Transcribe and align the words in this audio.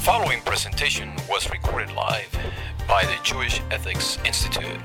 The 0.00 0.06
following 0.06 0.40
presentation 0.40 1.12
was 1.28 1.50
recorded 1.50 1.92
live 1.94 2.34
by 2.88 3.04
the 3.04 3.18
Jewish 3.22 3.60
Ethics 3.70 4.16
Institute. 4.24 4.80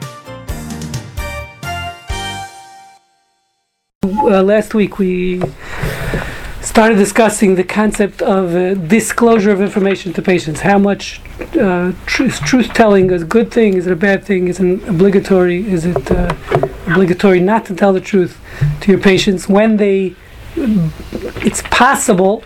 Uh, 4.04 4.43
last 4.43 4.73
week 4.73 4.99
we 4.99 5.41
started 6.60 6.97
discussing 6.97 7.56
the 7.56 7.63
concept 7.63 8.21
of 8.21 8.53
uh, 8.56 8.74
disclosure 8.74 9.51
of 9.51 9.62
information 9.62 10.12
to 10.12 10.21
patients. 10.21 10.60
How 10.60 10.78
much 10.78 11.21
uh, 11.57 11.93
truth, 12.06 12.42
truth 12.42 12.74
telling 12.74 13.10
is 13.10 13.21
a 13.21 13.25
good 13.25 13.52
thing? 13.52 13.75
Is 13.75 13.88
it 13.88 13.93
a 13.93 13.96
bad 13.96 14.25
thing? 14.25 14.49
Is 14.49 14.60
it 14.60 14.84
obligatory? 14.85 15.66
Is 15.66 15.85
it 15.85 16.11
uh, 16.11 16.35
obligatory 16.88 17.39
not 17.39 17.66
to 17.67 17.73
tell 17.73 17.93
the 17.93 18.02
truth 18.02 18.38
to 18.81 18.91
your 18.91 18.99
patients 18.99 19.47
when 19.47 19.77
they? 19.77 20.13
It's 20.57 21.61
possible, 21.71 22.43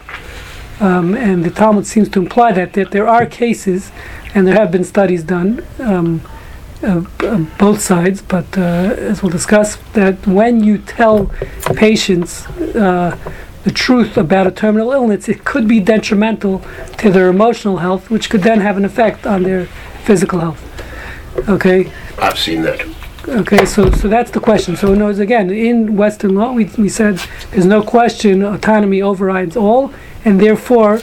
um, 0.79 1.15
and 1.15 1.43
the 1.43 1.49
Talmud 1.49 1.85
seems 1.85 2.09
to 2.09 2.19
imply 2.19 2.51
that 2.53 2.73
that 2.73 2.91
there 2.91 3.07
are 3.07 3.25
cases, 3.25 3.91
and 4.33 4.47
there 4.47 4.55
have 4.55 4.71
been 4.71 4.83
studies 4.83 5.23
done. 5.23 5.65
Um, 5.79 6.21
uh, 6.81 7.03
uh, 7.23 7.37
both 7.57 7.81
sides, 7.81 8.21
but 8.21 8.57
uh, 8.57 8.61
as 8.61 9.21
we'll 9.21 9.29
discuss, 9.29 9.75
that 9.91 10.25
when 10.25 10.63
you 10.63 10.77
tell 10.77 11.25
patients 11.75 12.47
uh, 12.47 13.17
the 13.65 13.71
truth 13.71 14.15
about 14.15 14.47
a 14.47 14.51
terminal 14.51 14.93
illness, 14.93 15.27
it 15.27 15.43
could 15.43 15.67
be 15.67 15.81
detrimental 15.81 16.63
to 16.97 17.11
their 17.11 17.27
emotional 17.27 17.77
health, 17.77 18.09
which 18.09 18.29
could 18.29 18.43
then 18.43 18.61
have 18.61 18.77
an 18.77 18.85
effect 18.85 19.27
on 19.27 19.43
their 19.43 19.65
physical 20.05 20.39
health. 20.39 20.63
Okay. 21.49 21.91
I've 22.17 22.39
seen 22.39 22.61
that. 22.61 22.81
Okay, 23.27 23.65
so 23.65 23.91
so 23.91 24.07
that's 24.07 24.31
the 24.31 24.39
question. 24.39 24.77
So 24.77 24.93
in 24.93 25.03
words, 25.03 25.19
again, 25.19 25.49
in 25.51 25.97
Western 25.97 26.35
law, 26.35 26.53
we, 26.53 26.65
we 26.77 26.87
said 26.89 27.17
there's 27.51 27.65
no 27.65 27.83
question 27.83 28.41
autonomy 28.41 29.01
overrides 29.01 29.57
all, 29.57 29.93
and 30.25 30.39
therefore 30.39 31.01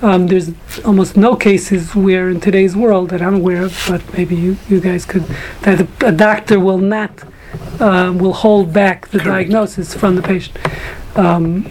um, 0.00 0.28
there's 0.28 0.50
almost 0.84 1.16
no 1.16 1.34
cases 1.34 1.94
where 1.94 2.28
in 2.28 2.40
today's 2.40 2.76
world 2.76 3.10
that 3.10 3.20
I'm 3.20 3.34
aware 3.34 3.62
of, 3.64 3.84
but 3.88 4.12
maybe 4.12 4.36
you, 4.36 4.56
you 4.68 4.80
guys 4.80 5.04
could, 5.04 5.24
that 5.62 5.80
a, 5.80 6.06
a 6.06 6.12
doctor 6.12 6.60
will 6.60 6.78
not, 6.78 7.10
uh, 7.80 8.12
will 8.16 8.32
hold 8.32 8.72
back 8.72 9.08
the 9.08 9.18
diagnosis 9.18 9.94
from 9.94 10.14
the 10.14 10.22
patient. 10.22 10.56
Um, 11.16 11.68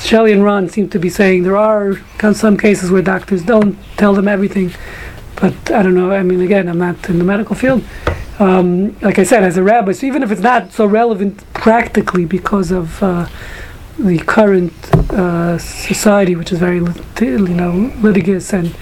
Shelley 0.00 0.32
and 0.32 0.42
Ron 0.42 0.70
seem 0.70 0.88
to 0.90 0.98
be 0.98 1.10
saying 1.10 1.42
there 1.42 1.58
are 1.58 1.96
some 2.32 2.56
cases 2.56 2.90
where 2.90 3.02
doctors 3.02 3.42
don't 3.42 3.76
tell 3.98 4.14
them 4.14 4.28
everything, 4.28 4.72
but 5.38 5.70
I 5.70 5.82
don't 5.82 5.94
know. 5.94 6.12
I 6.12 6.22
mean, 6.22 6.40
again, 6.40 6.68
I'm 6.68 6.78
not 6.78 7.06
in 7.10 7.18
the 7.18 7.24
medical 7.24 7.54
field. 7.54 7.84
Um, 8.38 8.98
like 9.00 9.18
I 9.18 9.24
said, 9.24 9.42
as 9.42 9.58
a 9.58 9.62
rabbi, 9.62 9.92
so 9.92 10.06
even 10.06 10.22
if 10.22 10.30
it's 10.30 10.40
not 10.40 10.72
so 10.72 10.86
relevant 10.86 11.42
practically 11.52 12.24
because 12.24 12.70
of 12.70 13.02
uh, 13.02 13.26
the 13.98 14.18
current 14.18 14.72
uh, 15.12 15.58
society, 15.58 16.36
which 16.36 16.52
is 16.52 16.58
very 16.58 16.80
lit- 16.80 17.20
you 17.20 17.38
know 17.38 17.92
litigious 18.00 18.52
and 18.52 18.74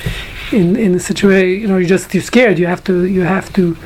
in 0.53 0.77
in 0.77 0.93
the 0.93 1.01
situation, 1.01 1.63
you 1.63 1.69
know, 1.69 1.77
you're 1.77 1.89
just 1.89 2.13
you're 2.15 2.23
scared. 2.23 2.59
You 2.59 2.67
have 2.67 2.85
to 2.85 3.05
you 3.05 3.23
have 3.23 3.53
to 3.55 3.77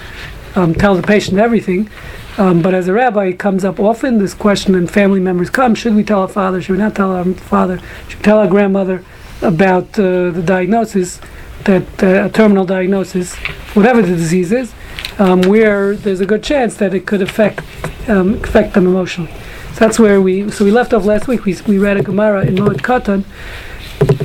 um, 0.54 0.74
tell 0.74 0.94
the 0.94 1.02
patient 1.02 1.38
everything. 1.38 1.88
Um, 2.36 2.62
but 2.62 2.72
as 2.72 2.86
a 2.86 2.92
rabbi, 2.92 3.26
it 3.26 3.38
comes 3.38 3.64
up 3.64 3.80
often 3.80 4.18
this 4.18 4.34
question, 4.34 4.74
and 4.74 4.90
family 4.90 5.20
members 5.20 5.50
come: 5.50 5.74
Should 5.74 5.94
we 5.94 6.04
tell 6.04 6.20
our 6.20 6.28
father? 6.28 6.60
Should 6.62 6.72
we 6.72 6.78
not 6.78 6.94
tell 6.94 7.12
our 7.12 7.24
father? 7.24 7.80
Should 8.08 8.18
we 8.18 8.22
tell 8.22 8.38
our 8.38 8.48
grandmother 8.48 9.04
about 9.42 9.98
uh, 9.98 10.30
the 10.30 10.42
diagnosis, 10.44 11.20
that 11.64 12.02
uh, 12.02 12.26
a 12.26 12.30
terminal 12.30 12.64
diagnosis, 12.64 13.34
whatever 13.74 14.02
the 14.02 14.14
disease 14.16 14.52
is, 14.52 14.72
um, 15.18 15.42
where 15.42 15.94
there's 15.94 16.20
a 16.20 16.26
good 16.26 16.42
chance 16.42 16.76
that 16.76 16.94
it 16.94 17.06
could 17.06 17.22
affect 17.22 17.60
um, 18.08 18.34
affect 18.34 18.74
them 18.74 18.86
emotionally. 18.86 19.32
That's 19.78 19.96
where 19.96 20.20
we. 20.20 20.50
So 20.50 20.64
we 20.64 20.72
left 20.72 20.92
off 20.92 21.04
last 21.04 21.28
week. 21.28 21.44
We, 21.44 21.56
we 21.68 21.78
read 21.78 21.96
a 21.96 22.02
Gemara 22.02 22.44
in 22.44 22.56
Moed 22.56 22.80
Katan, 22.80 23.24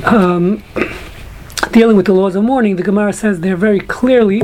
um, 0.04 0.64
dealing 1.70 1.96
with 1.96 2.06
the 2.06 2.12
laws 2.12 2.34
of 2.34 2.42
mourning. 2.42 2.74
The 2.74 2.82
Gemara 2.82 3.12
says 3.12 3.38
there 3.38 3.56
very 3.56 3.78
clearly 3.78 4.42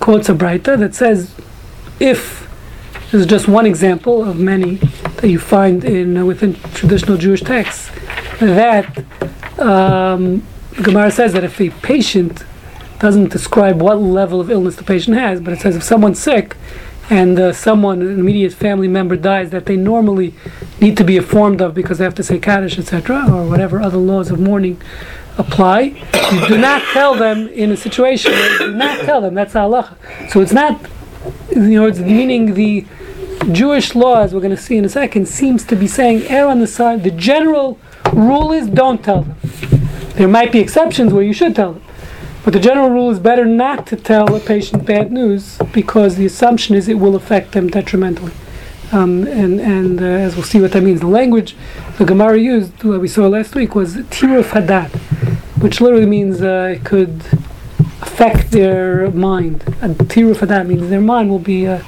quotes 0.00 0.28
a 0.28 0.34
Braita 0.34 0.76
that 0.78 0.96
says, 0.96 1.32
if 2.00 2.50
this 3.12 3.20
is 3.20 3.26
just 3.26 3.46
one 3.46 3.66
example 3.66 4.28
of 4.28 4.36
many 4.38 4.76
that 5.20 5.28
you 5.28 5.38
find 5.38 5.84
in 5.84 6.16
uh, 6.16 6.24
within 6.24 6.54
traditional 6.74 7.16
Jewish 7.16 7.42
texts, 7.42 7.90
that 8.40 9.04
um, 9.60 10.44
Gemara 10.82 11.12
says 11.12 11.32
that 11.34 11.44
if 11.44 11.60
a 11.60 11.70
patient 11.70 12.44
doesn't 12.98 13.30
describe 13.30 13.80
what 13.80 14.00
level 14.00 14.40
of 14.40 14.50
illness 14.50 14.74
the 14.74 14.82
patient 14.82 15.16
has, 15.16 15.40
but 15.40 15.52
it 15.52 15.60
says 15.60 15.76
if 15.76 15.84
someone's 15.84 16.18
sick 16.18 16.56
and 17.10 17.38
uh, 17.38 17.52
someone, 17.52 18.02
an 18.02 18.18
immediate 18.18 18.52
family 18.52 18.88
member 18.88 19.16
dies 19.16 19.50
that 19.50 19.66
they 19.66 19.76
normally 19.76 20.34
need 20.80 20.96
to 20.96 21.04
be 21.04 21.16
informed 21.16 21.60
of 21.60 21.74
because 21.74 21.98
they 21.98 22.04
have 22.04 22.14
to 22.16 22.22
say 22.22 22.38
Kaddish, 22.38 22.78
etc., 22.78 23.24
or 23.32 23.48
whatever 23.48 23.80
other 23.80 23.96
laws 23.96 24.30
of 24.30 24.38
mourning 24.38 24.80
apply, 25.38 25.80
you 26.32 26.48
do 26.48 26.58
not 26.58 26.82
tell 26.92 27.14
them 27.14 27.48
in 27.48 27.70
a 27.70 27.76
situation 27.76 28.32
where 28.32 28.52
you 28.52 28.58
do 28.58 28.74
not 28.74 29.04
tell 29.04 29.20
them, 29.20 29.34
that's 29.34 29.54
halacha. 29.54 29.96
So 30.30 30.40
it's 30.40 30.52
not, 30.52 30.80
you 31.50 31.80
know, 31.80 31.86
it's 31.86 32.00
meaning 32.00 32.54
the 32.54 32.84
Jewish 33.52 33.94
law, 33.94 34.20
as 34.20 34.34
we're 34.34 34.40
going 34.40 34.54
to 34.54 34.62
see 34.62 34.76
in 34.76 34.84
a 34.84 34.88
second, 34.88 35.26
seems 35.28 35.64
to 35.64 35.76
be 35.76 35.86
saying 35.86 36.24
err 36.24 36.48
on 36.48 36.58
the 36.58 36.66
side, 36.66 37.04
the 37.04 37.10
general 37.10 37.78
rule 38.12 38.52
is 38.52 38.66
don't 38.68 39.02
tell 39.02 39.22
them. 39.22 39.36
There 40.14 40.28
might 40.28 40.50
be 40.50 40.58
exceptions 40.58 41.12
where 41.12 41.22
you 41.22 41.32
should 41.32 41.54
tell 41.54 41.74
them. 41.74 41.82
But 42.48 42.54
the 42.54 42.60
general 42.60 42.88
rule 42.88 43.10
is 43.10 43.18
better 43.18 43.44
not 43.44 43.86
to 43.88 43.96
tell 43.96 44.34
a 44.34 44.40
patient 44.40 44.86
bad 44.86 45.12
news 45.12 45.58
because 45.70 46.16
the 46.16 46.24
assumption 46.24 46.74
is 46.74 46.88
it 46.88 46.94
will 46.94 47.14
affect 47.14 47.52
them 47.52 47.68
detrimentally. 47.68 48.32
Um, 48.90 49.26
and 49.26 49.60
and 49.60 50.00
uh, 50.00 50.06
as 50.06 50.34
we'll 50.34 50.46
see 50.46 50.58
what 50.58 50.72
that 50.72 50.82
means, 50.82 51.00
the 51.00 51.08
language 51.08 51.54
the 51.98 52.06
Gemara 52.06 52.38
used, 52.38 52.82
what 52.84 53.02
we 53.02 53.06
saw 53.06 53.28
last 53.28 53.54
week, 53.54 53.74
was 53.74 53.96
tiruf 53.96 54.52
hadat, 54.52 54.88
which 55.60 55.82
literally 55.82 56.06
means 56.06 56.40
uh, 56.40 56.74
it 56.74 56.86
could 56.86 57.20
affect 58.00 58.50
their 58.50 59.10
mind. 59.10 59.64
And 59.82 59.96
tiruf 59.96 60.36
hadat 60.36 60.66
means 60.66 60.88
their 60.88 61.02
mind 61.02 61.28
will 61.28 61.38
be 61.54 61.66
uh, 61.66 61.82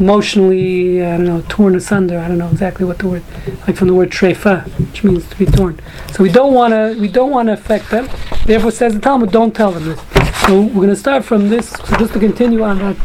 emotionally, 0.00 1.04
I 1.04 1.18
don't 1.18 1.26
know, 1.26 1.44
torn 1.48 1.76
asunder. 1.76 2.18
I 2.18 2.26
don't 2.26 2.38
know 2.38 2.50
exactly 2.50 2.84
what 2.84 2.98
the 2.98 3.06
word, 3.06 3.22
like 3.68 3.76
from 3.76 3.86
the 3.86 3.94
word 3.94 4.10
trefa, 4.10 4.64
which 4.80 5.04
means 5.04 5.28
to 5.28 5.36
be 5.38 5.46
torn. 5.46 5.78
So 6.10 6.24
we 6.24 6.32
don't 6.32 6.52
want 6.52 6.72
to, 6.72 7.00
we 7.00 7.06
don't 7.06 7.30
want 7.30 7.46
to 7.46 7.52
affect 7.52 7.90
them. 7.90 8.08
Therefore, 8.44 8.70
says 8.70 8.94
the 8.94 9.00
Talmud, 9.00 9.30
don't 9.30 9.54
tell 9.54 9.70
them 9.72 9.84
this. 9.84 10.00
So 10.46 10.62
we're 10.62 10.74
going 10.74 10.88
to 10.88 10.96
start 10.96 11.24
from 11.24 11.48
this. 11.48 11.70
So 11.70 11.96
just 11.96 12.12
to 12.14 12.18
continue 12.18 12.62
on 12.62 12.78
that 12.78 12.96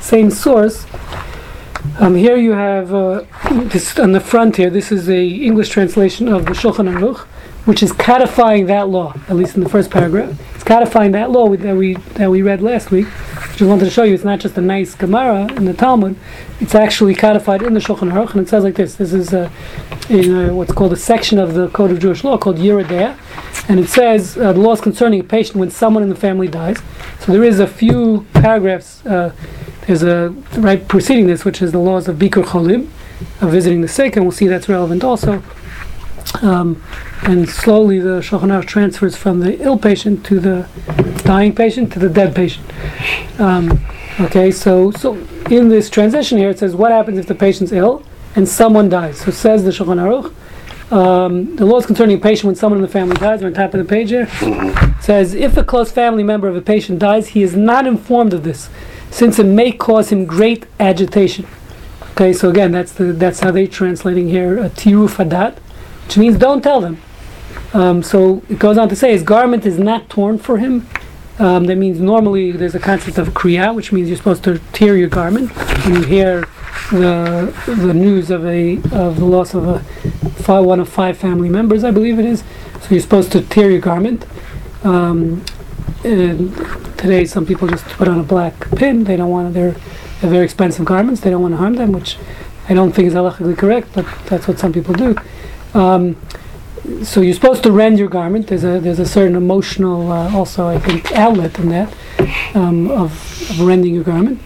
same 0.00 0.30
source. 0.30 0.86
Um, 1.98 2.14
here 2.14 2.36
you 2.36 2.52
have 2.52 2.94
uh, 2.94 3.24
this 3.50 3.98
on 3.98 4.12
the 4.12 4.20
front 4.20 4.56
here. 4.56 4.70
This 4.70 4.90
is 4.90 5.08
a 5.08 5.26
English 5.26 5.68
translation 5.68 6.28
of 6.28 6.46
the 6.46 6.52
Shulchan 6.52 6.88
Aruch, 6.92 7.18
which 7.66 7.82
is 7.82 7.92
codifying 7.92 8.66
that 8.66 8.88
law, 8.88 9.14
at 9.28 9.36
least 9.36 9.56
in 9.56 9.62
the 9.62 9.68
first 9.68 9.90
paragraph. 9.90 10.38
It's 10.54 10.64
codifying 10.64 11.12
that 11.12 11.30
law 11.30 11.54
that 11.54 11.76
we 11.76 11.94
that 12.14 12.30
we 12.30 12.42
read 12.42 12.62
last 12.62 12.90
week. 12.90 13.06
Just 13.56 13.68
wanted 13.68 13.84
to 13.84 13.90
show 13.92 14.02
you 14.02 14.14
it's 14.14 14.24
not 14.24 14.40
just 14.40 14.58
a 14.58 14.60
nice 14.60 14.96
Gemara 14.96 15.46
in 15.52 15.64
the 15.64 15.74
Talmud; 15.74 16.16
it's 16.58 16.74
actually 16.74 17.14
codified 17.14 17.62
in 17.62 17.72
the 17.72 17.78
Shulchan 17.78 18.10
Aruch, 18.10 18.32
and 18.32 18.40
it 18.40 18.48
says 18.48 18.64
like 18.64 18.74
this. 18.74 18.96
This 18.96 19.12
is 19.12 19.32
uh, 19.32 19.48
in 20.08 20.34
uh, 20.34 20.52
what's 20.52 20.72
called 20.72 20.92
a 20.92 20.96
section 20.96 21.38
of 21.38 21.54
the 21.54 21.68
Code 21.68 21.92
of 21.92 22.00
Jewish 22.00 22.24
Law 22.24 22.36
called 22.36 22.56
Yoreh 22.56 22.84
De'ah, 22.84 23.16
and 23.68 23.78
it 23.78 23.88
says 23.88 24.36
uh, 24.36 24.52
the 24.52 24.58
laws 24.58 24.80
concerning 24.80 25.20
a 25.20 25.22
patient 25.22 25.54
when 25.54 25.70
someone 25.70 26.02
in 26.02 26.08
the 26.08 26.16
family 26.16 26.48
dies. 26.48 26.78
So 27.20 27.30
there 27.30 27.44
is 27.44 27.60
a 27.60 27.66
few 27.68 28.26
paragraphs. 28.34 29.06
Uh, 29.06 29.32
there's 29.86 30.02
a 30.02 30.30
right 30.58 30.88
preceding 30.88 31.28
this, 31.28 31.44
which 31.44 31.62
is 31.62 31.70
the 31.70 31.78
laws 31.78 32.08
of 32.08 32.16
Bikur 32.16 32.42
Cholim, 32.42 32.88
of 33.40 33.52
visiting 33.52 33.82
the 33.82 33.88
sick, 33.88 34.16
and 34.16 34.24
we'll 34.24 34.32
see 34.32 34.48
that's 34.48 34.68
relevant 34.68 35.04
also. 35.04 35.44
Um, 36.42 36.82
and 37.22 37.48
slowly 37.48 38.00
the 38.00 38.20
Shulchan 38.20 38.50
Aruch 38.50 38.66
transfers 38.66 39.16
from 39.16 39.40
the 39.40 39.60
ill 39.60 39.78
patient 39.78 40.24
to 40.26 40.40
the 40.40 40.68
dying 41.24 41.54
patient 41.54 41.92
to 41.92 41.98
the 41.98 42.08
dead 42.08 42.34
patient. 42.34 42.70
Um, 43.38 43.84
okay, 44.20 44.50
so 44.50 44.90
so 44.90 45.14
in 45.50 45.68
this 45.68 45.88
transition 45.88 46.38
here, 46.38 46.50
it 46.50 46.58
says 46.58 46.74
what 46.74 46.92
happens 46.92 47.18
if 47.18 47.26
the 47.26 47.34
patient's 47.34 47.72
ill 47.72 48.02
and 48.34 48.48
someone 48.48 48.88
dies. 48.88 49.20
So 49.20 49.30
says 49.30 49.64
the 49.64 49.70
Shulchan 49.70 50.00
Aruch. 50.00 50.34
Um, 50.92 51.56
the 51.56 51.64
laws 51.64 51.86
concerning 51.86 52.18
a 52.18 52.20
patient 52.20 52.44
when 52.44 52.54
someone 52.54 52.78
in 52.78 52.82
the 52.82 52.88
family 52.92 53.16
dies, 53.16 53.42
are 53.42 53.46
on 53.46 53.54
top 53.54 53.72
of 53.74 53.78
the 53.78 53.86
page 53.86 54.10
here, 54.10 54.28
says 55.00 55.34
if 55.34 55.56
a 55.56 55.64
close 55.64 55.90
family 55.90 56.22
member 56.22 56.46
of 56.46 56.56
a 56.56 56.60
patient 56.60 56.98
dies, 56.98 57.28
he 57.28 57.42
is 57.42 57.56
not 57.56 57.86
informed 57.86 58.34
of 58.34 58.44
this, 58.44 58.68
since 59.10 59.38
it 59.38 59.46
may 59.46 59.72
cause 59.72 60.10
him 60.10 60.26
great 60.26 60.66
agitation. 60.78 61.46
Okay, 62.12 62.32
so 62.32 62.50
again, 62.50 62.70
that's 62.70 62.92
the 62.92 63.06
that's 63.06 63.40
how 63.40 63.50
they're 63.50 63.66
translating 63.66 64.28
here, 64.28 64.58
a 64.58 64.68
tiruf 64.68 65.16
hadat, 65.16 65.56
which 66.04 66.16
means 66.16 66.38
don't 66.38 66.62
tell 66.62 66.80
them. 66.80 67.00
Um, 67.72 68.02
so 68.02 68.42
it 68.48 68.58
goes 68.58 68.78
on 68.78 68.88
to 68.88 68.96
say 68.96 69.12
his 69.12 69.22
garment 69.22 69.66
is 69.66 69.78
not 69.78 70.08
torn 70.08 70.38
for 70.38 70.58
him. 70.58 70.86
Um, 71.38 71.64
that 71.64 71.76
means 71.76 72.00
normally 72.00 72.52
there's 72.52 72.76
a 72.76 72.80
concept 72.80 73.18
of 73.18 73.28
kriya, 73.30 73.74
which 73.74 73.90
means 73.90 74.08
you're 74.08 74.16
supposed 74.16 74.44
to 74.44 74.60
tear 74.72 74.96
your 74.96 75.08
garment 75.08 75.50
when 75.84 75.96
you 75.96 76.02
hear 76.02 76.48
the 76.90 77.52
the 77.66 77.94
news 77.94 78.30
of 78.30 78.44
a 78.44 78.76
of 78.92 79.18
the 79.18 79.24
loss 79.24 79.54
of 79.54 79.66
a 79.66 79.80
five, 80.44 80.64
one 80.64 80.78
of 80.78 80.88
five 80.88 81.16
family 81.16 81.48
members, 81.48 81.82
I 81.82 81.90
believe 81.90 82.18
it 82.18 82.24
is. 82.24 82.44
So 82.82 82.90
you're 82.90 83.00
supposed 83.00 83.32
to 83.32 83.40
tear 83.40 83.70
your 83.70 83.80
garment. 83.80 84.26
Um, 84.84 85.44
and 86.04 86.54
today, 86.98 87.24
some 87.24 87.46
people 87.46 87.66
just 87.66 87.84
put 87.86 88.06
on 88.06 88.20
a 88.20 88.22
black 88.22 88.70
pin. 88.76 89.04
They 89.04 89.16
don't 89.16 89.30
want 89.30 89.54
their 89.54 89.74
they're 90.20 90.30
very 90.30 90.44
expensive 90.44 90.84
garments. 90.84 91.20
They 91.22 91.30
don't 91.30 91.42
want 91.42 91.52
to 91.52 91.58
harm 91.58 91.74
them, 91.74 91.92
which 91.92 92.16
I 92.68 92.74
don't 92.74 92.92
think 92.92 93.08
is 93.08 93.14
halachically 93.14 93.58
correct, 93.58 93.88
but 93.94 94.06
that's 94.26 94.46
what 94.46 94.58
some 94.58 94.72
people 94.72 94.94
do. 94.94 95.16
Um, 95.74 96.16
so 97.02 97.20
you're 97.22 97.34
supposed 97.34 97.62
to 97.62 97.72
rend 97.72 97.98
your 97.98 98.08
garment. 98.08 98.48
There's 98.48 98.64
a 98.64 98.78
there's 98.78 98.98
a 98.98 99.06
certain 99.06 99.36
emotional 99.36 100.12
uh, 100.12 100.34
also 100.34 100.66
I 100.66 100.78
think 100.78 101.12
outlet 101.12 101.58
in 101.58 101.70
that 101.70 101.94
um, 102.54 102.90
of, 102.90 103.50
of 103.50 103.60
rending 103.60 103.94
your 103.94 104.04
garment. 104.04 104.40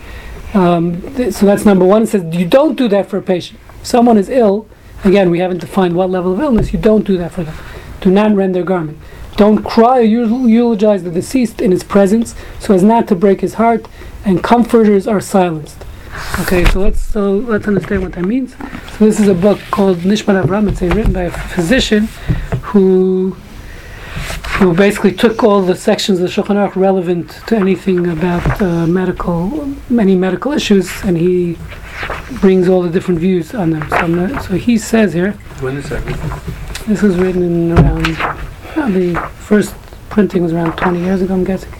Um, 0.54 1.02
th- 1.16 1.34
so 1.34 1.46
that's 1.46 1.64
number 1.64 1.84
one. 1.84 2.02
It 2.04 2.08
says 2.08 2.34
you 2.34 2.46
don't 2.46 2.76
do 2.76 2.88
that 2.88 3.08
for 3.08 3.16
a 3.16 3.22
patient. 3.22 3.58
If 3.80 3.86
someone 3.86 4.16
is 4.16 4.28
ill, 4.28 4.68
again 5.04 5.30
we 5.30 5.40
haven't 5.40 5.58
defined 5.58 5.96
what 5.96 6.10
level 6.10 6.32
of 6.32 6.40
illness. 6.40 6.72
You 6.72 6.78
don't 6.78 7.04
do 7.04 7.16
that 7.18 7.32
for 7.32 7.42
them. 7.42 7.56
Do 8.00 8.10
not 8.10 8.34
rend 8.34 8.54
their 8.54 8.62
garment. 8.62 8.98
Don't 9.36 9.62
cry 9.64 10.00
or 10.00 10.02
eulogize 10.04 11.02
the 11.04 11.10
deceased 11.10 11.60
in 11.60 11.70
his 11.70 11.84
presence, 11.84 12.34
so 12.58 12.74
as 12.74 12.82
not 12.82 13.06
to 13.08 13.14
break 13.14 13.40
his 13.40 13.54
heart. 13.54 13.86
And 14.24 14.42
comforters 14.42 15.06
are 15.06 15.20
silenced. 15.20 15.84
Okay, 16.40 16.64
so 16.66 16.80
let's 16.80 17.00
so 17.00 17.32
let's 17.38 17.66
understand 17.66 18.02
what 18.02 18.12
that 18.12 18.24
means. 18.24 18.56
So 18.98 19.04
this 19.04 19.20
is 19.20 19.28
a 19.28 19.34
book 19.34 19.58
called 19.70 19.98
Nishmat 19.98 20.42
Avraham. 20.42 20.68
It's 20.70 20.82
a, 20.82 20.88
written 20.88 21.12
by 21.12 21.22
a 21.22 21.30
physician 21.30 22.06
who 22.62 23.36
who 24.58 24.74
basically 24.74 25.12
took 25.12 25.44
all 25.44 25.62
the 25.62 25.76
sections 25.76 26.18
of 26.20 26.26
the 26.26 26.32
Shulchan 26.42 26.56
Aruch 26.56 26.74
relevant 26.74 27.30
to 27.46 27.56
anything 27.56 28.08
about 28.08 28.60
uh, 28.60 28.86
medical, 28.86 29.66
many 29.88 30.16
medical 30.16 30.52
issues, 30.52 30.90
and 31.04 31.16
he 31.16 31.56
brings 32.40 32.68
all 32.68 32.82
the 32.82 32.90
different 32.90 33.20
views 33.20 33.54
on 33.54 33.70
them. 33.70 33.88
So, 33.90 34.06
not- 34.06 34.42
so 34.44 34.54
he 34.54 34.76
says 34.78 35.12
here, 35.12 35.32
When 35.60 35.76
is 35.76 35.88
that? 35.90 36.02
this 36.88 37.02
was 37.02 37.16
written 37.18 37.42
in 37.42 37.72
around 37.78 38.16
uh, 38.76 38.88
the 38.88 39.14
first 39.38 39.74
printing 40.10 40.42
was 40.42 40.52
around 40.52 40.76
20 40.76 41.00
years 41.00 41.22
ago, 41.22 41.34
I'm 41.34 41.44
guessing. 41.44 41.72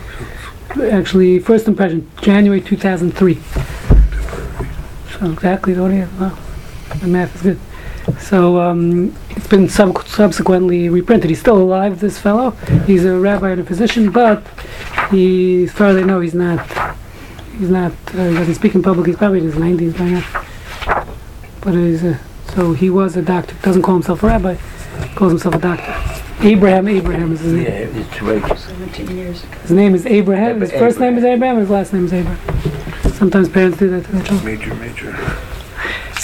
Actually, 0.93 1.39
first 1.41 1.67
impression, 1.67 2.09
January 2.21 2.61
2003. 2.61 3.39
So 5.19 5.31
exactly 5.33 5.75
20 5.75 5.95
years. 5.97 6.13
Wow, 6.13 6.39
my 7.03 7.07
math 7.09 7.35
is 7.37 7.43
good. 7.43 7.59
So 8.21 8.61
um, 8.61 9.15
it's 9.31 9.47
been 9.49 9.69
sub- 9.69 10.07
subsequently 10.07 10.89
reprinted. 10.89 11.29
He's 11.31 11.41
still 11.41 11.59
alive, 11.59 12.01
this 12.01 12.19
fellow. 12.19 12.51
He's 12.87 13.05
a 13.05 13.19
rabbi 13.19 13.51
and 13.51 13.61
a 13.61 13.65
physician, 13.65 14.11
but 14.11 14.47
he, 15.11 15.65
as 15.65 15.73
far 15.73 15.89
as 15.89 15.97
I 15.97 16.03
know, 16.03 16.21
he's 16.21 16.35
not. 16.35 16.65
He's 17.59 17.69
not. 17.69 17.93
Uh, 18.15 18.29
he 18.29 18.35
doesn't 18.35 18.55
speak 18.55 18.75
in 18.75 18.83
public. 18.83 19.07
He's 19.09 19.17
probably 19.17 19.39
in 19.41 19.45
his 19.45 19.57
90s 19.57 19.99
by 19.99 20.09
now. 20.09 21.05
But 21.61 21.75
he's 21.75 22.05
a, 22.05 22.19
so 22.55 22.73
he 22.73 22.89
was 22.89 23.17
a 23.17 23.23
doctor. 23.23 23.55
Doesn't 23.63 23.83
call 23.83 23.95
himself 23.95 24.23
a 24.23 24.27
rabbi. 24.27 24.57
Calls 25.17 25.33
himself 25.33 25.57
a 25.57 25.59
doctor. 25.59 25.95
Abraham 26.41 26.87
Abraham 26.87 27.33
is 27.33 27.41
his 27.41 27.53
name. 27.53 27.65
Yeah, 27.65 27.71
it's 28.01 28.23
right. 28.23 28.59
17 28.59 29.17
years 29.17 29.43
ago. 29.43 29.53
His 29.59 29.71
name 29.73 29.95
is 29.97 30.07
Abraham. 30.07 30.61
His 30.61 30.71
Ab- 30.73 30.79
first 30.79 31.01
name 31.01 31.19
is 31.19 31.25
Abraham. 31.25 31.59
His 31.59 31.69
last 31.69 31.93
name 31.93 32.05
is 32.05 32.13
Abraham. 32.13 32.58
Sometimes 33.19 33.49
parents 33.49 33.79
do 33.79 33.91
that 33.91 34.05
to 34.05 34.13
their 34.13 34.23
children. 34.23 34.45
Major, 34.45 34.75
major. 34.77 35.17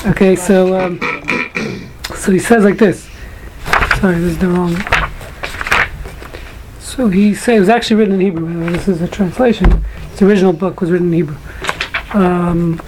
Okay, 0.06 0.36
so 0.36 0.78
um, 0.78 1.00
so 2.14 2.30
he 2.30 2.38
says 2.38 2.62
like 2.62 2.78
this. 2.78 3.10
Sorry, 4.00 4.18
this 4.20 4.32
is 4.32 4.38
the 4.38 4.46
wrong. 4.46 4.76
So 6.78 7.08
he 7.08 7.34
says 7.34 7.56
it 7.56 7.60
was 7.60 7.68
actually 7.68 7.96
written 7.96 8.14
in 8.14 8.20
Hebrew. 8.20 8.46
by 8.46 8.52
the 8.52 8.60
way. 8.66 8.72
This 8.72 8.86
is 8.86 9.02
a 9.02 9.08
translation. 9.08 9.84
His 10.12 10.22
original 10.22 10.52
book 10.52 10.80
was 10.80 10.92
written 10.92 11.08
in 11.08 11.14
Hebrew. 11.14 11.36
Um, 12.12 12.80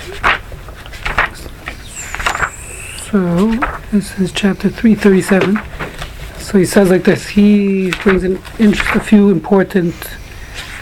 so 3.10 3.50
this 3.90 4.16
is 4.20 4.30
chapter 4.30 4.68
three 4.68 4.94
thirty-seven. 4.94 5.58
So 6.38 6.58
he 6.58 6.64
says 6.64 6.90
like 6.90 7.02
this. 7.02 7.26
He 7.26 7.90
brings 8.04 8.22
in 8.22 8.36
a 8.60 9.00
few 9.00 9.30
important 9.30 9.96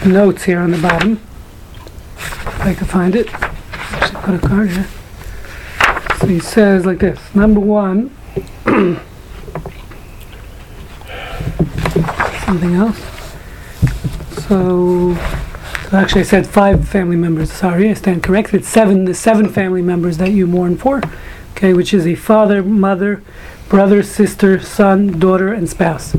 notes 0.04 0.42
here 0.42 0.60
on 0.60 0.72
the 0.72 0.78
bottom. 0.78 1.18
If 2.64 2.70
I 2.70 2.74
can 2.76 2.86
find 2.86 3.14
it. 3.14 3.28
Actually, 3.34 4.22
put 4.22 4.34
a 4.36 4.48
card 4.48 4.70
here. 4.70 4.88
So 6.18 6.26
he 6.26 6.38
says 6.38 6.86
like 6.86 6.98
this. 6.98 7.34
Number 7.34 7.60
one. 7.60 8.08
something 12.46 12.74
else. 12.74 12.98
So, 14.48 15.14
so 15.90 15.96
actually, 15.98 16.22
I 16.22 16.24
said 16.24 16.46
five 16.46 16.88
family 16.88 17.16
members. 17.16 17.52
Sorry, 17.52 17.90
I 17.90 17.92
stand 17.92 18.22
corrected. 18.22 18.60
It's 18.60 18.68
seven. 18.68 19.04
The 19.04 19.12
seven 19.12 19.50
family 19.50 19.82
members 19.82 20.16
that 20.16 20.30
you 20.30 20.46
mourn 20.46 20.78
for. 20.78 21.02
Okay, 21.50 21.74
which 21.74 21.92
is 21.92 22.06
a 22.06 22.14
father, 22.14 22.62
mother, 22.62 23.22
brother, 23.74 24.04
sister, 24.04 24.60
son, 24.60 25.18
daughter, 25.18 25.52
and 25.52 25.68
spouse. 25.68 26.14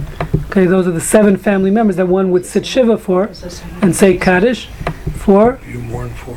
Okay, 0.47 0.65
those 0.65 0.85
are 0.87 0.91
the 0.91 0.99
seven 0.99 1.37
family 1.37 1.71
members 1.71 1.95
that 1.95 2.05
one 2.05 2.29
would 2.31 2.45
sit 2.45 2.65
shiva 2.65 2.97
for 2.97 3.21
What 3.21 3.29
was 3.29 3.41
the 3.43 3.49
seventh? 3.49 3.83
and 3.83 3.95
say 3.95 4.17
kaddish 4.17 4.67
for 5.13 5.57
You 5.65 5.79
mourn 5.79 6.09
for. 6.09 6.33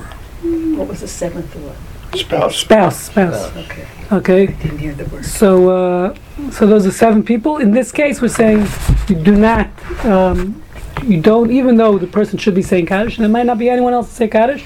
What 0.76 0.86
was 0.86 1.00
the 1.00 1.08
seventh 1.08 1.56
one? 1.56 1.74
Spouse. 2.16 2.56
spouse. 2.58 3.02
Spouse. 3.06 3.56
Okay, 3.56 3.86
Okay. 4.12 4.46
didn't 4.46 4.78
hear 4.78 4.94
the 4.94 5.06
word. 5.06 5.24
So, 5.24 5.70
uh, 5.70 6.14
so 6.52 6.68
those 6.68 6.86
are 6.86 6.92
seven 6.92 7.24
people. 7.24 7.56
In 7.56 7.72
this 7.72 7.90
case, 7.90 8.22
we're 8.22 8.28
saying 8.28 8.68
you 9.08 9.16
do 9.16 9.34
not, 9.34 9.66
um, 10.06 10.62
you 11.04 11.20
don't, 11.20 11.50
even 11.50 11.76
though 11.78 11.98
the 11.98 12.06
person 12.06 12.38
should 12.38 12.54
be 12.54 12.62
saying 12.62 12.86
Kaddish, 12.86 13.16
and 13.16 13.24
there 13.24 13.28
might 13.32 13.46
not 13.46 13.58
be 13.58 13.68
anyone 13.68 13.92
else 13.92 14.08
to 14.10 14.14
say 14.14 14.28
Kaddish, 14.28 14.64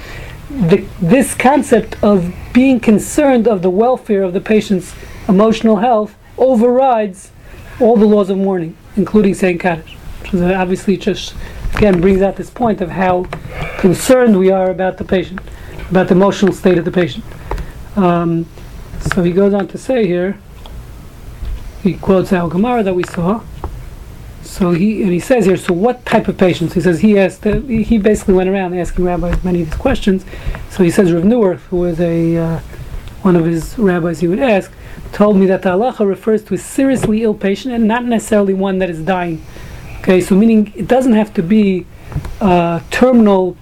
the, 0.51 0.85
this 1.01 1.33
concept 1.33 1.97
of 2.05 2.31
being 2.53 2.79
concerned 2.79 3.49
of 3.49 3.63
the 3.63 3.71
welfare 3.71 4.23
of 4.23 4.35
the 4.35 4.41
patient's 4.41 4.95
emotional 5.29 5.77
health 5.77 6.15
overrides 6.39 7.31
all 7.81 7.97
the 7.97 8.07
laws 8.07 8.31
of 8.31 8.39
mourning, 8.39 8.77
including 8.97 9.35
saying 9.35 9.59
Kaddish. 9.59 9.95
Which 10.21 10.35
obviously 10.35 10.97
just, 10.97 11.35
again, 11.75 12.01
brings 12.01 12.23
out 12.23 12.37
this 12.37 12.51
point 12.51 12.81
of 12.81 12.91
how 12.91 13.25
concerned 13.79 14.39
we 14.39 14.51
are 14.51 14.71
about 14.71 14.99
the 14.99 15.05
patient, 15.05 15.41
about 15.91 16.09
the 16.09 16.15
emotional 16.15 16.53
state 16.53 16.79
of 16.79 16.85
the 16.85 16.93
patient. 16.93 17.25
Um, 17.97 18.47
so 19.01 19.23
he 19.23 19.33
goes 19.33 19.53
on 19.53 19.69
to 19.69 19.79
say 19.79 20.07
here, 20.07 20.39
he 21.83 21.95
quotes 21.95 22.33
Al 22.33 22.49
Gemara 22.49 22.83
that 22.85 22.95
we 22.95 23.03
saw. 23.03 23.43
So 24.43 24.73
he 24.73 25.03
and 25.03 25.11
he 25.11 25.19
says 25.19 25.47
here, 25.47 25.57
so 25.57 25.73
what 25.73 26.05
type 26.05 26.29
of 26.29 26.37
patients? 26.37 26.75
He 26.75 26.81
says 26.81 27.01
he 27.01 27.19
asked. 27.19 27.47
Uh, 27.47 27.61
he 27.61 27.99
basically 27.99 28.35
went 28.35 28.49
around 28.49 28.75
asking 28.75 29.05
rabbis 29.05 29.43
many 29.43 29.63
of 29.63 29.71
these 29.71 29.79
questions. 29.79 30.25
So 30.71 30.85
he 30.85 30.91
says 30.91 31.13
Rav 31.13 31.25
Neuwirth, 31.25 31.61
who 31.71 31.79
was 31.79 32.01
a 32.01 32.37
uh, 32.37 32.61
one 33.23 33.35
of 33.37 33.45
his 33.45 33.79
rabbis, 33.79 34.21
he 34.21 34.29
would 34.29 34.41
ask, 34.41 34.71
told 35.13 35.37
me 35.37 35.47
that 35.47 35.63
the 35.63 35.71
halacha 35.71 36.07
refers 36.07 36.43
to 36.45 36.55
a 36.55 36.59
seriously 36.59 37.23
ill 37.23 37.35
patient 37.35 37.75
and 37.75 37.87
not 37.87 38.05
necessarily 38.05 38.55
one 38.55 38.79
that 38.79 38.91
is 38.91 39.01
dying. 39.03 39.45
Okay, 40.01 40.21
so 40.21 40.35
meaning 40.35 40.73
it 40.75 40.89
doesn't 40.89 41.13
have 41.13 41.33
to 41.35 41.43
be 41.43 41.87
uh, 42.41 42.81
terminal, 42.91 43.57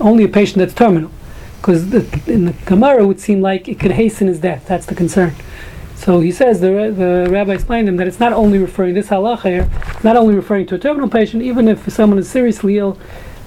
only 0.00 0.24
a 0.24 0.28
patient 0.28 0.58
that's 0.58 0.74
terminal, 0.74 1.10
because 1.56 1.92
in 2.28 2.44
the 2.46 2.52
Gemara 2.66 3.06
would 3.06 3.20
seem 3.20 3.40
like 3.40 3.68
it 3.68 3.80
could 3.80 3.92
hasten 3.92 4.26
his 4.26 4.40
death. 4.40 4.66
That's 4.66 4.86
the 4.86 4.94
concern. 4.94 5.34
So 5.94 6.20
he 6.20 6.32
says 6.32 6.60
the 6.60 6.68
the 6.96 7.28
rabbi 7.30 7.52
explained 7.52 7.86
to 7.86 7.90
him 7.92 7.96
that 7.98 8.06
it's 8.06 8.20
not 8.20 8.32
only 8.32 8.58
referring 8.58 8.94
this 8.94 9.08
halacha 9.08 9.42
here, 9.42 9.70
not 10.02 10.16
only 10.16 10.34
referring 10.34 10.66
to 10.68 10.74
a 10.74 10.78
terminal 10.78 11.08
patient, 11.08 11.42
even 11.42 11.68
if 11.68 11.90
someone 11.92 12.18
is 12.18 12.28
seriously 12.28 12.78
ill, 12.78 12.98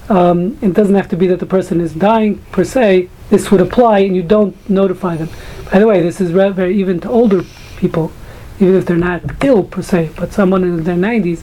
um, 0.08 0.56
it 0.62 0.72
doesn't 0.72 0.94
have 0.94 1.08
to 1.08 1.16
be 1.16 1.26
that 1.26 1.40
the 1.40 1.46
person 1.46 1.80
is 1.80 1.92
dying 1.94 2.38
per 2.52 2.64
se. 2.64 3.08
This 3.30 3.50
would 3.50 3.60
apply, 3.60 4.00
and 4.00 4.14
you 4.14 4.22
don't 4.22 4.54
notify 4.68 5.16
them. 5.16 5.30
By 5.72 5.78
the 5.78 5.86
way, 5.86 6.00
this 6.02 6.20
is 6.20 6.30
very 6.30 6.76
even 6.78 7.00
to 7.00 7.08
older 7.10 7.42
people, 7.76 8.12
even 8.60 8.74
if 8.76 8.86
they're 8.86 8.96
not 8.96 9.22
ill 9.44 9.64
per 9.64 9.82
se, 9.82 10.10
but 10.16 10.32
someone 10.32 10.62
in 10.64 10.84
their 10.84 10.96
90s. 10.96 11.42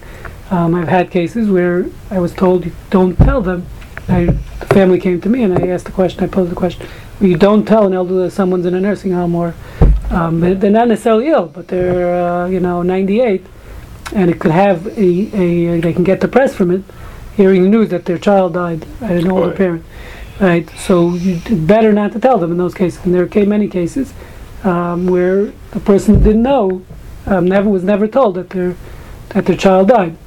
Um, 0.52 0.76
I've 0.76 0.88
had 0.90 1.12
cases 1.12 1.50
where 1.50 1.86
I 2.10 2.20
was 2.20 2.34
told 2.34 2.66
you 2.66 2.74
don't 2.90 3.16
tell 3.16 3.42
them. 3.42 3.66
I, 4.08 4.26
the 4.26 4.66
family 4.68 5.00
came 5.00 5.22
to 5.22 5.30
me 5.30 5.44
and 5.44 5.58
I 5.58 5.68
asked 5.68 5.86
the 5.86 5.92
question. 5.92 6.24
I 6.24 6.28
posed 6.28 6.52
the 6.52 6.56
question. 6.56 6.86
Well, 7.20 7.30
you 7.30 7.38
don't 7.38 7.66
tell 7.66 7.86
an 7.88 7.94
elder 7.94 8.16
that 8.24 8.32
someone's 8.32 8.66
in 8.66 8.74
a 8.74 8.82
nursing 8.82 9.12
home 9.14 9.34
or 9.36 9.54
um, 10.10 10.42
they're, 10.42 10.56
they're 10.56 10.72
not 10.72 10.90
necessarily 10.90 11.28
ill, 11.30 11.46
but 11.48 11.70
they're 11.70 12.14
uh, 12.14 12.48
you 12.48 12.60
know 12.60 12.82
98, 12.82 13.46
and 14.14 14.30
it 14.30 14.40
could 14.40 14.52
have 14.52 14.86
a, 14.88 14.92
a 15.00 15.80
they 15.80 15.94
can 15.94 16.04
get 16.04 16.20
depressed 16.20 16.56
from 16.56 16.70
it, 16.72 16.84
hearing 17.38 17.64
the 17.64 17.70
news 17.70 17.90
that 17.90 18.04
their 18.04 18.18
child 18.18 18.54
died 18.56 18.86
at 19.02 19.12
an 19.12 19.32
older 19.32 19.48
Right. 19.50 19.58
parent, 19.58 19.86
right? 20.42 20.70
So 20.72 21.14
you, 21.14 21.40
better 21.56 21.94
not 21.94 22.12
to 22.14 22.20
tell 22.20 22.38
them 22.38 22.52
in 22.52 22.58
those 22.58 22.74
cases. 22.74 23.04
And 23.06 23.14
there 23.14 23.28
came 23.28 23.50
many 23.50 23.68
cases 23.68 24.14
um, 24.64 25.08
where 25.08 25.46
the 25.72 25.80
person 25.80 26.22
didn't 26.24 26.44
know, 26.44 26.84
um, 27.28 27.46
never 27.46 27.70
was 27.70 27.84
never 27.84 28.08
told 28.08 28.36
that 28.36 28.50
their 28.50 28.76
that 29.30 29.46
their 29.46 29.56
child 29.56 29.88
died, 29.88 30.18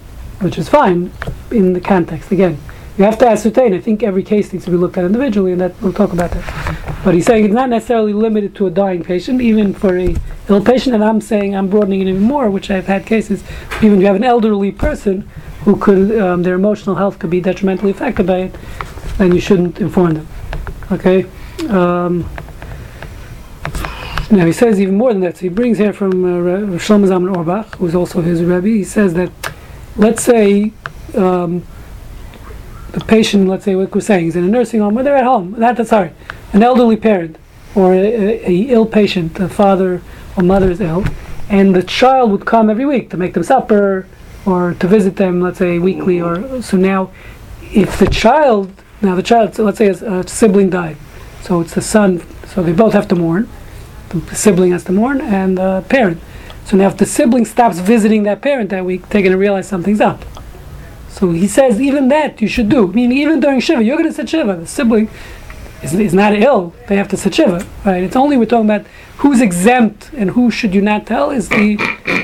which 0.40 0.56
is 0.56 0.68
fine 0.68 1.12
in 1.50 1.74
the 1.74 1.80
context. 1.80 2.30
Again, 2.30 2.58
you 2.96 3.04
have 3.04 3.18
to 3.18 3.28
ascertain. 3.28 3.74
I 3.74 3.80
think 3.80 4.02
every 4.02 4.22
case 4.22 4.52
needs 4.52 4.64
to 4.66 4.70
be 4.70 4.76
looked 4.76 4.96
at 4.96 5.04
individually, 5.04 5.52
and 5.52 5.60
that 5.60 5.80
we'll 5.82 5.92
talk 5.92 6.12
about 6.12 6.30
that. 6.30 6.94
But 7.04 7.14
he's 7.14 7.26
saying 7.26 7.44
it's 7.44 7.52
not 7.52 7.68
necessarily 7.68 8.12
limited 8.12 8.54
to 8.56 8.66
a 8.66 8.70
dying 8.70 9.02
patient, 9.02 9.40
even 9.42 9.74
for 9.74 9.98
a 9.98 10.16
ill 10.48 10.64
patient. 10.64 10.94
And 10.94 11.04
I'm 11.04 11.20
saying 11.20 11.54
I'm 11.54 11.68
broadening 11.68 12.00
it 12.00 12.08
even 12.08 12.22
more, 12.22 12.48
which 12.50 12.70
I've 12.70 12.86
had 12.86 13.04
cases. 13.04 13.42
Even 13.82 13.94
if 13.94 14.00
you 14.00 14.06
have 14.06 14.16
an 14.16 14.24
elderly 14.24 14.70
person 14.70 15.28
who 15.64 15.76
could 15.76 16.18
um, 16.20 16.42
their 16.42 16.54
emotional 16.54 16.96
health 16.96 17.18
could 17.18 17.30
be 17.30 17.40
detrimentally 17.40 17.90
affected 17.90 18.26
by 18.26 18.38
it, 18.38 18.54
and 19.18 19.34
you 19.34 19.40
shouldn't 19.40 19.80
inform 19.80 20.14
them. 20.14 20.28
Okay. 20.92 21.26
Um, 21.68 22.28
now 24.30 24.46
he 24.46 24.52
says 24.52 24.80
even 24.80 24.96
more 24.96 25.12
than 25.12 25.22
that. 25.22 25.36
So 25.36 25.42
he 25.42 25.48
brings 25.48 25.78
here 25.78 25.92
from 25.92 26.24
uh, 26.24 26.38
Re- 26.38 26.78
Shlomo 26.78 27.06
Zalman 27.06 27.34
Auerbach, 27.36 27.76
who's 27.76 27.94
also 27.94 28.20
his 28.20 28.42
rebbe. 28.42 28.68
He 28.68 28.84
says 28.84 29.14
that, 29.14 29.30
let's 29.96 30.22
say, 30.22 30.72
um, 31.14 31.64
the 32.92 33.00
patient, 33.00 33.48
let's 33.48 33.64
say 33.64 33.74
what 33.74 33.94
we're 33.94 34.00
saying, 34.00 34.28
is 34.28 34.36
in 34.36 34.44
a 34.44 34.48
nursing 34.48 34.80
home, 34.80 34.98
or 34.98 35.02
they're 35.02 35.16
at 35.16 35.24
home. 35.24 35.52
That, 35.58 35.86
sorry, 35.86 36.12
an 36.52 36.62
elderly 36.62 36.96
parent 36.96 37.36
or 37.74 37.92
a, 37.92 37.98
a, 37.98 38.46
a 38.46 38.54
ill 38.70 38.86
patient, 38.86 39.34
the 39.34 39.48
father 39.48 40.00
or 40.36 40.42
mother 40.42 40.70
is 40.70 40.80
ill, 40.80 41.04
and 41.48 41.74
the 41.74 41.82
child 41.82 42.30
would 42.30 42.44
come 42.44 42.70
every 42.70 42.86
week 42.86 43.10
to 43.10 43.16
make 43.16 43.34
them 43.34 43.42
supper 43.42 44.06
or 44.46 44.74
to 44.74 44.86
visit 44.86 45.16
them, 45.16 45.40
let's 45.40 45.58
say 45.58 45.78
weekly. 45.78 46.20
Or 46.20 46.62
so 46.62 46.76
now, 46.76 47.10
if 47.62 47.98
the 47.98 48.06
child 48.06 48.70
now 49.04 49.14
the 49.14 49.22
child, 49.22 49.54
so 49.54 49.64
let's 49.64 49.78
say 49.78 49.88
a, 49.88 50.26
sibling 50.26 50.70
died, 50.70 50.96
so 51.42 51.60
it's 51.60 51.74
the 51.74 51.82
son, 51.82 52.22
so 52.46 52.62
they 52.62 52.72
both 52.72 52.94
have 52.94 53.06
to 53.08 53.14
mourn. 53.14 53.48
The 54.08 54.34
sibling 54.34 54.72
has 54.72 54.84
to 54.84 54.92
mourn, 54.92 55.20
and 55.20 55.58
the 55.58 55.84
parent. 55.88 56.20
So 56.64 56.76
now, 56.76 56.88
if 56.88 56.96
the 56.96 57.06
sibling 57.06 57.44
stops 57.44 57.78
visiting 57.78 58.22
that 58.22 58.40
parent 58.40 58.70
that 58.70 58.84
week, 58.84 59.08
they're 59.10 59.22
going 59.22 59.32
to 59.32 59.38
realize 59.38 59.68
something's 59.68 60.00
up. 60.00 60.24
So 61.10 61.30
he 61.32 61.46
says, 61.46 61.80
even 61.80 62.08
that 62.08 62.40
you 62.40 62.48
should 62.48 62.68
do. 62.68 62.88
I 62.88 62.92
mean, 62.92 63.12
even 63.12 63.40
during 63.40 63.60
Shiva, 63.60 63.84
you're 63.84 63.96
going 63.96 64.08
to 64.08 64.14
sit 64.14 64.28
Shiva. 64.28 64.56
The 64.56 64.66
sibling 64.66 65.10
is, 65.82 65.94
is 65.94 66.14
not 66.14 66.34
ill, 66.34 66.74
they 66.88 66.96
have 66.96 67.08
to 67.08 67.16
sit 67.16 67.34
Shiva. 67.34 67.66
Right? 67.84 68.02
It's 68.02 68.16
only 68.16 68.36
we're 68.36 68.46
talking 68.46 68.70
about 68.70 68.86
who's 69.18 69.40
exempt 69.40 70.10
and 70.14 70.30
who 70.30 70.50
should 70.50 70.74
you 70.74 70.80
not 70.80 71.06
tell 71.06 71.30
is 71.30 71.50
the 71.50 71.76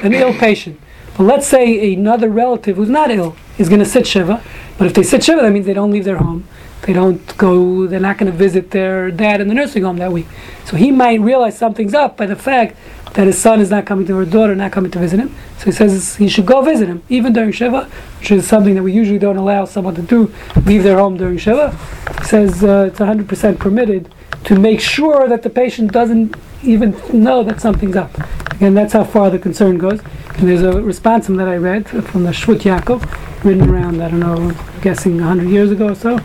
an 0.02 0.14
ill 0.14 0.32
patient. 0.32 0.80
But 1.16 1.24
let's 1.24 1.46
say 1.46 1.92
another 1.94 2.28
relative 2.28 2.76
who's 2.76 2.88
not 2.88 3.10
ill 3.10 3.36
is 3.58 3.68
going 3.68 3.80
to 3.80 3.86
sit 3.86 4.06
Shiva. 4.06 4.42
But 4.78 4.86
if 4.86 4.94
they 4.94 5.02
sit 5.02 5.24
Shiva, 5.24 5.42
that 5.42 5.52
means 5.52 5.66
they 5.66 5.74
don't 5.74 5.90
leave 5.90 6.04
their 6.04 6.18
home. 6.18 6.46
They 6.82 6.94
don't 6.94 7.36
go, 7.36 7.86
they're 7.86 8.00
not 8.00 8.16
going 8.16 8.32
to 8.32 8.36
visit 8.36 8.70
their 8.70 9.10
dad 9.10 9.40
in 9.40 9.48
the 9.48 9.54
nursing 9.54 9.82
home 9.82 9.98
that 9.98 10.12
week. 10.12 10.26
So 10.64 10.76
he 10.76 10.90
might 10.90 11.20
realize 11.20 11.58
something's 11.58 11.92
up 11.92 12.16
by 12.16 12.26
the 12.26 12.36
fact 12.36 12.76
that 13.14 13.26
his 13.26 13.38
son 13.38 13.60
is 13.60 13.70
not 13.70 13.86
coming 13.86 14.06
to, 14.06 14.16
or 14.16 14.24
daughter 14.24 14.54
not 14.54 14.72
coming 14.72 14.90
to 14.92 14.98
visit 14.98 15.20
him. 15.20 15.34
So 15.58 15.66
he 15.66 15.72
says 15.72 16.16
he 16.16 16.28
should 16.28 16.46
go 16.46 16.62
visit 16.62 16.88
him, 16.88 17.02
even 17.08 17.32
during 17.32 17.52
Shiva, 17.52 17.84
which 18.18 18.30
is 18.30 18.46
something 18.46 18.74
that 18.76 18.82
we 18.82 18.92
usually 18.92 19.18
don't 19.18 19.36
allow 19.36 19.64
someone 19.64 19.94
to 19.96 20.02
do, 20.02 20.32
leave 20.64 20.84
their 20.84 20.98
home 20.98 21.16
during 21.16 21.36
Shiva. 21.36 21.76
He 22.18 22.24
says 22.24 22.64
uh, 22.64 22.88
it's 22.90 23.00
100% 23.00 23.58
permitted 23.58 24.14
to 24.44 24.58
make 24.58 24.80
sure 24.80 25.28
that 25.28 25.42
the 25.42 25.50
patient 25.50 25.92
doesn't 25.92 26.34
even 26.62 26.96
know 27.12 27.42
that 27.42 27.60
something's 27.60 27.96
up. 27.96 28.10
Again, 28.52 28.74
that's 28.74 28.92
how 28.92 29.04
far 29.04 29.30
the 29.30 29.38
concern 29.38 29.76
goes. 29.76 30.00
There's 30.40 30.62
a 30.62 30.80
response 30.80 31.26
that 31.26 31.48
I 31.48 31.56
read 31.56 31.86
from 31.86 32.24
the 32.24 32.30
Shvut 32.30 32.60
Yaakov, 32.60 33.44
written 33.44 33.68
around, 33.68 34.02
I 34.02 34.08
don't 34.08 34.20
know, 34.20 34.36
I'm 34.36 34.80
guessing 34.80 35.16
100 35.18 35.50
years 35.50 35.70
ago 35.70 35.90
or 35.90 35.94
so. 35.94 36.18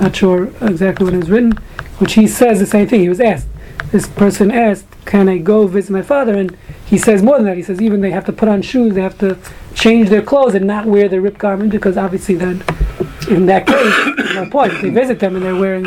Not 0.00 0.16
sure 0.16 0.46
exactly 0.60 1.04
when 1.04 1.14
it 1.14 1.18
was 1.18 1.30
written, 1.30 1.52
which 1.98 2.14
he 2.14 2.26
says 2.26 2.58
the 2.58 2.66
same 2.66 2.88
thing. 2.88 3.02
He 3.02 3.08
was 3.08 3.20
asked, 3.20 3.46
this 3.92 4.08
person 4.08 4.50
asked, 4.50 4.86
can 5.04 5.28
I 5.28 5.38
go 5.38 5.68
visit 5.68 5.92
my 5.92 6.02
father? 6.02 6.34
And 6.34 6.56
he 6.84 6.98
says 6.98 7.22
more 7.22 7.36
than 7.36 7.46
that. 7.46 7.56
He 7.56 7.62
says 7.62 7.80
even 7.80 8.00
they 8.00 8.10
have 8.10 8.24
to 8.24 8.32
put 8.32 8.48
on 8.48 8.62
shoes, 8.62 8.96
they 8.96 9.02
have 9.02 9.18
to 9.18 9.38
change 9.76 10.08
their 10.08 10.22
clothes 10.22 10.56
and 10.56 10.66
not 10.66 10.86
wear 10.86 11.08
their 11.08 11.20
ripped 11.20 11.38
garment 11.38 11.70
because 11.70 11.96
obviously 11.96 12.34
then, 12.34 12.64
in 13.28 13.46
that 13.46 13.66
case, 13.66 14.34
no 14.34 14.48
point. 14.50 14.72
If 14.72 14.82
they 14.82 14.90
visit 14.90 15.18
them 15.20 15.36
and 15.36 15.44
they're 15.44 15.56
wearing 15.56 15.86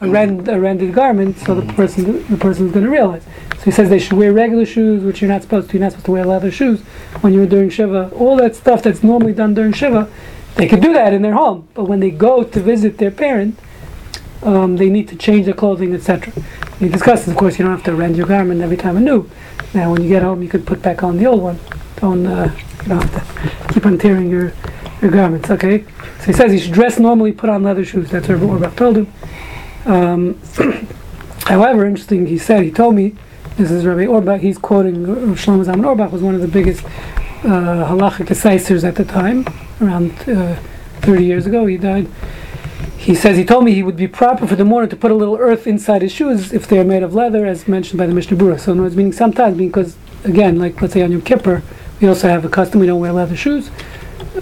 a, 0.00 0.08
rend, 0.08 0.48
a 0.48 0.58
rented 0.58 0.94
garment, 0.94 1.38
so 1.38 1.54
the 1.54 1.72
person 1.74 2.26
the 2.28 2.36
person's 2.36 2.72
going 2.72 2.84
to 2.84 2.90
realize. 2.90 3.24
So 3.58 3.66
he 3.66 3.70
says 3.70 3.88
they 3.88 3.98
should 3.98 4.14
wear 4.14 4.32
regular 4.32 4.66
shoes, 4.66 5.04
which 5.04 5.20
you're 5.20 5.30
not 5.30 5.42
supposed 5.42 5.70
to. 5.70 5.74
You're 5.74 5.84
not 5.84 5.92
supposed 5.92 6.06
to 6.06 6.12
wear 6.12 6.24
leather 6.24 6.50
shoes 6.50 6.80
when 7.20 7.32
you're 7.32 7.46
during 7.46 7.70
Shiva. 7.70 8.10
All 8.14 8.36
that 8.36 8.56
stuff 8.56 8.82
that's 8.82 9.02
normally 9.02 9.32
done 9.32 9.54
during 9.54 9.72
Shiva, 9.72 10.10
they 10.56 10.66
could 10.66 10.80
do 10.80 10.92
that 10.92 11.12
in 11.12 11.22
their 11.22 11.34
home. 11.34 11.68
But 11.74 11.84
when 11.84 12.00
they 12.00 12.10
go 12.10 12.42
to 12.42 12.60
visit 12.60 12.98
their 12.98 13.12
parent, 13.12 13.58
um, 14.42 14.76
they 14.76 14.90
need 14.90 15.08
to 15.08 15.16
change 15.16 15.44
their 15.44 15.54
clothing, 15.54 15.94
etc. 15.94 16.32
He 16.78 16.88
discusses, 16.88 17.28
of 17.28 17.36
course, 17.36 17.58
you 17.58 17.64
don't 17.64 17.74
have 17.74 17.84
to 17.84 17.94
rent 17.94 18.16
your 18.16 18.26
garment 18.26 18.60
every 18.60 18.76
time 18.76 18.96
anew. 18.96 19.30
Now, 19.74 19.92
when 19.92 20.02
you 20.02 20.08
get 20.08 20.22
home, 20.22 20.42
you 20.42 20.48
could 20.48 20.66
put 20.66 20.82
back 20.82 21.02
on 21.02 21.16
the 21.16 21.26
old 21.26 21.42
one. 21.42 21.60
Don't, 21.96 22.26
uh, 22.26 22.52
you 22.82 22.88
don't 22.88 23.02
have 23.02 23.68
to 23.68 23.72
keep 23.72 23.86
on 23.86 23.96
tearing 23.98 24.28
your, 24.28 24.52
your 25.02 25.10
garments, 25.10 25.50
okay? 25.50 25.84
So 26.20 26.24
he 26.26 26.32
says 26.32 26.52
he 26.52 26.58
should 26.58 26.72
dress 26.72 26.98
normally, 26.98 27.32
put 27.32 27.50
on 27.50 27.62
leather 27.62 27.84
shoes. 27.84 28.10
That's 28.10 28.28
what 28.28 28.40
Auerbach 28.40 28.76
told 28.76 28.96
him. 28.98 29.12
Um, 29.84 30.40
however, 31.46 31.84
interesting, 31.84 32.26
he 32.26 32.38
said, 32.38 32.62
he 32.62 32.70
told 32.70 32.94
me, 32.94 33.16
this 33.56 33.70
is 33.70 33.84
Rabbi 33.84 34.06
Auerbach, 34.06 34.40
he's 34.40 34.58
quoting 34.58 35.04
Shlomo 35.04 35.64
Zalman 35.64 35.84
Auerbach, 35.84 36.12
was 36.12 36.22
one 36.22 36.34
of 36.34 36.40
the 36.40 36.48
biggest 36.48 36.84
uh, 37.44 37.86
halachic 37.88 38.30
assessors 38.30 38.84
at 38.84 38.94
the 38.94 39.04
time, 39.04 39.44
around 39.80 40.12
uh, 40.28 40.56
30 41.00 41.24
years 41.24 41.46
ago, 41.46 41.66
he 41.66 41.76
died. 41.76 42.08
He 42.96 43.16
says 43.16 43.36
he 43.36 43.44
told 43.44 43.64
me 43.64 43.74
he 43.74 43.82
would 43.82 43.96
be 43.96 44.06
proper 44.06 44.46
for 44.46 44.54
the 44.54 44.64
mourner 44.64 44.86
to 44.86 44.94
put 44.94 45.10
a 45.10 45.14
little 45.14 45.36
earth 45.36 45.66
inside 45.66 46.02
his 46.02 46.12
shoes 46.12 46.52
if 46.52 46.68
they 46.68 46.78
are 46.78 46.84
made 46.84 47.02
of 47.02 47.14
leather, 47.14 47.44
as 47.44 47.66
mentioned 47.66 47.98
by 47.98 48.06
the 48.06 48.14
Mishnah 48.14 48.36
Berurah. 48.36 48.60
So, 48.60 48.70
in 48.70 48.80
words, 48.80 48.94
meaning 48.94 49.12
sometimes, 49.12 49.58
because 49.58 49.96
again, 50.22 50.60
like 50.60 50.80
let's 50.80 50.94
say 50.94 51.02
on 51.02 51.10
Yom 51.10 51.22
Kippur, 51.22 51.62
we 52.00 52.06
also 52.06 52.28
have 52.28 52.44
a 52.44 52.48
custom 52.48 52.78
we 52.78 52.86
don't 52.86 53.00
wear 53.00 53.12
leather 53.12 53.36
shoes. 53.36 53.70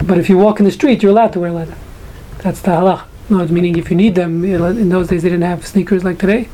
But 0.04 0.18
if 0.18 0.28
you 0.28 0.38
walk 0.38 0.60
in 0.60 0.64
the 0.64 0.70
street, 0.70 1.02
you're 1.02 1.10
allowed 1.10 1.32
to 1.32 1.40
wear 1.40 1.50
leather. 1.50 1.76
That's 2.38 2.60
the 2.62 2.70
halach. 2.70 3.04
No, 3.28 3.40
it's 3.40 3.50
meaning 3.52 3.76
if 3.76 3.90
you 3.90 3.96
need 3.96 4.14
them. 4.14 4.44
In 4.44 4.88
those 4.88 5.08
days, 5.08 5.22
they 5.22 5.28
didn't 5.28 5.44
have 5.44 5.66
sneakers 5.66 6.04
like 6.04 6.18
today. 6.18 6.48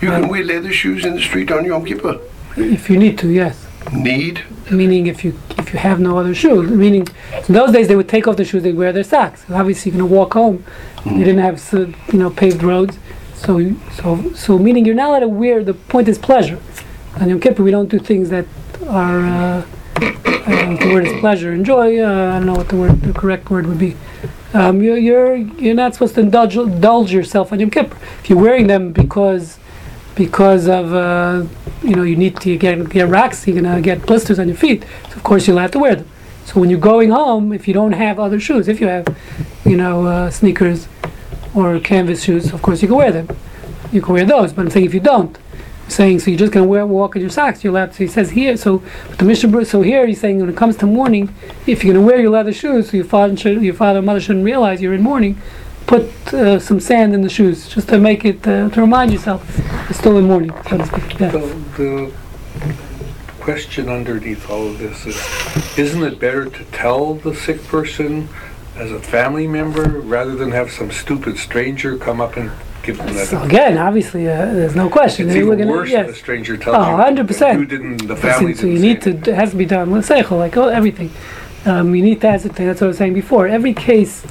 You 0.00 0.08
can 0.08 0.28
wear 0.28 0.44
leather 0.44 0.72
shoes 0.72 1.04
in 1.04 1.14
the 1.14 1.22
street 1.22 1.50
on 1.52 1.64
Yom 1.64 1.84
Kippur. 1.84 2.20
If 2.56 2.90
you 2.90 2.98
need 2.98 3.18
to, 3.18 3.28
yes. 3.28 3.66
Need? 3.92 4.42
Meaning 4.70 5.06
if 5.06 5.24
you 5.24 5.38
if 5.58 5.72
you 5.72 5.78
have 5.78 6.00
no 6.00 6.18
other 6.18 6.34
shoes. 6.34 6.70
Meaning 6.70 7.08
in 7.48 7.54
those 7.54 7.72
days 7.72 7.88
they 7.88 7.96
would 7.96 8.08
take 8.08 8.26
off 8.28 8.36
the 8.36 8.44
shoes, 8.44 8.62
they 8.62 8.72
wear 8.72 8.92
their 8.92 9.04
socks. 9.04 9.44
Obviously, 9.50 9.90
you're 9.90 10.00
gonna 10.00 10.12
walk 10.12 10.34
home. 10.34 10.64
They 11.04 11.24
didn't 11.24 11.38
have 11.38 11.60
you 12.12 12.18
know 12.18 12.30
paved 12.30 12.62
roads. 12.62 12.98
So 13.34 13.74
so 13.92 14.32
so 14.34 14.58
meaning 14.58 14.84
you're 14.84 14.94
not 14.94 15.08
allowed 15.10 15.20
to 15.20 15.28
wear. 15.28 15.64
The 15.64 15.74
point 15.74 16.08
is 16.08 16.18
pleasure. 16.18 16.60
On 17.20 17.28
Yom 17.28 17.40
Kippur, 17.40 17.62
we 17.62 17.70
don't 17.70 17.88
do 17.88 17.98
things 17.98 18.30
that 18.30 18.46
are. 18.88 19.20
Uh, 19.20 19.66
I 19.96 20.44
don't 20.46 20.68
know 20.68 20.72
if 20.74 20.80
the 20.80 20.92
word 20.92 21.06
is 21.06 21.20
pleasure, 21.20 21.52
enjoy. 21.52 22.00
Uh, 22.00 22.06
I 22.06 22.38
don't 22.38 22.46
know 22.46 22.54
what 22.54 22.68
the 22.68 22.76
word, 22.76 23.00
the 23.02 23.12
correct 23.12 23.50
word 23.50 23.66
would 23.66 23.78
be. 23.78 23.96
Um, 24.54 24.82
you're, 24.82 24.98
you're 24.98 25.36
you're 25.36 25.74
not 25.74 25.94
supposed 25.94 26.14
to 26.16 26.20
indulge, 26.20 26.56
indulge 26.56 27.12
yourself 27.12 27.52
on 27.52 27.60
Yom 27.60 27.70
Kippur. 27.70 27.96
If 28.20 28.28
you're 28.28 28.38
wearing 28.38 28.66
them 28.66 28.92
because 28.92 29.58
because 30.14 30.68
of 30.68 30.92
uh, 30.92 31.46
you 31.82 31.96
know 31.96 32.02
you 32.02 32.16
need 32.16 32.38
to 32.40 32.56
get 32.56 32.88
get 32.90 33.08
rocks, 33.08 33.46
you're 33.46 33.60
gonna 33.60 33.80
get 33.80 34.04
blisters 34.06 34.38
on 34.38 34.48
your 34.48 34.56
feet. 34.56 34.84
So 35.10 35.16
of 35.16 35.22
course 35.22 35.46
you'll 35.46 35.58
have 35.58 35.70
to 35.72 35.78
wear 35.78 35.96
them. 35.96 36.08
So 36.44 36.60
when 36.60 36.70
you're 36.70 36.80
going 36.80 37.10
home, 37.10 37.52
if 37.52 37.66
you 37.66 37.74
don't 37.74 37.92
have 37.92 38.18
other 38.18 38.40
shoes, 38.40 38.68
if 38.68 38.80
you 38.80 38.88
have 38.88 39.06
you 39.64 39.76
know 39.76 40.06
uh, 40.06 40.30
sneakers 40.30 40.88
or 41.54 41.78
canvas 41.80 42.24
shoes, 42.24 42.52
of 42.52 42.62
course 42.62 42.82
you 42.82 42.88
can 42.88 42.96
wear 42.96 43.12
them. 43.12 43.28
You 43.90 44.02
can 44.02 44.14
wear 44.14 44.24
those. 44.24 44.52
But 44.52 44.62
I'm 44.62 44.70
saying 44.70 44.86
if 44.86 44.94
you 44.94 45.00
don't, 45.00 45.38
saying 45.92 46.20
so 46.20 46.30
you're 46.30 46.38
just 46.38 46.52
gonna 46.52 46.66
wear 46.66 46.86
walk 46.86 47.16
in 47.16 47.22
your 47.22 47.30
socks. 47.30 47.62
You're 47.62 47.72
allowed. 47.72 47.92
To, 47.92 47.98
he 47.98 48.08
says 48.08 48.30
here. 48.30 48.56
So 48.56 48.82
but 49.08 49.18
the 49.18 49.24
Mishnah. 49.24 49.64
So 49.64 49.82
here 49.82 50.06
he's 50.06 50.20
saying 50.20 50.40
when 50.40 50.48
it 50.48 50.56
comes 50.56 50.76
to 50.78 50.86
mourning, 50.86 51.34
if 51.66 51.84
you're 51.84 51.94
gonna 51.94 52.06
wear 52.06 52.20
your 52.20 52.30
leather 52.30 52.52
shoes, 52.52 52.90
so 52.90 52.96
your 52.96 53.06
father 53.06 53.36
should, 53.36 53.62
your 53.62 53.74
father 53.74 53.98
and 53.98 54.06
mother 54.06 54.20
shouldn't 54.20 54.44
realize 54.44 54.80
you're 54.80 54.94
in 54.94 55.02
mourning. 55.02 55.40
Put 55.86 56.32
uh, 56.32 56.58
some 56.58 56.80
sand 56.80 57.12
in 57.14 57.22
the 57.22 57.28
shoes 57.28 57.68
just 57.68 57.88
to 57.88 57.98
make 57.98 58.24
it 58.24 58.46
uh, 58.46 58.70
to 58.70 58.80
remind 58.80 59.12
yourself 59.12 59.58
you're 59.58 59.92
still 59.92 60.16
in 60.16 60.26
mourning, 60.26 60.52
so 60.68 60.78
to 60.78 60.86
speak. 60.86 61.20
Yeah. 61.20 61.30
The, 61.30 61.40
the 61.76 62.12
question 63.40 63.88
underneath 63.88 64.48
all 64.48 64.68
of 64.68 64.78
this 64.78 65.04
is, 65.04 65.78
isn't 65.78 66.02
it 66.04 66.20
better 66.20 66.48
to 66.48 66.64
tell 66.66 67.14
the 67.14 67.34
sick 67.34 67.62
person 67.64 68.28
as 68.76 68.92
a 68.92 69.00
family 69.00 69.46
member 69.46 70.00
rather 70.00 70.36
than 70.36 70.52
have 70.52 70.70
some 70.70 70.90
stupid 70.90 71.36
stranger 71.36 71.98
come 71.98 72.20
up 72.20 72.36
and 72.36 72.52
give 72.82 72.98
them 72.98 73.14
So 73.14 73.42
again, 73.42 73.78
obviously, 73.78 74.28
uh, 74.28 74.46
there's 74.52 74.74
no 74.74 74.88
question. 74.88 75.28
It's 75.28 75.36
We're 75.36 75.54
even 75.54 75.68
worse 75.68 75.90
yes. 75.90 76.06
when 76.06 76.14
a 76.14 76.18
stranger 76.18 76.56
tells 76.56 76.76
Oh, 76.76 77.08
you. 77.08 77.22
100%. 77.24 77.58
You 77.60 77.66
didn't, 77.66 78.06
the 78.06 78.16
family 78.16 78.54
so 78.54 78.66
you 78.66 78.78
need 78.78 79.02
say 79.02 79.12
to, 79.12 79.30
it 79.30 79.34
has 79.34 79.50
to 79.50 79.56
be 79.56 79.66
done 79.66 79.90
with 79.90 80.08
seichel, 80.08 80.38
like 80.38 80.56
oh, 80.56 80.68
everything. 80.68 81.10
Um, 81.64 81.94
you 81.94 82.02
need 82.02 82.20
to 82.22 82.28
ascertain, 82.28 82.66
that's 82.66 82.80
what 82.80 82.86
I 82.86 82.88
was 82.88 82.98
saying 82.98 83.14
before. 83.14 83.46
Every 83.46 83.72
case 83.72 84.24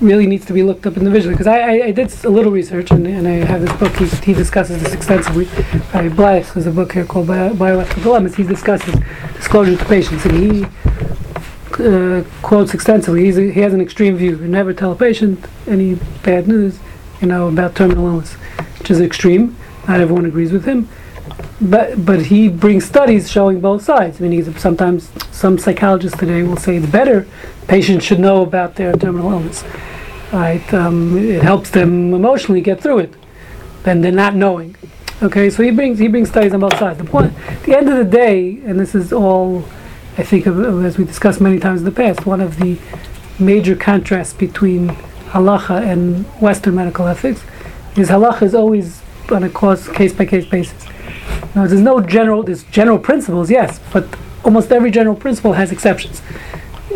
really 0.00 0.26
needs 0.26 0.46
to 0.46 0.52
be 0.52 0.62
looked 0.62 0.86
up 0.86 0.96
individually. 0.96 1.34
Because 1.34 1.46
I, 1.46 1.58
I, 1.58 1.84
I 1.86 1.90
did 1.90 2.12
a 2.24 2.28
little 2.30 2.52
research, 2.52 2.90
and, 2.90 3.06
and 3.06 3.26
I 3.26 3.44
have 3.44 3.60
this 3.60 3.72
book, 3.76 3.94
he, 3.96 4.06
he 4.24 4.32
discusses 4.34 4.82
this 4.82 4.92
extensively. 4.94 5.44
By 5.92 6.08
Bleich, 6.08 6.54
there's 6.54 6.66
a 6.66 6.70
book 6.70 6.92
here 6.92 7.04
called 7.04 7.26
Bio- 7.26 7.54
Bioethical 7.54 8.02
Dilemmas. 8.02 8.34
He 8.36 8.44
discusses 8.44 8.94
disclosure 9.34 9.76
to 9.76 9.84
patients, 9.84 10.24
and 10.24 10.36
he 10.36 10.64
uh, 11.84 12.24
quotes 12.42 12.72
extensively. 12.74 13.24
He's 13.24 13.38
a, 13.38 13.50
he 13.50 13.60
has 13.60 13.72
an 13.74 13.80
extreme 13.80 14.16
view. 14.16 14.36
You 14.38 14.48
never 14.48 14.72
tell 14.72 14.92
a 14.92 14.96
patient 14.96 15.44
any 15.66 15.94
bad 16.22 16.48
news, 16.48 16.78
you 17.20 17.28
know, 17.28 17.48
about 17.48 17.74
terminal 17.74 18.06
illness, 18.06 18.34
which 18.78 18.90
is 18.90 19.00
extreme. 19.00 19.56
Not 19.88 20.00
everyone 20.00 20.26
agrees 20.26 20.52
with 20.52 20.64
him 20.64 20.88
but 21.60 22.04
but 22.04 22.22
he 22.22 22.48
brings 22.48 22.84
studies 22.84 23.30
showing 23.30 23.60
both 23.60 23.82
sides. 23.82 24.20
Meaning 24.20 24.44
that 24.44 24.58
sometimes 24.58 25.10
some 25.30 25.58
psychologists 25.58 26.18
today 26.18 26.42
will 26.42 26.56
say 26.56 26.76
it's 26.76 26.86
better 26.86 27.26
patients 27.70 28.04
should 28.04 28.18
know 28.18 28.42
about 28.42 28.74
their 28.74 28.92
terminal 28.92 29.30
illness. 29.30 29.64
Right? 30.32 30.74
Um, 30.74 31.16
it 31.16 31.42
helps 31.42 31.70
them 31.70 32.14
emotionally 32.14 32.60
get 32.60 32.82
through 32.82 33.00
it 33.00 33.14
than 33.84 34.00
they're 34.00 34.12
not 34.12 34.34
knowing. 34.34 34.76
Okay, 35.22 35.50
so 35.50 35.62
he 35.62 35.70
brings 35.70 35.98
he 35.98 36.08
brings 36.08 36.30
studies 36.30 36.54
on 36.54 36.60
both 36.60 36.78
sides. 36.78 36.98
The 36.98 37.04
point, 37.04 37.34
the 37.64 37.76
end 37.76 37.88
of 37.88 37.96
the 37.96 38.04
day, 38.04 38.60
and 38.64 38.80
this 38.80 38.94
is 38.94 39.12
all, 39.12 39.64
I 40.16 40.22
think, 40.22 40.46
as 40.46 40.98
we 40.98 41.04
discussed 41.04 41.40
many 41.40 41.58
times 41.58 41.80
in 41.80 41.84
the 41.84 41.92
past, 41.92 42.26
one 42.26 42.40
of 42.40 42.58
the 42.58 42.78
major 43.38 43.76
contrasts 43.76 44.32
between 44.32 44.96
halacha 45.30 45.80
and 45.82 46.26
Western 46.40 46.74
medical 46.74 47.06
ethics 47.06 47.42
is 47.96 48.08
halacha 48.08 48.42
is 48.42 48.54
always 48.54 49.00
on 49.30 49.44
a 49.44 49.50
case 49.94 50.12
by 50.12 50.26
case 50.26 50.46
basis. 50.46 50.86
Now, 51.54 51.66
there's 51.66 51.80
no 51.80 52.00
general, 52.00 52.42
there's 52.42 52.64
general 52.64 52.98
principles, 52.98 53.50
yes, 53.50 53.80
but 53.92 54.06
almost 54.44 54.72
every 54.72 54.90
general 54.90 55.16
principle 55.16 55.52
has 55.52 55.70
exceptions. 55.70 56.20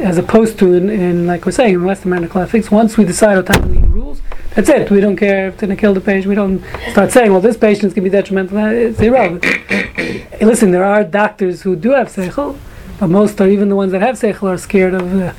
As 0.00 0.18
opposed 0.18 0.58
to, 0.58 0.72
in, 0.74 0.90
in 0.90 1.26
like 1.26 1.46
we're 1.46 1.52
saying, 1.52 1.74
in 1.74 1.84
Western 1.84 2.10
medical 2.10 2.40
ethics, 2.40 2.70
once 2.70 2.96
we 2.96 3.04
decide 3.04 3.38
autonomy 3.38 3.78
rules, 3.86 4.20
that's 4.54 4.68
it. 4.68 4.90
We 4.90 5.00
don't 5.00 5.16
care 5.16 5.48
if 5.48 5.54
it's 5.54 5.60
going 5.60 5.74
to 5.74 5.80
kill 5.80 5.94
the 5.94 6.00
patient. 6.00 6.26
We 6.26 6.34
don't 6.34 6.62
start 6.90 7.12
saying, 7.12 7.30
well, 7.30 7.40
this 7.40 7.56
patient 7.56 7.84
is 7.84 7.94
going 7.94 8.04
to 8.04 8.10
be 8.10 8.16
detrimental. 8.16 8.58
It's 8.58 9.00
irrelevant. 9.00 9.44
Listen, 10.40 10.72
there 10.72 10.84
are 10.84 11.04
doctors 11.04 11.62
who 11.62 11.76
do 11.76 11.90
have 11.90 12.08
seichel, 12.08 12.58
but 12.98 13.08
most 13.08 13.40
are 13.40 13.48
even 13.48 13.68
the 13.68 13.76
ones 13.76 13.92
that 13.92 14.02
have 14.02 14.16
seichel 14.16 14.48
are 14.48 14.58
scared 14.58 14.94
of 14.94 15.10
the 15.10 15.34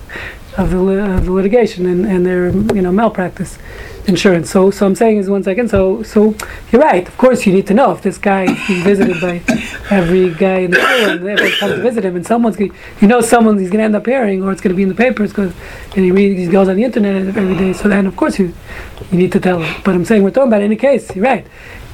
of 0.58 0.72
the, 0.72 0.80
li- 0.80 1.00
of 1.00 1.26
the 1.26 1.32
litigation 1.32 1.86
and, 1.86 2.06
and 2.06 2.26
their 2.26 2.50
you 2.76 2.82
know 2.82 2.92
malpractice 2.92 3.58
insurance. 4.08 4.50
So 4.50 4.72
so 4.72 4.86
I'm 4.86 4.96
saying 4.96 5.18
is 5.18 5.30
one 5.30 5.44
second. 5.44 5.70
So 5.70 6.04
so 6.04 6.36
you're 6.72 6.82
right. 6.82 7.08
Of 7.08 7.18
course, 7.18 7.46
you 7.46 7.54
need 7.54 7.68
to 7.68 7.74
know 7.74 7.92
if 7.92 8.02
this 8.02 8.18
guy 8.18 8.44
is 8.44 8.68
being 8.68 8.84
visited 8.84 9.20
by 9.20 9.42
every 9.90 10.34
guy 10.34 10.60
in 10.60 10.72
the 10.72 10.80
world 10.80 11.22
and 11.22 11.30
everyone 11.30 11.58
comes 11.60 11.74
to 11.74 11.82
visit 11.82 12.06
him, 12.06 12.16
and 12.16 12.26
someone's 12.26 12.56
gonna, 12.56 12.74
you 13.02 13.08
know 13.08 13.22
someone 13.22 13.58
he's 13.58 13.70
going 13.70 13.80
to 13.80 13.86
end 13.86 13.96
up 13.96 14.06
hearing, 14.06 14.44
or 14.44 14.52
it's 14.52 14.62
going 14.62 14.74
to 14.74 14.78
be 14.78 14.84
in 14.84 14.90
the 14.90 14.96
papers 14.96 15.32
because 15.32 15.54
and 15.96 16.06
he 16.06 16.12
reads 16.12 16.40
he 16.40 16.48
goes 16.48 16.70
on 16.70 16.76
the 16.76 16.84
internet 16.84 17.16
every 17.16 17.58
day. 17.58 17.74
So 17.74 17.90
then 17.90 18.06
of 18.06 18.16
course 18.16 18.40
you 18.40 18.54
you 19.12 19.18
need 19.18 19.32
to 19.32 19.40
tell 19.40 19.60
him. 19.62 19.82
But 19.84 19.96
I'm 19.96 20.06
saying 20.06 20.24
we're 20.24 20.32
talking 20.32 20.50
about 20.50 20.62
any 20.62 20.76
case. 20.76 21.16
You're 21.16 21.26
right. 21.26 21.46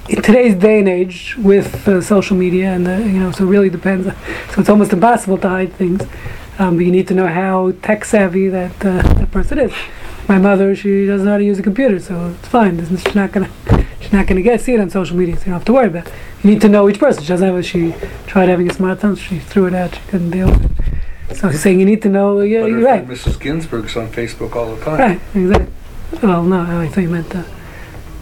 In 0.09 0.21
today's 0.21 0.55
day 0.55 0.79
and 0.79 0.89
age, 0.89 1.35
with 1.37 1.87
uh, 1.87 2.01
social 2.01 2.35
media 2.35 2.73
and 2.73 2.85
the, 2.85 2.97
you 2.97 3.19
know, 3.19 3.31
so 3.31 3.45
it 3.45 3.47
really 3.47 3.69
depends. 3.69 4.07
So 4.51 4.59
it's 4.59 4.67
almost 4.67 4.91
impossible 4.91 5.37
to 5.37 5.47
hide 5.47 5.73
things. 5.73 6.01
Um, 6.61 6.75
but 6.77 6.85
you 6.85 6.91
need 6.91 7.07
to 7.07 7.15
know 7.15 7.25
how 7.27 7.71
tech 7.81 8.05
savvy 8.05 8.47
that 8.49 8.85
uh, 8.85 9.01
that 9.19 9.31
person 9.31 9.57
is. 9.57 9.73
My 10.27 10.37
mother, 10.37 10.75
she 10.75 11.07
doesn't 11.07 11.25
know 11.25 11.31
how 11.31 11.37
to 11.39 11.43
use 11.43 11.57
a 11.57 11.63
computer, 11.63 11.99
so 11.99 12.35
it's 12.37 12.47
fine. 12.47 12.77
There's- 12.77 13.01
She's 13.03 13.15
not 13.15 13.31
gonna 13.31 13.49
she's 13.99 14.13
not 14.13 14.27
gonna 14.27 14.43
get 14.43 14.61
see 14.61 14.73
it 14.75 14.79
on 14.79 14.89
social 14.91 15.17
media, 15.17 15.35
so 15.35 15.39
you 15.41 15.45
don't 15.45 15.53
have 15.55 15.65
to 15.65 15.73
worry 15.73 15.87
about. 15.87 16.05
it. 16.07 16.13
You 16.43 16.51
need 16.51 16.61
to 16.61 16.69
know 16.69 16.87
each 16.89 16.99
person. 16.99 17.23
She 17.23 17.29
doesn't 17.29 17.47
have. 17.47 17.55
A, 17.57 17.63
she 17.63 17.95
tried 18.27 18.47
having 18.49 18.69
a 18.69 18.73
smartphone, 18.73 19.17
she 19.17 19.39
threw 19.39 19.65
it 19.65 19.73
out. 19.73 19.95
She 19.95 20.01
couldn't 20.09 20.29
deal 20.29 20.49
with 20.51 20.63
it. 21.31 21.37
So 21.37 21.49
he's 21.49 21.61
saying 21.61 21.79
you 21.79 21.85
need 21.87 22.01
to 22.03 22.09
know. 22.09 22.39
Yeah, 22.41 22.61
But 22.61 22.65
you're 22.67 22.83
right. 22.83 23.05
friend 23.05 23.19
Mrs. 23.19 23.39
Ginsburg's 23.39 23.95
on 23.97 24.09
Facebook 24.09 24.55
all 24.55 24.75
the 24.75 24.83
time. 24.85 24.99
Right, 24.99 25.21
exactly. 25.33 25.67
Well, 26.21 26.43
no, 26.43 26.59
I 26.61 26.87
thought 26.89 27.01
you 27.01 27.09
meant 27.09 27.35
uh, 27.35 27.41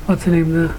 what's 0.05 0.23
her 0.23 0.31
name, 0.31 0.51
the 0.53 0.73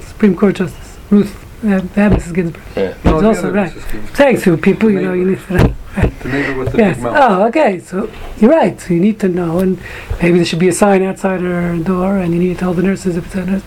Supreme 0.00 0.34
Court 0.36 0.56
Justice 0.56 0.96
Ruth 1.10 1.36
uh, 1.64 1.80
that 1.94 2.12
Mrs. 2.12 2.32
Ginsburg. 2.34 2.62
Yeah. 2.76 2.82
No, 2.82 2.88
It's 2.88 3.02
the 3.04 3.26
also 3.28 3.40
other 3.48 3.52
right. 3.52 3.72
Mrs. 3.72 3.92
Ginsburg. 3.92 4.16
Saying 4.16 4.40
to 4.42 4.56
people, 4.56 4.90
you 4.90 5.02
know, 5.02 5.12
you 5.12 5.24
need 5.30 5.40
to. 5.48 5.74
The 5.94 6.28
neighbor 6.28 6.58
with 6.58 6.72
the 6.72 6.78
Yes. 6.78 6.96
big 6.96 7.04
mouth. 7.04 7.16
Oh, 7.18 7.46
okay. 7.48 7.80
So 7.80 8.10
you're 8.38 8.50
right. 8.50 8.80
So 8.80 8.94
you 8.94 9.00
need 9.00 9.18
to 9.20 9.28
know, 9.28 9.58
and 9.58 9.78
maybe 10.22 10.38
there 10.38 10.44
should 10.44 10.58
be 10.58 10.68
a 10.68 10.72
sign 10.72 11.02
outside 11.02 11.40
her 11.40 11.76
door, 11.78 12.18
and 12.18 12.32
you 12.32 12.38
need 12.40 12.54
to 12.54 12.60
tell 12.60 12.74
the 12.74 12.82
nurses 12.82 13.16
if 13.16 13.26
it's 13.26 13.34
a 13.34 13.46
nurse. 13.46 13.62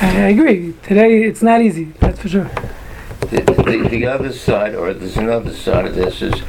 I, 0.00 0.06
I 0.06 0.28
agree. 0.28 0.74
Today 0.82 1.24
it's 1.24 1.42
not 1.42 1.60
easy. 1.60 1.92
That's 2.00 2.20
for 2.20 2.28
sure. 2.28 2.50
The, 3.30 3.40
the, 3.40 3.88
the 3.90 4.06
other 4.06 4.32
side, 4.32 4.74
or 4.74 4.92
there's 4.94 5.16
another 5.16 5.52
side 5.52 5.86
of 5.86 5.94
this, 5.94 6.22
is 6.22 6.40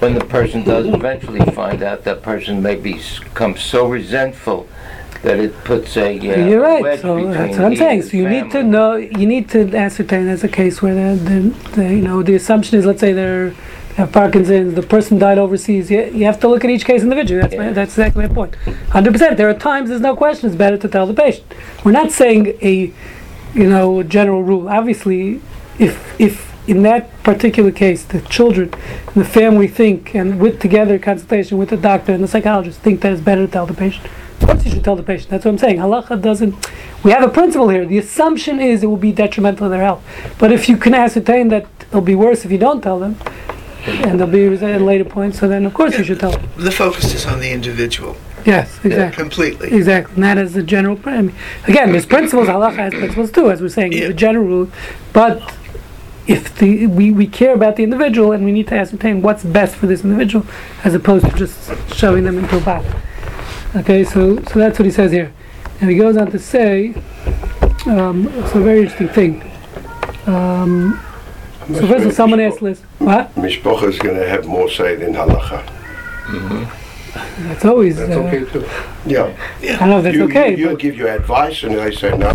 when 0.00 0.14
the 0.14 0.24
person 0.24 0.64
does 0.64 0.86
eventually 0.86 1.44
find 1.52 1.82
out, 1.82 2.04
that 2.04 2.22
person 2.22 2.62
may 2.62 2.76
become 2.76 3.56
so 3.56 3.88
resentful 3.88 4.68
that 5.22 5.38
it 5.38 5.52
puts 5.64 5.96
a 5.96 6.16
uh, 6.16 6.48
You're 6.48 6.60
right. 6.60 6.82
wedge 6.82 7.00
So 7.00 7.32
that's 7.32 7.56
what 7.56 7.66
I'm 7.66 7.76
saying. 7.76 8.02
So 8.02 8.16
you 8.16 8.28
need 8.28 8.50
to 8.52 8.62
know. 8.62 8.94
You 8.94 9.26
need 9.26 9.48
to 9.50 9.74
ascertain. 9.76 10.26
That's 10.26 10.44
a 10.44 10.48
case 10.48 10.80
where 10.80 10.94
the, 10.94 11.22
the, 11.22 11.40
the 11.72 11.94
you 11.94 12.02
know 12.02 12.22
the 12.22 12.36
assumption 12.36 12.78
is, 12.78 12.86
let's 12.86 13.00
say 13.00 13.12
they're 13.12 13.50
they 13.50 13.56
have 13.98 14.12
Parkinson's. 14.12 14.74
The 14.74 14.82
person 14.82 15.18
died 15.18 15.38
overseas. 15.38 15.90
You, 15.90 16.04
you 16.04 16.24
have 16.24 16.38
to 16.40 16.48
look 16.48 16.64
at 16.64 16.70
each 16.70 16.84
case 16.84 17.02
individually. 17.02 17.42
That's 17.42 17.56
my, 17.56 17.72
that's 17.72 17.92
exactly 17.92 18.26
my 18.26 18.34
point. 18.34 18.54
Hundred 18.90 19.12
percent. 19.12 19.36
There 19.36 19.48
are 19.48 19.54
times 19.54 19.88
there's 19.88 20.00
no 20.00 20.16
question. 20.16 20.48
It's 20.48 20.56
better 20.56 20.78
to 20.78 20.88
tell 20.88 21.06
the 21.06 21.14
patient. 21.14 21.46
We're 21.84 21.92
not 21.92 22.12
saying 22.12 22.56
a 22.62 22.92
you 23.54 23.68
know 23.68 24.02
general 24.02 24.42
rule. 24.42 24.68
Obviously, 24.68 25.40
if 25.78 26.18
if 26.20 26.48
in 26.68 26.82
that 26.82 27.10
particular 27.22 27.72
case 27.72 28.04
the 28.04 28.20
children 28.22 28.70
and 29.06 29.14
the 29.14 29.24
family 29.24 29.66
think 29.66 30.14
and 30.14 30.38
with 30.38 30.60
together 30.60 30.98
consultation 30.98 31.56
with 31.56 31.70
the 31.70 31.76
doctor 31.76 32.12
and 32.12 32.22
the 32.22 32.28
psychologist 32.28 32.78
think 32.80 33.00
that 33.00 33.12
it's 33.12 33.22
better 33.22 33.46
to 33.46 33.52
tell 33.52 33.66
the 33.66 33.74
patient. 33.74 34.06
Of 34.40 34.46
course, 34.46 34.64
you 34.64 34.70
should 34.70 34.84
tell 34.84 34.94
the 34.94 35.02
patient. 35.02 35.30
That's 35.30 35.44
what 35.44 35.52
I'm 35.52 35.58
saying. 35.58 35.78
Halacha 35.78 36.22
doesn't. 36.22 36.54
We 37.02 37.10
have 37.10 37.24
a 37.24 37.28
principle 37.28 37.70
here. 37.70 37.84
The 37.84 37.98
assumption 37.98 38.60
is 38.60 38.84
it 38.84 38.86
will 38.86 38.96
be 38.96 39.10
detrimental 39.10 39.66
to 39.66 39.70
their 39.70 39.82
health. 39.82 40.04
But 40.38 40.52
if 40.52 40.68
you 40.68 40.76
can 40.76 40.94
ascertain 40.94 41.48
that 41.48 41.66
it'll 41.88 42.00
be 42.00 42.14
worse 42.14 42.44
if 42.44 42.52
you 42.52 42.58
don't 42.58 42.80
tell 42.80 43.00
them, 43.00 43.16
and 43.86 44.18
there'll 44.20 44.32
be 44.32 44.46
at 44.46 44.80
later 44.82 45.04
point, 45.04 45.34
so 45.34 45.48
then 45.48 45.64
of 45.66 45.74
course 45.74 45.96
you 45.98 46.04
should 46.04 46.20
tell 46.20 46.32
them. 46.32 46.48
The 46.56 46.70
focus 46.70 47.14
is 47.14 47.26
on 47.26 47.40
the 47.40 47.50
individual 47.50 48.16
Yes, 48.44 48.78
exactly. 48.84 49.22
completely. 49.22 49.72
Exactly, 49.72 50.20
not 50.20 50.38
as 50.38 50.56
a 50.56 50.62
general. 50.62 50.96
pr- 50.96 51.10
I 51.10 51.22
mean, 51.22 51.34
again, 51.66 51.92
there's 51.92 52.06
principles. 52.06 52.48
Halacha 52.48 52.76
has 52.76 52.94
principles 52.94 53.30
too, 53.30 53.50
as 53.50 53.60
we're 53.60 53.68
saying, 53.68 53.92
Yeah. 53.92 54.08
the 54.08 54.14
general 54.14 54.44
rule. 54.46 54.70
But 55.12 55.54
if 56.26 56.56
the 56.58 56.86
we, 56.86 57.10
we 57.10 57.26
care 57.26 57.52
about 57.54 57.76
the 57.76 57.82
individual 57.82 58.32
and 58.32 58.44
we 58.44 58.52
need 58.52 58.68
to 58.68 58.74
ascertain 58.74 59.22
what's 59.22 59.44
best 59.44 59.74
for 59.76 59.86
this 59.86 60.02
individual, 60.04 60.46
as 60.84 60.94
opposed 60.94 61.26
to 61.26 61.32
just 61.36 61.70
shoving 61.94 62.24
them 62.24 62.38
into 62.38 62.56
a 62.56 62.60
box. 62.60 62.86
Okay, 63.76 64.04
so 64.04 64.36
so 64.44 64.58
that's 64.58 64.78
what 64.78 64.86
he 64.86 64.92
says 64.92 65.10
here, 65.12 65.32
and 65.80 65.90
he 65.90 65.96
goes 65.96 66.16
on 66.16 66.30
to 66.30 66.38
say, 66.38 66.94
um, 67.86 68.28
it's 68.36 68.54
a 68.54 68.60
very 68.60 68.80
interesting 68.82 69.08
thing. 69.08 69.42
Um, 70.26 71.00
so 71.68 71.86
first 71.86 72.00
of 72.00 72.06
all, 72.06 72.12
someone 72.12 72.40
asked 72.40 72.62
Liz, 72.62 72.80
what? 72.98 73.34
Mishpocha 73.34 73.84
is 73.88 73.98
going 73.98 74.16
to 74.16 74.28
have 74.28 74.46
more 74.46 74.68
say 74.68 74.94
than 74.96 75.14
halacha. 75.14 75.62
That's 77.48 77.64
always. 77.64 77.96
That's 77.96 78.12
uh, 78.12 78.20
okay 78.20 78.44
too. 78.44 78.66
Yeah. 79.06 79.34
yeah. 79.60 79.76
I 79.76 79.78
don't 79.78 79.90
know 79.90 79.98
if 79.98 80.04
that's 80.04 80.16
you, 80.16 80.24
okay. 80.24 80.56
You, 80.56 80.66
will 80.66 80.74
but- 80.74 80.82
give 80.82 80.96
you 80.96 81.08
advice, 81.08 81.62
and 81.62 81.74
they 81.74 81.94
say 81.94 82.16
no. 82.16 82.32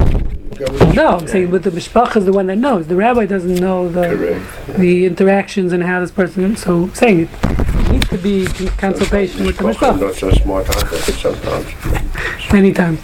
No, 0.93 1.17
I'm 1.17 1.27
saying, 1.27 1.49
but 1.49 1.63
the 1.63 1.71
mishpacha 1.71 2.17
is 2.17 2.25
the 2.25 2.31
one 2.31 2.45
that 2.47 2.57
knows. 2.57 2.87
The 2.87 2.95
rabbi 2.95 3.25
doesn't 3.25 3.55
know 3.55 3.89
the 3.89 4.15
Correct. 4.15 4.77
the 4.79 5.05
interactions 5.05 5.73
and 5.73 5.83
how 5.83 5.99
this 5.99 6.11
person. 6.11 6.55
So 6.55 6.83
I'm 6.83 6.93
saying 6.93 7.21
it 7.21 7.89
needs 7.91 8.07
to 8.09 8.17
be 8.19 8.41
in 8.45 8.67
consultation 8.77 9.45
with 9.47 9.57
the 9.57 9.63
Mishpocha 9.63 9.97
mishpacha 9.97 9.99
not 9.99 10.15
so 10.15 10.31
smart 10.31 10.69
either 10.69 10.97
sometimes. 11.13 12.53
many 12.53 12.71
times. 12.71 12.99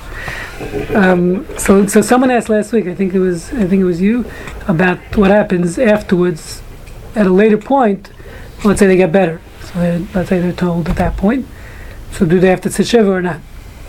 Um, 0.93 1.45
so 1.57 1.87
so 1.87 2.01
someone 2.01 2.29
asked 2.29 2.49
last 2.49 2.71
week. 2.71 2.85
I 2.85 2.93
think 2.93 3.13
it 3.15 3.19
was 3.19 3.51
I 3.53 3.65
think 3.65 3.81
it 3.81 3.85
was 3.85 3.99
you 3.99 4.25
about 4.67 4.99
what 5.17 5.31
happens 5.31 5.79
afterwards 5.79 6.61
at 7.15 7.25
a 7.25 7.29
later 7.29 7.57
point. 7.57 8.11
Let's 8.63 8.79
say 8.79 8.87
they 8.87 8.97
get 8.97 9.11
better. 9.11 9.41
So 9.61 10.07
let's 10.13 10.29
say 10.29 10.39
they're 10.39 10.53
told 10.53 10.89
at 10.89 10.97
that 10.97 11.17
point. 11.17 11.45
So 12.11 12.25
do 12.25 12.39
they 12.39 12.49
have 12.49 12.61
to 12.61 12.71
sit 12.71 12.87
shiva 12.87 13.11
or 13.11 13.21
not? 13.21 13.39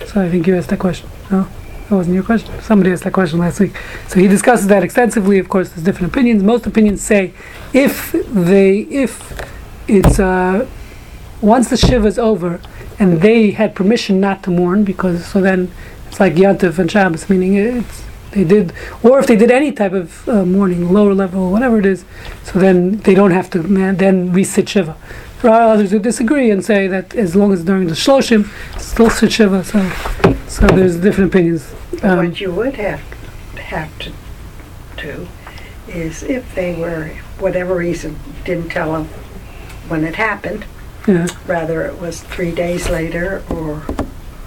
So 0.06 0.22
I 0.22 0.28
think 0.30 0.46
you 0.46 0.56
asked 0.56 0.68
that 0.68 0.78
question. 0.78 1.08
No, 1.30 1.48
that 1.88 1.94
wasn't 1.94 2.14
your 2.14 2.24
question. 2.24 2.60
Somebody 2.62 2.92
asked 2.92 3.04
that 3.04 3.12
question 3.12 3.38
last 3.38 3.60
week. 3.60 3.76
So 4.08 4.20
he 4.20 4.28
discusses 4.28 4.66
that 4.68 4.82
extensively. 4.82 5.38
Of 5.38 5.48
course, 5.48 5.70
there's 5.70 5.84
different 5.84 6.12
opinions. 6.12 6.42
Most 6.42 6.66
opinions 6.66 7.02
say 7.02 7.32
if 7.72 8.12
they 8.28 8.80
if 8.80 9.32
it's 9.88 10.18
uh, 10.18 10.66
once 11.40 11.70
the 11.70 11.76
shiva 11.76 12.06
is 12.06 12.18
over 12.18 12.60
and 12.98 13.20
they 13.20 13.52
had 13.52 13.74
permission 13.74 14.20
not 14.20 14.42
to 14.44 14.50
mourn 14.50 14.84
because 14.84 15.26
so 15.26 15.40
then 15.40 15.72
it's 16.08 16.20
like 16.20 16.34
Yantif 16.34 16.78
and 16.78 16.90
Shabbos, 16.90 17.30
meaning 17.30 17.54
it's 17.54 18.04
they 18.32 18.44
did, 18.44 18.72
or 19.02 19.18
if 19.18 19.26
they 19.26 19.36
did 19.36 19.50
any 19.50 19.72
type 19.72 19.92
of 19.92 20.28
uh, 20.28 20.44
mourning, 20.44 20.92
lower 20.92 21.14
level, 21.14 21.50
whatever 21.50 21.78
it 21.78 21.86
is, 21.86 22.04
so 22.44 22.58
then 22.58 22.98
they 22.98 23.14
don't 23.14 23.32
have 23.32 23.50
to 23.50 23.62
man, 23.62 23.96
then 23.96 24.32
resit 24.32 24.68
shiva. 24.68 24.96
There 25.42 25.50
are 25.50 25.72
others 25.72 25.90
who 25.90 25.98
disagree 25.98 26.50
and 26.50 26.64
say 26.64 26.86
that 26.86 27.14
as 27.14 27.34
long 27.34 27.52
as 27.52 27.64
during 27.64 27.86
the 27.86 27.94
shloshim, 27.94 28.48
still 28.78 29.10
sit 29.10 29.32
shiva. 29.32 29.64
So, 29.64 29.90
so 30.48 30.66
there's 30.66 30.96
different 30.96 31.32
opinions. 31.32 31.74
Um, 32.02 32.18
What 32.18 32.40
you 32.40 32.52
would 32.52 32.74
have, 32.74 33.00
have 33.56 33.98
to 34.00 34.12
do 34.96 35.28
is 35.88 36.22
if 36.22 36.54
they 36.54 36.74
were, 36.74 37.08
whatever 37.38 37.74
reason, 37.74 38.18
didn't 38.44 38.68
tell 38.68 38.92
them 38.92 39.06
when 39.88 40.04
it 40.04 40.16
happened, 40.16 40.66
yeah, 41.08 41.26
rather 41.46 41.82
it 41.82 41.98
was 41.98 42.22
three 42.22 42.52
days 42.52 42.88
later 42.90 43.42
or 43.50 43.82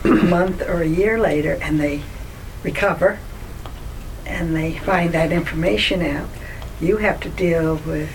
a 0.04 0.08
month 0.08 0.62
or 0.62 0.82
a 0.82 0.88
year 0.88 1.20
later 1.20 1.58
and 1.62 1.80
they 1.80 2.04
recover 2.64 3.20
and 4.26 4.56
they 4.56 4.78
find 4.80 5.14
that 5.14 5.32
information 5.32 6.02
out, 6.02 6.30
you 6.82 6.98
have 6.98 7.20
to 7.22 7.30
deal 7.30 7.76
with, 7.78 8.10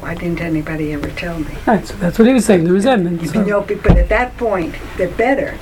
why 0.00 0.14
didn't 0.14 0.40
anybody 0.40 0.92
ever 0.92 1.10
tell 1.10 1.38
me? 1.40 1.54
right. 1.66 1.86
So 1.86 1.94
that's 1.96 2.18
what 2.18 2.28
he 2.28 2.34
was 2.34 2.44
saying. 2.44 2.64
The 2.64 2.72
resentment. 2.72 3.22
You 3.22 3.28
So, 3.28 3.44
know, 3.44 3.60
but 3.62 3.96
at 3.98 4.08
that 4.08 4.36
point, 4.36 4.74
they're 4.96 5.08
better. 5.10 5.58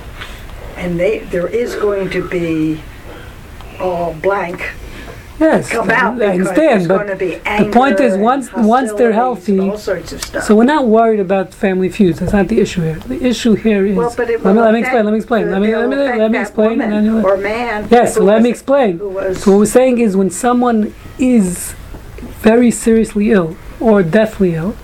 And 0.77 1.01
they, 1.01 1.21
there 1.21 1.49
is 1.49 1.75
going 1.75 2.11
to 2.11 2.29
be 2.29 2.81
all 3.81 4.13
blank 4.15 4.73
yes, 5.39 5.75
I 5.75 5.79
understand, 6.27 6.89
but 6.89 6.97
going 6.97 7.09
to 7.09 7.17
be 7.17 7.41
anger 7.45 7.73
point 7.73 8.01
is 8.01 8.17
once- 8.17 8.53
once 8.53 8.93
they're 8.95 9.13
healthy- 9.13 9.59
all 9.61 9.77
sorts 9.77 10.13
of 10.13 10.23
stuff. 10.23 10.45
So 10.45 10.55
we're 10.55 10.65
not 10.65 10.87
worried 10.87 11.21
about 11.21 11.53
family 11.55 11.89
feuds. 11.89 12.21
That's 12.21 12.33
not 12.33 12.49
the 12.49 12.61
issue 12.61 12.83
here. 12.83 12.99
The 13.07 13.25
issue 13.25 13.55
here 13.55 13.85
is. 13.87 13.97
well, 13.97 14.13
but 14.17 14.31
it 14.31 14.45
let 14.45 14.55
me 14.55 14.61
let 14.63 14.73
me 14.73 14.81
explain. 14.81 15.05
Let 15.05 15.13
me 15.13 15.19
explain. 15.19 15.51
Let 15.51 15.61
me 15.61 15.75
let 15.77 15.89
me 15.89 15.97
let 15.97 16.31
me 16.31 16.39
explain. 16.39 16.81
Or 17.25 17.37
man. 17.37 17.87
yes, 17.91 18.19
let 18.19 18.43
me 18.43 18.51
explain. 18.51 18.99
Was 18.99 19.43
So 19.43 19.53
what 19.53 19.59
we're 19.59 19.67
saying 19.67 19.99
is 19.99 20.17
when 20.17 20.31
someone 20.31 20.95
is 21.19 21.75
very 22.41 22.71
seriously 22.71 23.31
ill 23.31 23.57
or 23.81 24.03
deathly 24.03 24.55
ill, 24.55 24.75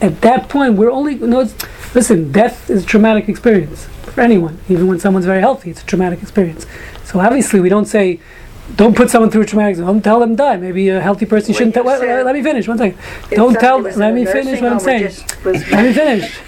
at 0.00 0.20
that 0.22 0.48
point 0.48 0.74
we're 0.74 0.90
only 0.90 1.14
no. 1.16 1.48
Listen, 1.94 2.30
death 2.30 2.68
is 2.70 2.84
a 2.84 2.86
traumatic 2.86 3.28
experience 3.28 3.86
for 4.02 4.20
anyone. 4.20 4.58
Even 4.68 4.86
when 4.86 4.98
someone's 5.00 5.26
very 5.26 5.40
healthy, 5.40 5.70
it's 5.70 5.82
a 5.82 5.86
traumatic 5.86 6.22
experience. 6.22 6.66
So 7.04 7.20
obviously 7.20 7.60
we 7.60 7.68
don't 7.68 7.86
say. 7.86 8.20
Don't 8.76 8.96
put 8.96 9.10
someone 9.10 9.30
through 9.30 9.42
a 9.42 9.46
traumatic. 9.46 9.78
Don't 9.78 10.02
tell 10.02 10.20
them 10.20 10.30
to 10.30 10.36
die. 10.36 10.56
Maybe 10.56 10.88
a 10.88 11.00
healthy 11.00 11.26
person. 11.26 11.54
Shouldn't 11.54 11.74
tell. 11.74 11.84
Wait, 11.84 12.00
wait, 12.00 12.22
let 12.22 12.34
me 12.34 12.42
finish. 12.42 12.68
One 12.68 12.78
second. 12.78 12.98
if 12.98 13.30
Don't 13.30 13.58
tell. 13.58 13.80
Let 13.80 14.14
me 14.14 14.24
finish 14.24 14.60
what 14.60 14.72
I'm 14.72 14.80
saying. 14.80 15.14
Let 15.44 15.84
me 15.84 15.92
finish. 15.92 16.40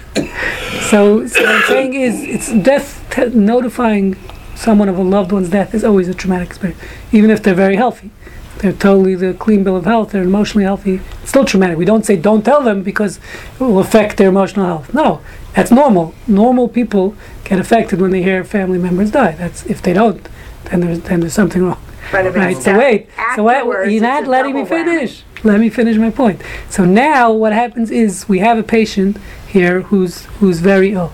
So, 0.89 1.25
so 1.27 1.41
what 1.41 1.49
I'm 1.55 1.63
saying 1.67 1.93
is, 1.93 2.21
it's 2.21 2.53
death. 2.63 3.05
Te- 3.11 3.29
notifying 3.29 4.15
someone 4.55 4.87
of 4.89 4.97
a 4.97 5.01
loved 5.03 5.31
one's 5.31 5.49
death 5.49 5.73
is 5.73 5.83
always 5.83 6.07
a 6.07 6.13
traumatic 6.13 6.49
experience, 6.49 6.79
even 7.11 7.29
if 7.31 7.41
they're 7.43 7.53
very 7.55 7.75
healthy. 7.75 8.11
they're 8.59 8.71
totally 8.73 9.15
the 9.15 9.33
clean 9.33 9.63
bill 9.63 9.75
of 9.75 9.85
health, 9.85 10.11
they're 10.11 10.21
emotionally 10.21 10.63
healthy, 10.63 11.01
it's 11.21 11.29
still 11.29 11.43
traumatic. 11.45 11.77
We 11.77 11.85
don't 11.85 12.05
say 12.05 12.15
don't 12.15 12.43
tell 12.43 12.61
them 12.61 12.83
because 12.83 13.17
it 13.17 13.59
will 13.63 13.79
affect 13.79 14.17
their 14.17 14.29
emotional 14.29 14.65
health. 14.67 14.93
No, 14.93 15.19
that's 15.55 15.71
normal. 15.71 16.13
Normal 16.27 16.67
people 16.69 17.15
get 17.43 17.59
affected 17.59 17.99
when 17.99 18.11
they 18.11 18.21
hear 18.21 18.43
family 18.43 18.77
members 18.77 19.09
die. 19.11 19.31
That's 19.31 19.65
if 19.65 19.81
they 19.81 19.93
don't, 19.93 20.27
then 20.65 20.81
there's 20.81 20.99
then 21.01 21.21
there's 21.21 21.33
something 21.33 21.63
wrong. 21.63 21.81
But 22.11 22.25
if 22.27 22.35
Right. 22.35 22.57
So 22.57 22.77
wait. 22.77 23.09
So 23.35 23.43
wait. 23.43 23.91
You're 23.91 24.01
not 24.01 24.27
letting 24.27 24.55
me 24.55 24.63
double 24.63 24.75
whammy. 24.75 24.85
finish. 24.85 25.23
Let 25.43 25.59
me 25.59 25.69
finish 25.69 25.97
my 25.97 26.11
point. 26.11 26.41
So 26.69 26.85
now 26.85 27.31
what 27.31 27.53
happens 27.53 27.89
is 27.89 28.29
we 28.29 28.39
have 28.39 28.57
a 28.57 28.63
patient 28.63 29.17
here 29.47 29.81
who's 29.81 30.25
who's 30.39 30.59
very 30.59 30.93
ill. 30.93 31.11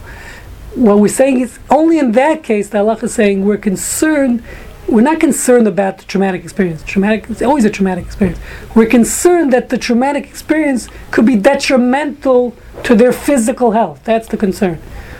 What 0.75 0.99
we're 0.99 1.07
saying 1.07 1.39
is 1.41 1.59
only 1.69 1.97
in 1.97 2.11
that 2.13 2.43
case 2.43 2.69
the 2.69 2.79
halacha 2.79 3.03
is 3.03 3.13
saying 3.13 3.45
we're 3.45 3.57
concerned. 3.57 4.43
We're 4.87 5.01
not 5.01 5.19
concerned 5.19 5.67
about 5.67 5.97
the 5.97 6.05
traumatic 6.05 6.43
experience. 6.43 6.83
Traumatic 6.83 7.29
it's 7.29 7.41
always 7.41 7.65
a 7.65 7.69
traumatic 7.69 8.05
experience. 8.05 8.39
We're 8.75 8.87
concerned 8.87 9.51
that 9.53 9.69
the 9.69 9.77
traumatic 9.77 10.25
experience 10.25 10.87
could 11.11 11.25
be 11.25 11.35
detrimental 11.35 12.55
to 12.83 12.95
their 12.95 13.11
physical 13.11 13.71
health. 13.71 14.01
That's 14.03 14.27
the 14.27 14.37
concern. 14.37 14.79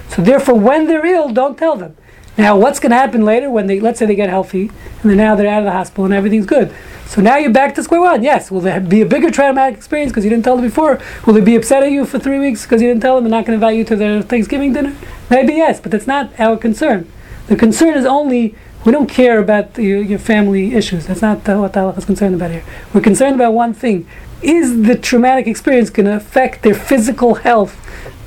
So 0.10 0.22
therefore, 0.22 0.56
when 0.56 0.88
they're 0.88 1.06
ill, 1.06 1.30
don't 1.30 1.58
tell 1.58 1.76
them. 1.76 1.98
Now, 2.38 2.56
what's 2.56 2.80
going 2.80 2.92
to 2.92 2.98
happen 2.98 3.26
later 3.26 3.50
when 3.50 3.66
they, 3.66 3.80
let's 3.80 3.98
say 3.98 4.06
they 4.06 4.16
get 4.16 4.30
healthy, 4.30 4.70
and 5.02 5.10
then 5.10 5.18
now 5.18 5.36
they're 5.36 5.48
out 5.48 5.60
of 5.60 5.66
the 5.66 5.72
hospital 5.72 6.06
and 6.06 6.14
everything's 6.14 6.46
good. 6.46 6.74
So 7.08 7.22
now 7.22 7.38
you're 7.38 7.52
back 7.52 7.74
to 7.76 7.84
square 7.84 8.02
one. 8.02 8.22
Yes, 8.22 8.52
will 8.52 8.62
there 8.62 8.80
be 8.80 9.02
a 9.02 9.06
bigger 9.06 9.32
traumatic 9.32 9.78
experience 9.78 10.12
because 10.12 10.24
you 10.24 10.30
didn't 10.30 10.44
tell 10.44 10.56
them 10.56 10.66
before? 10.66 11.02
Will 11.26 11.34
they 11.34 11.42
be 11.42 11.56
upset 11.56 11.82
at 11.82 11.92
you 11.92 12.06
for 12.06 12.20
three 12.20 12.38
weeks 12.38 12.64
because 12.64 12.82
you 12.82 12.90
didn't 12.90 13.02
tell 13.02 13.16
them 13.16 13.24
they're 13.24 13.32
not 13.32 13.46
going 13.46 13.60
to 13.60 13.66
invite 13.66 13.78
you 13.78 13.86
to 13.86 13.96
their 13.96 14.22
Thanksgiving 14.22 14.74
dinner? 14.74 14.96
Maybe 15.30 15.54
yes, 15.54 15.80
but 15.80 15.92
that's 15.92 16.06
not 16.06 16.38
our 16.40 16.58
concern. 16.58 17.12
The 17.48 17.56
concern 17.56 17.98
is 17.98 18.06
only 18.06 18.56
we 18.86 18.92
don't 18.92 19.10
care 19.10 19.40
about 19.40 19.74
the, 19.74 19.84
your 19.84 20.20
family 20.20 20.76
issues. 20.76 21.08
That's 21.08 21.22
not 21.22 21.48
uh, 21.50 21.58
what 21.58 21.74
halacha 21.74 21.98
is 21.98 22.06
concerned 22.06 22.36
about 22.36 22.52
here. 22.52 22.64
We're 22.94 23.02
concerned 23.02 23.36
about 23.36 23.54
one 23.54 23.74
thing: 23.74 24.08
is 24.42 24.84
the 24.84 24.98
traumatic 24.98 25.48
experience 25.48 25.90
going 25.90 26.06
to 26.06 26.16
affect 26.16 26.62
their 26.62 26.76
physical 26.76 27.36
health 27.36 27.76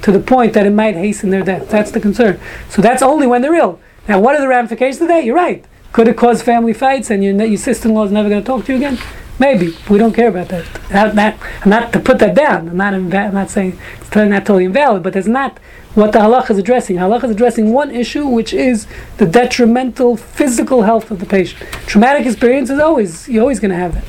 to 0.02 0.10
the 0.10 0.20
point 0.20 0.54
that 0.54 0.66
it 0.66 0.70
might 0.70 0.96
hasten 0.96 1.30
their 1.30 1.42
death? 1.42 1.68
That's 1.68 1.90
the 1.90 2.00
concern. 2.00 2.40
So 2.70 2.82
that's 2.82 3.02
only 3.02 3.26
when 3.26 3.42
they're 3.42 3.54
ill. 3.54 3.78
Now, 4.08 4.20
what 4.20 4.34
are 4.34 4.40
the 4.40 4.48
ramifications 4.48 5.02
of 5.02 5.08
that? 5.08 5.24
You're 5.24 5.36
right. 5.36 5.64
Could 5.92 6.08
it 6.08 6.16
cause 6.16 6.42
family 6.42 6.72
fights 6.72 7.10
and 7.10 7.22
your, 7.24 7.34
your 7.44 7.58
sister-in-law 7.58 8.04
is 8.04 8.12
never 8.12 8.28
going 8.28 8.42
to 8.42 8.46
talk 8.46 8.64
to 8.66 8.72
you 8.72 8.78
again? 8.78 8.98
Maybe. 9.38 9.74
We 9.88 9.98
don't 9.98 10.12
care 10.12 10.28
about 10.28 10.48
that. 10.48 10.66
Not, 10.92 11.14
not, 11.14 11.34
I'm 11.62 11.70
not 11.70 11.92
to 11.94 12.00
put 12.00 12.18
that 12.18 12.34
down. 12.34 12.68
I'm 12.68 12.76
not, 12.76 12.92
inva- 12.92 13.28
I'm 13.28 13.34
not 13.34 13.50
saying 13.50 13.78
it's 14.00 14.14
not 14.14 14.44
totally 14.44 14.66
invalid, 14.66 15.02
but 15.02 15.14
that's 15.14 15.26
not 15.26 15.58
what 15.94 16.12
the 16.12 16.18
halach 16.18 16.50
is 16.50 16.58
addressing. 16.58 16.96
Halach 16.96 17.24
is 17.24 17.30
addressing 17.30 17.72
one 17.72 17.90
issue, 17.90 18.26
which 18.26 18.52
is 18.52 18.86
the 19.16 19.26
detrimental 19.26 20.16
physical 20.16 20.82
health 20.82 21.10
of 21.10 21.20
the 21.20 21.26
patient. 21.26 21.62
Traumatic 21.86 22.26
experience 22.26 22.70
is 22.70 22.78
always, 22.78 23.28
you're 23.28 23.42
always 23.42 23.58
going 23.58 23.70
to 23.70 23.76
have 23.76 23.94
that. 23.94 24.04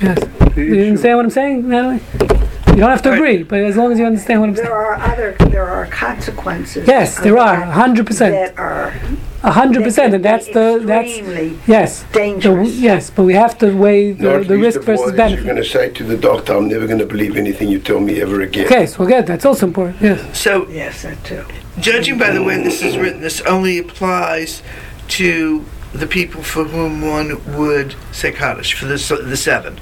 Yes. 0.00 0.56
You 0.56 0.84
understand 0.84 1.16
what 1.18 1.24
I'm 1.26 1.30
saying, 1.30 1.68
Natalie? 1.68 2.39
You 2.70 2.76
don't 2.76 2.90
have 2.90 3.02
to 3.02 3.12
agree, 3.12 3.42
but 3.42 3.60
as 3.60 3.76
long 3.76 3.92
as 3.92 3.98
you 3.98 4.06
understand 4.06 4.40
what 4.40 4.48
I'm 4.50 4.56
saying. 4.56 4.68
There 4.68 4.76
are 4.76 4.94
other, 4.94 5.32
there 5.50 5.68
are 5.68 5.86
consequences. 5.86 6.86
Yes, 6.86 7.18
there 7.18 7.36
are, 7.38 7.56
100%. 7.62 8.06
That 8.18 8.58
are. 8.58 8.94
A 9.42 9.50
hundred 9.52 9.84
percent, 9.84 10.12
and 10.12 10.22
that's 10.22 10.46
the, 10.48 10.82
that's, 10.84 11.08
Extremely 11.16 11.58
yes. 11.66 12.02
The- 12.02 12.12
dangerous. 12.12 12.76
Yes, 12.76 13.08
but 13.08 13.22
we 13.24 13.32
have 13.32 13.56
to 13.60 13.74
weigh 13.74 14.12
the, 14.12 14.22
Not 14.38 14.46
the 14.48 14.54
least 14.56 14.76
risk 14.76 14.80
of 14.80 14.88
all 14.90 14.96
versus 14.96 15.00
is 15.06 15.06
You're 15.06 15.16
benefit. 15.16 15.44
going 15.46 15.56
to 15.56 15.64
say 15.64 15.88
to 15.90 16.04
the 16.04 16.16
doctor, 16.18 16.52
I'm 16.54 16.68
never 16.68 16.86
going 16.86 16.98
to 16.98 17.06
believe 17.06 17.38
anything 17.38 17.68
you 17.70 17.78
tell 17.78 18.00
me 18.00 18.20
ever 18.20 18.42
again. 18.42 18.66
Okay, 18.66 18.84
so 18.84 19.06
good, 19.06 19.26
that's 19.26 19.46
also 19.46 19.66
important, 19.66 19.98
yes. 20.02 20.38
So, 20.38 20.68
Yes, 20.68 21.02
that 21.04 21.24
too. 21.24 21.42
judging 21.78 22.18
by 22.18 22.30
the 22.32 22.42
way 22.42 22.62
this 22.62 22.82
is 22.82 22.98
written, 22.98 23.22
this 23.22 23.40
only 23.42 23.78
applies 23.78 24.62
to 25.08 25.64
the 25.94 26.06
people 26.06 26.42
for 26.42 26.64
whom 26.64 27.00
one 27.00 27.40
would 27.56 27.94
say 28.12 28.32
Kaddish, 28.32 28.74
for 28.74 28.84
the, 28.84 28.94
s- 28.94 29.08
the 29.08 29.36
seven. 29.38 29.80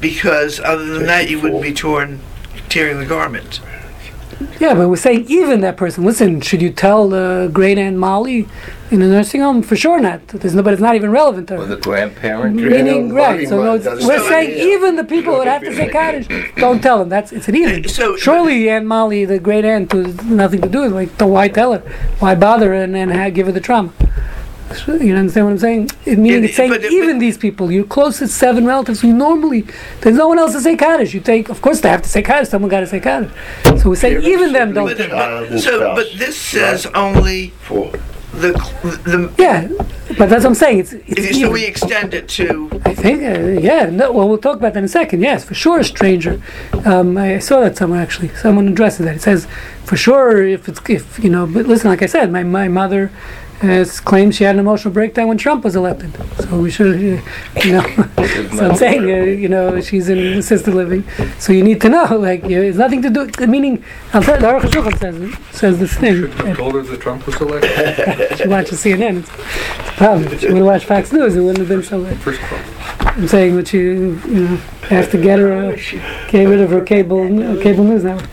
Because 0.00 0.60
other 0.60 0.84
than 0.86 1.06
that, 1.06 1.28
you 1.28 1.40
wouldn't 1.40 1.62
be 1.62 1.72
torn, 1.74 2.20
tearing 2.68 2.98
the 3.00 3.06
garment. 3.06 3.60
Yeah, 4.60 4.74
but 4.74 4.88
we're 4.88 4.94
saying 4.96 5.24
even 5.28 5.62
that 5.62 5.76
person, 5.76 6.04
listen, 6.04 6.40
should 6.40 6.62
you 6.62 6.70
tell 6.70 7.12
uh, 7.12 7.48
great 7.48 7.76
Aunt 7.76 7.96
Molly 7.96 8.46
in 8.92 9.02
a 9.02 9.08
nursing 9.08 9.40
home? 9.40 9.62
For 9.64 9.74
sure 9.74 9.98
not. 9.98 10.28
There's 10.28 10.54
no, 10.54 10.62
but 10.62 10.72
it's 10.72 10.80
not 10.82 10.94
even 10.94 11.10
relevant 11.10 11.48
to 11.48 11.54
Or 11.56 11.66
her. 11.66 11.74
the 11.74 11.76
grandparent. 11.80 12.54
Meaning, 12.54 13.12
right, 13.12 13.48
so 13.48 13.56
no, 13.56 13.70
might- 13.72 13.80
it's- 13.80 13.84
doesn't 13.86 14.06
we're 14.06 14.28
saying 14.28 14.50
it. 14.50 14.58
even 14.58 14.94
the 14.94 15.02
people 15.02 15.36
that 15.38 15.48
have 15.48 15.62
to 15.62 15.74
say 15.74 15.88
Kaddish, 15.88 16.28
don't 16.56 16.80
tell 16.80 17.00
them. 17.00 17.08
That's, 17.08 17.32
it's 17.32 17.48
an 17.48 17.56
even. 17.56 17.88
So- 17.88 18.16
Surely 18.16 18.70
Aunt 18.70 18.86
Molly, 18.86 19.24
the 19.24 19.40
great 19.40 19.64
aunt, 19.64 19.90
who 19.90 20.04
has 20.04 20.22
nothing 20.24 20.60
to 20.62 20.68
do 20.68 20.82
with 20.82 20.92
it, 20.92 20.94
like, 20.94 21.18
then 21.18 21.30
why 21.30 21.48
tell 21.48 21.72
her? 21.72 21.80
Why 22.20 22.36
bother 22.36 22.72
and, 22.72 22.96
and 22.96 23.34
give 23.34 23.46
her 23.46 23.52
the 23.52 23.60
trauma? 23.60 23.92
You 24.86 25.14
understand 25.16 25.46
what 25.46 25.52
I'm 25.52 25.58
saying? 25.58 25.90
It, 26.04 26.18
meaning 26.18 26.42
Yeah, 26.42 26.48
it's 26.48 26.56
saying 26.56 26.70
but- 26.70 26.82
but- 26.82 26.92
even 26.92 27.18
these 27.18 27.38
people, 27.38 27.70
your 27.72 27.84
closest 27.84 28.36
seven 28.36 28.66
relatives, 28.66 29.00
who 29.00 29.12
normally 29.12 29.64
there's 30.02 30.16
no 30.16 30.28
one 30.28 30.38
else 30.38 30.52
to 30.52 30.60
say 30.60 30.76
Kaddish. 30.76 31.14
You 31.14 31.20
take, 31.20 31.48
of 31.48 31.60
course, 31.62 31.80
they 31.80 31.88
have 31.88 32.02
to 32.02 32.08
say 32.08 32.22
Kaddish. 32.22 32.48
Someone 32.50 32.70
got 32.70 32.80
to 32.80 32.86
say 32.86 33.00
Kaddish. 33.00 33.30
So 33.80 33.90
we 33.90 33.96
say 33.96 34.10
Parents, 34.10 34.28
even 34.28 34.52
them 34.52 34.74
don't. 34.74 34.86
But, 34.86 35.10
but, 35.10 35.58
so, 35.60 35.94
but 35.94 36.06
this 36.16 36.36
says 36.36 36.86
only 36.94 37.48
For 37.62 37.90
the, 38.32 38.52
the, 39.04 39.32
Yeah, 39.38 39.68
but 40.18 40.28
that's 40.28 40.44
what 40.44 40.50
I'm 40.50 40.54
saying. 40.54 40.78
It's, 40.80 40.92
it's 40.92 41.08
if 41.18 41.36
you, 41.36 41.46
so 41.46 41.50
we 41.50 41.64
extend 41.64 42.14
it 42.14 42.28
to, 42.30 42.70
I 42.84 42.94
think, 42.94 43.22
uh, 43.22 43.60
yeah. 43.60 43.86
No, 43.86 44.12
well, 44.12 44.28
we'll 44.28 44.38
talk 44.38 44.58
about 44.58 44.74
that 44.74 44.78
in 44.80 44.84
a 44.84 44.88
second. 44.88 45.22
Yes, 45.22 45.44
for 45.44 45.54
sure, 45.54 45.80
a 45.80 45.84
stranger. 45.84 46.40
Um, 46.84 47.16
I 47.18 47.38
saw 47.38 47.60
that 47.60 47.76
somewhere 47.76 48.00
actually. 48.02 48.28
Someone 48.36 48.68
addresses 48.68 49.06
that. 49.06 49.16
It 49.16 49.22
says, 49.22 49.46
for 49.84 49.96
sure, 49.96 50.46
if 50.46 50.68
it's 50.68 50.80
if 50.88 51.18
you 51.24 51.30
know. 51.30 51.46
But 51.46 51.66
listen, 51.66 51.88
like 51.90 52.02
I 52.02 52.06
said, 52.06 52.30
my 52.30 52.42
my 52.44 52.68
mother. 52.68 53.10
Uh, 53.60 53.84
claims 54.04 54.36
she 54.36 54.44
had 54.44 54.54
an 54.54 54.60
emotional 54.60 54.94
breakdown 54.94 55.26
when 55.26 55.36
Trump 55.36 55.64
was 55.64 55.74
elected. 55.74 56.14
So 56.42 56.60
we 56.60 56.70
should, 56.70 56.94
uh, 56.94 57.60
you 57.64 57.72
know. 57.72 57.82
so 58.56 58.70
I'm 58.70 58.76
saying, 58.76 59.02
uh, 59.02 59.24
you 59.24 59.48
know, 59.48 59.80
she's 59.80 60.08
in 60.08 60.18
assisted 60.38 60.74
living. 60.74 61.02
So 61.40 61.52
you 61.52 61.64
need 61.64 61.80
to 61.80 61.88
know, 61.88 62.04
like, 62.18 62.44
uh, 62.44 62.50
it's 62.50 62.78
nothing 62.78 63.02
to 63.02 63.10
do. 63.10 63.46
Meaning, 63.48 63.82
I'll 64.12 64.22
tell 64.22 64.36
you, 64.36 64.42
the 64.42 64.46
Aruch 64.46 64.60
HaShulchan 64.60 64.98
says 65.00 65.58
says 65.58 65.78
this 65.80 65.94
thing. 65.94 66.14
Should 66.14 66.34
have 66.34 66.56
told 66.56 66.74
her 66.74 66.82
that 66.82 67.00
Trump 67.00 67.26
was 67.26 67.40
elected. 67.40 67.68
She 68.38 68.46
watches 68.46 68.80
CNN. 68.80 69.18
It's, 69.18 69.28
it's 69.28 69.88
a 69.88 69.92
problem. 69.94 70.38
She 70.38 70.46
would 70.46 70.56
have 70.58 70.66
watched 70.66 70.84
Fox 70.84 71.12
News. 71.12 71.34
It 71.34 71.40
wouldn't 71.40 71.58
have 71.58 71.68
been 71.68 71.82
so. 71.82 72.04
bad. 72.04 72.16
First 72.20 72.40
problem. 72.40 72.74
I'm 73.00 73.26
saying 73.26 73.56
that 73.56 73.66
she, 73.66 73.78
you 73.78 74.20
know, 74.22 74.56
has 74.88 75.08
to 75.08 75.20
get 75.20 75.40
her, 75.40 75.52
uh, 75.52 75.76
get 76.30 76.44
rid 76.44 76.60
of 76.60 76.70
her 76.70 76.82
cable, 76.82 77.22
uh, 77.22 77.60
cable 77.60 77.82
news 77.82 78.04
network. 78.04 78.30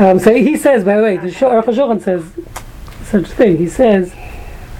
Um, 0.00 0.18
so 0.18 0.32
he 0.32 0.56
says, 0.56 0.84
by 0.84 0.96
the 0.96 1.02
way, 1.02 1.16
the 1.18 1.28
Aruch 1.28 1.64
HaShulchan 1.64 2.02
says 2.02 2.24
such 3.04 3.26
thing. 3.26 3.58
He 3.58 3.68
says, 3.68 4.14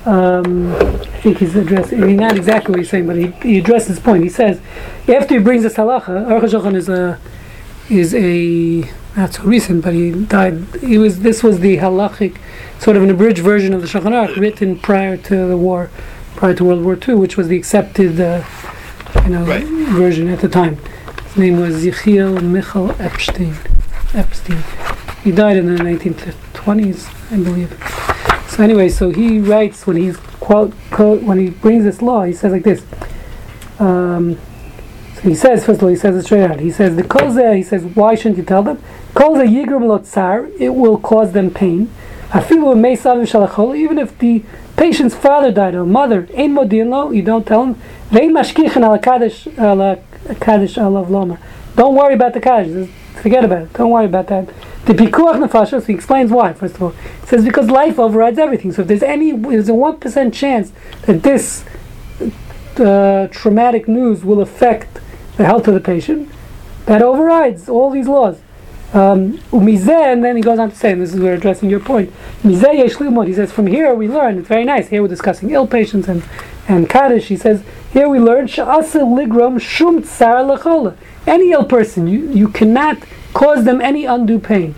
um, 0.07 0.75
I 0.75 1.21
think 1.21 1.39
he's 1.39 1.55
addressing, 1.57 2.03
I 2.03 2.07
mean, 2.07 2.17
not 2.17 2.37
exactly 2.37 2.73
what 2.73 2.79
he's 2.81 2.91
saying, 2.91 3.07
but 3.07 3.17
he, 3.17 3.29
he 3.43 3.59
addresses 3.59 3.97
this 3.97 4.01
point. 4.01 4.23
He 4.23 4.29
says, 4.29 4.61
after 5.09 5.35
he 5.39 5.41
brings 5.41 5.63
this 5.63 5.75
halacha, 5.75 6.27
Aruch 6.27 6.43
HaShulchan 6.43 6.75
is 6.75 6.89
a, 6.89 7.19
is 7.91 8.15
a, 8.15 8.91
not 9.17 9.35
so 9.35 9.43
recent, 9.43 9.83
but 9.83 9.95
he 9.95 10.13
died, 10.13 10.65
he 10.81 10.99
was, 10.99 11.21
this 11.21 11.43
was 11.43 11.61
the 11.61 11.79
halachic, 11.79 12.39
sort 12.79 12.97
of 12.97 13.03
an 13.03 13.11
abridged 13.11 13.41
version 13.41 13.75
of 13.75 13.81
the 13.83 13.89
Shulchan 13.89 14.13
Aruch 14.13 14.37
written 14.37 14.79
prior 14.79 15.17
to 15.17 15.47
the 15.47 15.57
war, 15.57 15.91
prior 16.37 16.55
to 16.55 16.65
World 16.65 16.85
War 16.85 16.97
II, 17.07 17.17
which 17.17 17.37
was 17.37 17.49
the 17.49 17.57
accepted, 17.57 18.21
uh, 18.21 18.45
you 19.25 19.31
know, 19.31 19.45
Right. 19.45 19.65
version 19.65 20.29
at 20.29 20.41
the 20.41 20.49
time. 20.49 20.77
His 21.25 21.37
name 21.37 21.61
was 21.61 21.85
Yechiel 21.85 22.41
Michal 22.43 22.93
Epstein. 23.01 23.55
Epstein. 24.15 24.63
He 25.25 25.33
died 25.33 25.57
in 25.57 25.67
the 25.67 25.83
1920s, 25.83 27.09
I 27.33 27.37
believe. 27.43 28.18
So 28.59 28.65
anyway, 28.65 28.89
so 28.89 29.11
he 29.11 29.39
writes 29.39 29.87
when 29.87 29.97
he's 29.97 30.17
quote, 30.17 30.75
quote 30.91 31.23
when 31.23 31.39
he 31.39 31.51
brings 31.51 31.85
this 31.85 32.03
law, 32.03 32.25
he 32.25 32.33
says 32.33 32.51
like 32.51 32.65
this. 32.65 32.83
Um, 33.79 34.37
so 35.15 35.21
he 35.21 35.37
says 35.37 35.65
first 35.65 35.79
of 35.79 35.85
all, 35.85 35.91
he 35.91 35.95
says 35.95 36.17
it 36.17 36.25
straight 36.25 36.43
out. 36.43 36.59
He 36.59 36.73
says 36.73 36.97
the 36.97 37.05
kolzeh. 37.05 37.55
He 37.55 37.63
says 37.63 37.85
why 37.85 38.17
shouldn't 38.17 38.37
you 38.37 38.43
tell 38.43 38.65
them? 38.65 38.83
Kolzeh 39.15 39.47
yigrum 39.47 39.87
lo 39.87 39.99
tsar. 39.99 40.49
It 40.59 40.71
will 40.71 40.99
cause 40.99 41.31
them 41.31 41.53
pain. 41.53 41.89
Even 42.35 43.97
if 43.97 44.19
the 44.19 44.43
patient's 44.77 45.15
father 45.15 45.53
died 45.53 45.77
or 45.77 45.87
mother, 45.87 46.29
ein 46.37 46.53
modin 46.53 46.91
lo. 46.91 47.13
You 47.13 47.23
don't 47.23 47.47
tell 47.47 47.63
him. 47.63 47.81
Don't 48.11 48.35
worry 51.95 52.15
about 52.15 52.33
the 52.33 52.41
kaddish. 52.41 52.89
Forget 53.23 53.45
about 53.45 53.63
it. 53.63 53.73
Don't 53.75 53.91
worry 53.91 54.07
about 54.07 54.27
that. 54.27 54.49
The 54.89 54.95
pikuach 54.95 55.37
nefashos. 55.37 55.87
He 55.87 55.93
explains 55.93 56.31
why. 56.31 56.55
First 56.55 56.77
of 56.77 56.83
all, 56.83 56.91
he 56.93 57.27
says 57.27 57.45
because 57.45 57.69
life 57.69 57.99
overrides 57.99 58.39
everything. 58.39 58.73
So 58.73 58.81
if 58.81 58.89
there's 58.89 59.03
any, 59.03 59.33
there's 59.33 59.69
a 59.69 59.75
one 59.75 59.99
percent 59.99 60.33
chance 60.33 60.73
that 61.03 61.23
this 61.23 61.63
uh, 62.81 63.29
traumatic 63.31 63.87
news 63.87 64.25
will 64.25 64.41
affect 64.41 65.01
the 65.37 65.45
health 65.45 65.69
of 65.69 65.75
the 65.75 65.81
patient, 65.81 66.31
that 66.87 67.03
overrides 67.03 67.69
all 67.69 67.91
these 67.91 68.09
laws. 68.09 68.41
Um, 68.95 69.37
umizeh, 69.53 70.11
and 70.11 70.25
then 70.25 70.37
he 70.37 70.43
goes 70.43 70.59
on 70.59 70.71
to 70.71 70.77
say, 70.77 70.93
and 70.93 71.03
this 71.03 71.13
is 71.13 71.21
where 71.21 71.35
addressing 71.35 71.69
your 71.69 71.81
point. 71.81 72.11
He 72.43 72.57
says, 72.57 73.53
from 73.53 73.67
here 73.67 73.95
we 73.95 74.09
learn. 74.09 74.39
It's 74.39 74.49
very 74.49 74.65
nice. 74.65 74.89
Here 74.89 75.03
we're 75.03 75.09
discussing 75.09 75.51
ill 75.51 75.67
patients 75.67 76.09
and 76.09 76.23
and 76.67 76.89
kaddish. 76.89 77.29
He 77.29 77.37
says, 77.37 77.63
here 77.93 78.09
we 78.09 78.19
learn 78.19 78.47
ligrom 78.47 79.61
shum. 79.61 80.03
Any 81.27 81.53
ill 81.53 81.67
person, 81.67 82.07
you 82.07 82.31
you 82.33 82.49
cannot 82.49 82.97
cause 83.43 83.65
them 83.65 83.81
any 83.81 84.05
undue 84.05 84.41
pain. 84.53 84.75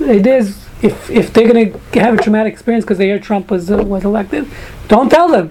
It 0.00 0.26
is 0.26 0.44
if 0.82 1.10
if 1.10 1.32
they're 1.32 1.50
going 1.52 1.72
to 1.92 2.00
have 2.00 2.14
a 2.18 2.22
traumatic 2.22 2.52
experience 2.52 2.84
because 2.84 2.98
they 2.98 3.06
hear 3.12 3.18
Trump 3.18 3.50
was 3.50 3.70
uh, 3.70 3.76
was 3.94 4.04
elected, 4.04 4.42
don't 4.88 5.10
tell 5.10 5.28
them. 5.36 5.46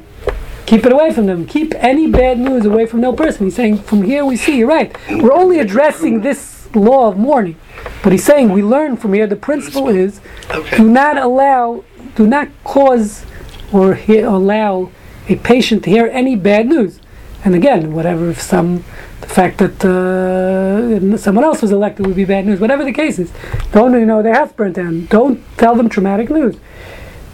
keep 0.65 0.85
it 0.85 0.91
away 0.97 1.09
from 1.13 1.25
them. 1.31 1.45
Keep 1.57 1.69
any 1.91 2.05
bad 2.21 2.37
news 2.47 2.63
away 2.71 2.85
from 2.85 2.99
no 3.01 3.11
person. 3.13 3.45
He's 3.47 3.55
saying 3.55 3.75
from 3.89 3.99
here 4.03 4.23
we 4.31 4.35
see. 4.35 4.57
You're 4.59 4.73
right. 4.79 4.89
We're 5.21 5.37
only 5.43 5.57
addressing 5.65 6.21
this 6.21 6.41
law 6.75 7.03
of 7.11 7.15
mourning, 7.17 7.55
but 8.03 8.11
he's 8.13 8.23
saying 8.31 8.45
we 8.59 8.61
learn 8.75 8.91
from 9.01 9.13
here. 9.13 9.27
The 9.35 9.41
principle 9.49 9.87
is 9.87 10.11
Okay. 10.59 10.77
do 10.77 10.85
not 11.01 11.15
allow, 11.17 11.83
do 12.15 12.25
not 12.35 12.47
cause 12.63 13.25
or 13.71 13.95
he- 13.95 14.19
allow 14.39 14.89
a 15.27 15.35
patient 15.53 15.83
to 15.85 15.89
hear 15.95 16.05
any 16.21 16.35
bad 16.35 16.65
news. 16.73 16.99
And 17.45 17.53
again, 17.55 17.93
whatever, 17.97 18.29
if 18.29 18.41
some, 18.41 18.83
the 19.21 19.27
fact 19.27 19.58
that 19.58 19.84
uh, 19.84 21.17
someone 21.17 21.43
else 21.43 21.62
was 21.62 21.71
elected 21.71 22.08
would 22.08 22.15
be 22.15 22.25
bad 22.25 22.45
news. 22.45 22.60
Whatever 22.60 22.84
the 22.84 22.93
case 22.93 23.19
is, 23.19 23.32
don't 23.71 23.93
you 23.93 24.05
know 24.05 24.21
their 24.21 24.34
house 24.34 24.51
burnt 24.51 24.75
down. 24.75 25.05
Don't 25.05 25.41
tell 25.58 25.75
them 25.75 25.89
traumatic 25.89 26.29
news. 26.29 26.58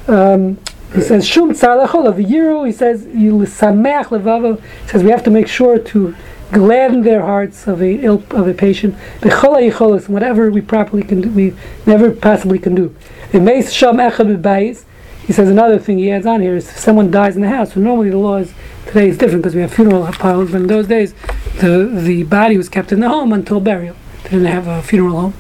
Um, 0.08 0.58
he 0.94 1.02
says 1.02 1.28
shum. 1.28 1.50
He 1.50 1.56
says. 1.56 2.26
He 2.66 2.72
says 2.72 3.06
we 5.04 5.12
have 5.12 5.24
to 5.24 5.32
make 5.32 5.48
sure 5.48 5.78
to 5.78 6.16
gladden 6.52 7.02
their 7.02 7.22
hearts 7.22 7.68
of 7.68 7.82
a 7.82 7.96
ill, 7.96 8.24
of 8.32 8.48
a 8.48 8.54
patient. 8.54 8.96
Whatever 9.22 10.52
we 10.52 10.62
properly 10.62 11.04
can 11.04 11.22
do, 11.22 11.30
we 11.30 11.54
never 11.86 12.12
possibly 12.12 12.60
can 12.60 12.76
do. 12.76 12.96
He 13.32 13.40
says 15.34 15.50
another 15.50 15.80
thing 15.80 15.98
he 15.98 16.12
adds 16.12 16.28
on 16.28 16.42
here 16.42 16.56
is 16.56 16.70
if 16.70 16.78
someone 16.78 17.10
dies 17.10 17.36
in 17.36 17.42
the 17.42 17.50
house. 17.50 17.74
So 17.74 17.80
normally 17.80 18.12
the 18.12 18.18
law 18.18 18.38
is 18.38 18.54
today 18.96 19.10
is 19.10 19.18
different 19.18 19.44
because 19.44 19.54
we 19.54 19.60
have 19.60 19.74
funeral 19.74 20.06
piles, 20.14 20.52
but 20.52 20.62
in 20.62 20.68
those 20.68 20.88
days 20.88 21.14
the 21.60 21.92
the 22.10 22.24
body 22.24 22.56
was 22.56 22.70
kept 22.70 22.94
in 22.94 23.02
the 23.02 23.10
home 23.10 23.34
until 23.34 23.60
burial. 23.60 23.96
They 24.24 24.30
didn't 24.30 24.46
have 24.46 24.68
a 24.68 24.82
funeral 24.82 25.20
home. 25.20 25.34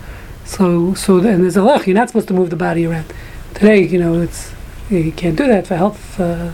So 0.43 0.93
so 0.93 1.21
then 1.21 1.41
there's 1.41 1.55
a 1.55 1.63
lech. 1.63 1.87
You're 1.87 1.95
not 1.95 2.09
supposed 2.09 2.27
to 2.27 2.33
move 2.33 2.49
the 2.49 2.57
body 2.57 2.85
around. 2.85 3.13
Today, 3.53 3.81
you 3.81 3.97
know, 3.97 4.19
it's 4.19 4.51
you 4.89 5.13
can't 5.13 5.37
do 5.37 5.47
that 5.47 5.67
for 5.67 5.77
health. 5.77 6.19
Uh, 6.19 6.51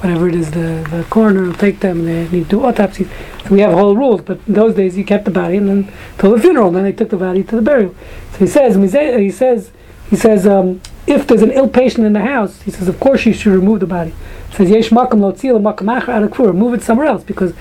whatever 0.00 0.28
it 0.28 0.34
is, 0.34 0.50
the, 0.50 0.86
the 0.90 1.06
coroner 1.08 1.44
will 1.44 1.54
take 1.54 1.80
them. 1.80 2.04
They 2.04 2.28
need 2.28 2.44
to 2.44 2.56
do 2.56 2.64
autopsies. 2.66 3.08
So 3.44 3.54
we 3.54 3.60
have 3.60 3.72
whole 3.72 3.96
rules. 3.96 4.20
But 4.20 4.38
in 4.46 4.52
those 4.52 4.74
days, 4.74 4.98
you 4.98 5.04
kept 5.04 5.24
the 5.24 5.30
body 5.30 5.56
and 5.56 5.66
then 5.66 5.92
till 6.18 6.32
the 6.32 6.38
funeral. 6.38 6.66
And 6.66 6.76
then 6.76 6.84
they 6.84 6.92
took 6.92 7.08
the 7.08 7.16
body 7.16 7.42
to 7.42 7.56
the 7.56 7.62
burial. 7.62 7.94
So 8.32 8.38
he 8.40 8.46
says, 8.46 8.74
he 8.76 9.30
says, 9.30 9.70
he 10.10 10.16
says, 10.16 10.46
um, 10.46 10.82
if 11.06 11.26
there's 11.26 11.42
an 11.42 11.50
ill 11.50 11.68
patient 11.68 12.06
in 12.06 12.12
the 12.12 12.20
house, 12.20 12.62
he 12.62 12.70
says, 12.70 12.88
of 12.88 12.98
course 12.98 13.26
you 13.26 13.32
should 13.32 13.52
remove 13.52 13.80
the 13.80 13.86
body. 13.86 14.14
He 14.50 14.56
says, 14.56 14.70
yesh 14.70 14.90
makam 14.90 15.20
lo 15.20 15.32
tzil 15.32 15.60
makam 15.60 16.00
hakfur. 16.00 16.54
Move 16.54 16.74
it 16.74 16.82
somewhere 16.82 17.06
else 17.06 17.22
because 17.24 17.52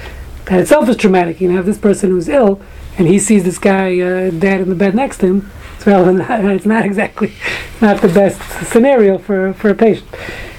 that 0.45 0.59
itself 0.59 0.87
is 0.89 0.97
traumatic. 0.97 1.41
You 1.41 1.49
have 1.51 1.65
this 1.65 1.77
person 1.77 2.09
who's 2.09 2.29
ill 2.29 2.61
and 2.97 3.07
he 3.07 3.19
sees 3.19 3.43
this 3.43 3.57
guy 3.57 3.99
uh, 3.99 4.29
dead 4.31 4.61
in 4.61 4.69
the 4.69 4.75
bed 4.75 4.95
next 4.95 5.17
to 5.19 5.27
him. 5.27 5.51
It's 5.75 5.87
relevant. 5.87 6.29
It's 6.29 6.65
not 6.65 6.85
exactly 6.85 7.33
not 7.81 8.01
the 8.01 8.07
best 8.07 8.41
scenario 8.71 9.17
for, 9.17 9.53
for 9.53 9.69
a 9.69 9.75
patient. 9.75 10.07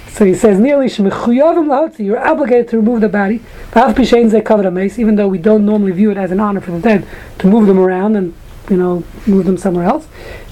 So 0.08 0.24
he 0.24 0.34
says, 0.34 0.60
nearly 0.60 0.88
you're 0.88 2.28
obligated 2.28 2.68
to 2.68 2.76
remove 2.76 3.00
the 3.00 3.08
body. 3.08 3.40
Even 4.96 5.16
though 5.16 5.26
we 5.26 5.38
don't 5.38 5.66
normally 5.66 5.90
view 5.90 6.10
it 6.12 6.16
as 6.16 6.30
an 6.30 6.38
honor 6.38 6.60
for 6.60 6.70
the 6.70 6.78
dead 6.78 7.04
to 7.38 7.48
move 7.48 7.66
them 7.66 7.80
around 7.80 8.14
and 8.14 8.32
you 8.70 8.76
know 8.76 9.04
move 9.26 9.46
them 9.46 9.56
somewhere 9.56 9.84
else. 9.84 10.06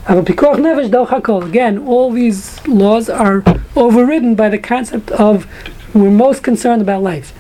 Again, 0.07 1.79
all 1.79 2.11
these 2.11 2.66
laws 2.66 3.09
are 3.09 3.44
overridden 3.77 4.35
by 4.35 4.48
the 4.48 4.59
concept 4.59 5.11
of 5.12 5.46
we're 5.94 6.11
most 6.11 6.42
concerned 6.42 6.83
about 6.83 7.03
life. 7.03 7.33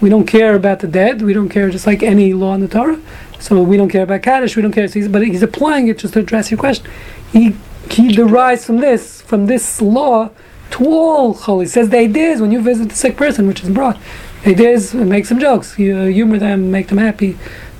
We 0.00 0.10
don't 0.10 0.26
care 0.26 0.54
about 0.54 0.80
the 0.80 0.86
dead. 0.86 1.22
We 1.22 1.32
don't 1.32 1.48
care 1.48 1.70
just 1.70 1.86
like 1.86 2.02
any 2.02 2.34
law 2.34 2.54
in 2.54 2.60
the 2.60 2.68
Torah. 2.68 3.00
So 3.40 3.62
we 3.62 3.76
don't 3.76 3.88
care 3.88 4.02
about 4.02 4.22
Kaddish. 4.22 4.56
We 4.56 4.62
don't 4.62 4.72
care. 4.72 4.88
But 5.08 5.26
he's 5.26 5.42
applying 5.42 5.88
it 5.88 5.98
just 5.98 6.14
to 6.14 6.20
address 6.20 6.50
your 6.50 6.58
question. 6.58 6.86
He 7.32 7.56
he 7.90 8.08
derives 8.08 8.64
from 8.64 8.78
this 8.78 9.22
from 9.22 9.46
this 9.46 9.80
law 9.80 10.30
to 10.72 10.86
all 10.86 11.34
holy. 11.34 11.66
Says 11.66 11.90
the 11.90 11.98
idea 11.98 12.30
is 12.30 12.40
when 12.40 12.52
you 12.52 12.60
visit 12.60 12.88
the 12.88 12.94
sick 12.94 13.16
person, 13.16 13.46
which 13.46 13.62
is 13.62 13.70
brought, 13.70 13.98
the 14.44 14.50
idea 14.50 14.70
is 14.70 14.94
make 14.94 15.26
some 15.26 15.38
jokes, 15.38 15.78
you 15.78 15.96
uh, 15.96 16.06
humor 16.06 16.38
them, 16.38 16.70
make 16.70 16.88
them 16.88 16.98
happy. 16.98 17.36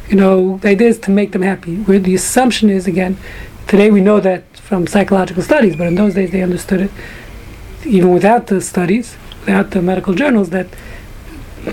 You 0.08 0.16
know, 0.16 0.58
the 0.58 0.68
idea 0.68 0.88
is 0.88 0.98
to 1.00 1.10
make 1.10 1.32
them 1.32 1.42
happy. 1.42 1.76
Where 1.76 1.98
the 1.98 2.14
assumption 2.14 2.70
is 2.70 2.86
again, 2.86 3.16
today 3.66 3.90
we 3.90 4.00
know 4.00 4.20
that 4.20 4.44
from 4.56 4.86
psychological 4.86 5.42
studies, 5.42 5.76
but 5.76 5.86
in 5.86 5.94
those 5.94 6.14
days 6.14 6.30
they 6.30 6.42
understood 6.42 6.80
it 6.82 6.90
even 7.86 8.12
without 8.12 8.46
the 8.46 8.60
studies, 8.60 9.16
without 9.40 9.70
the 9.70 9.82
medical 9.82 10.14
journals, 10.14 10.50
that 10.50 10.66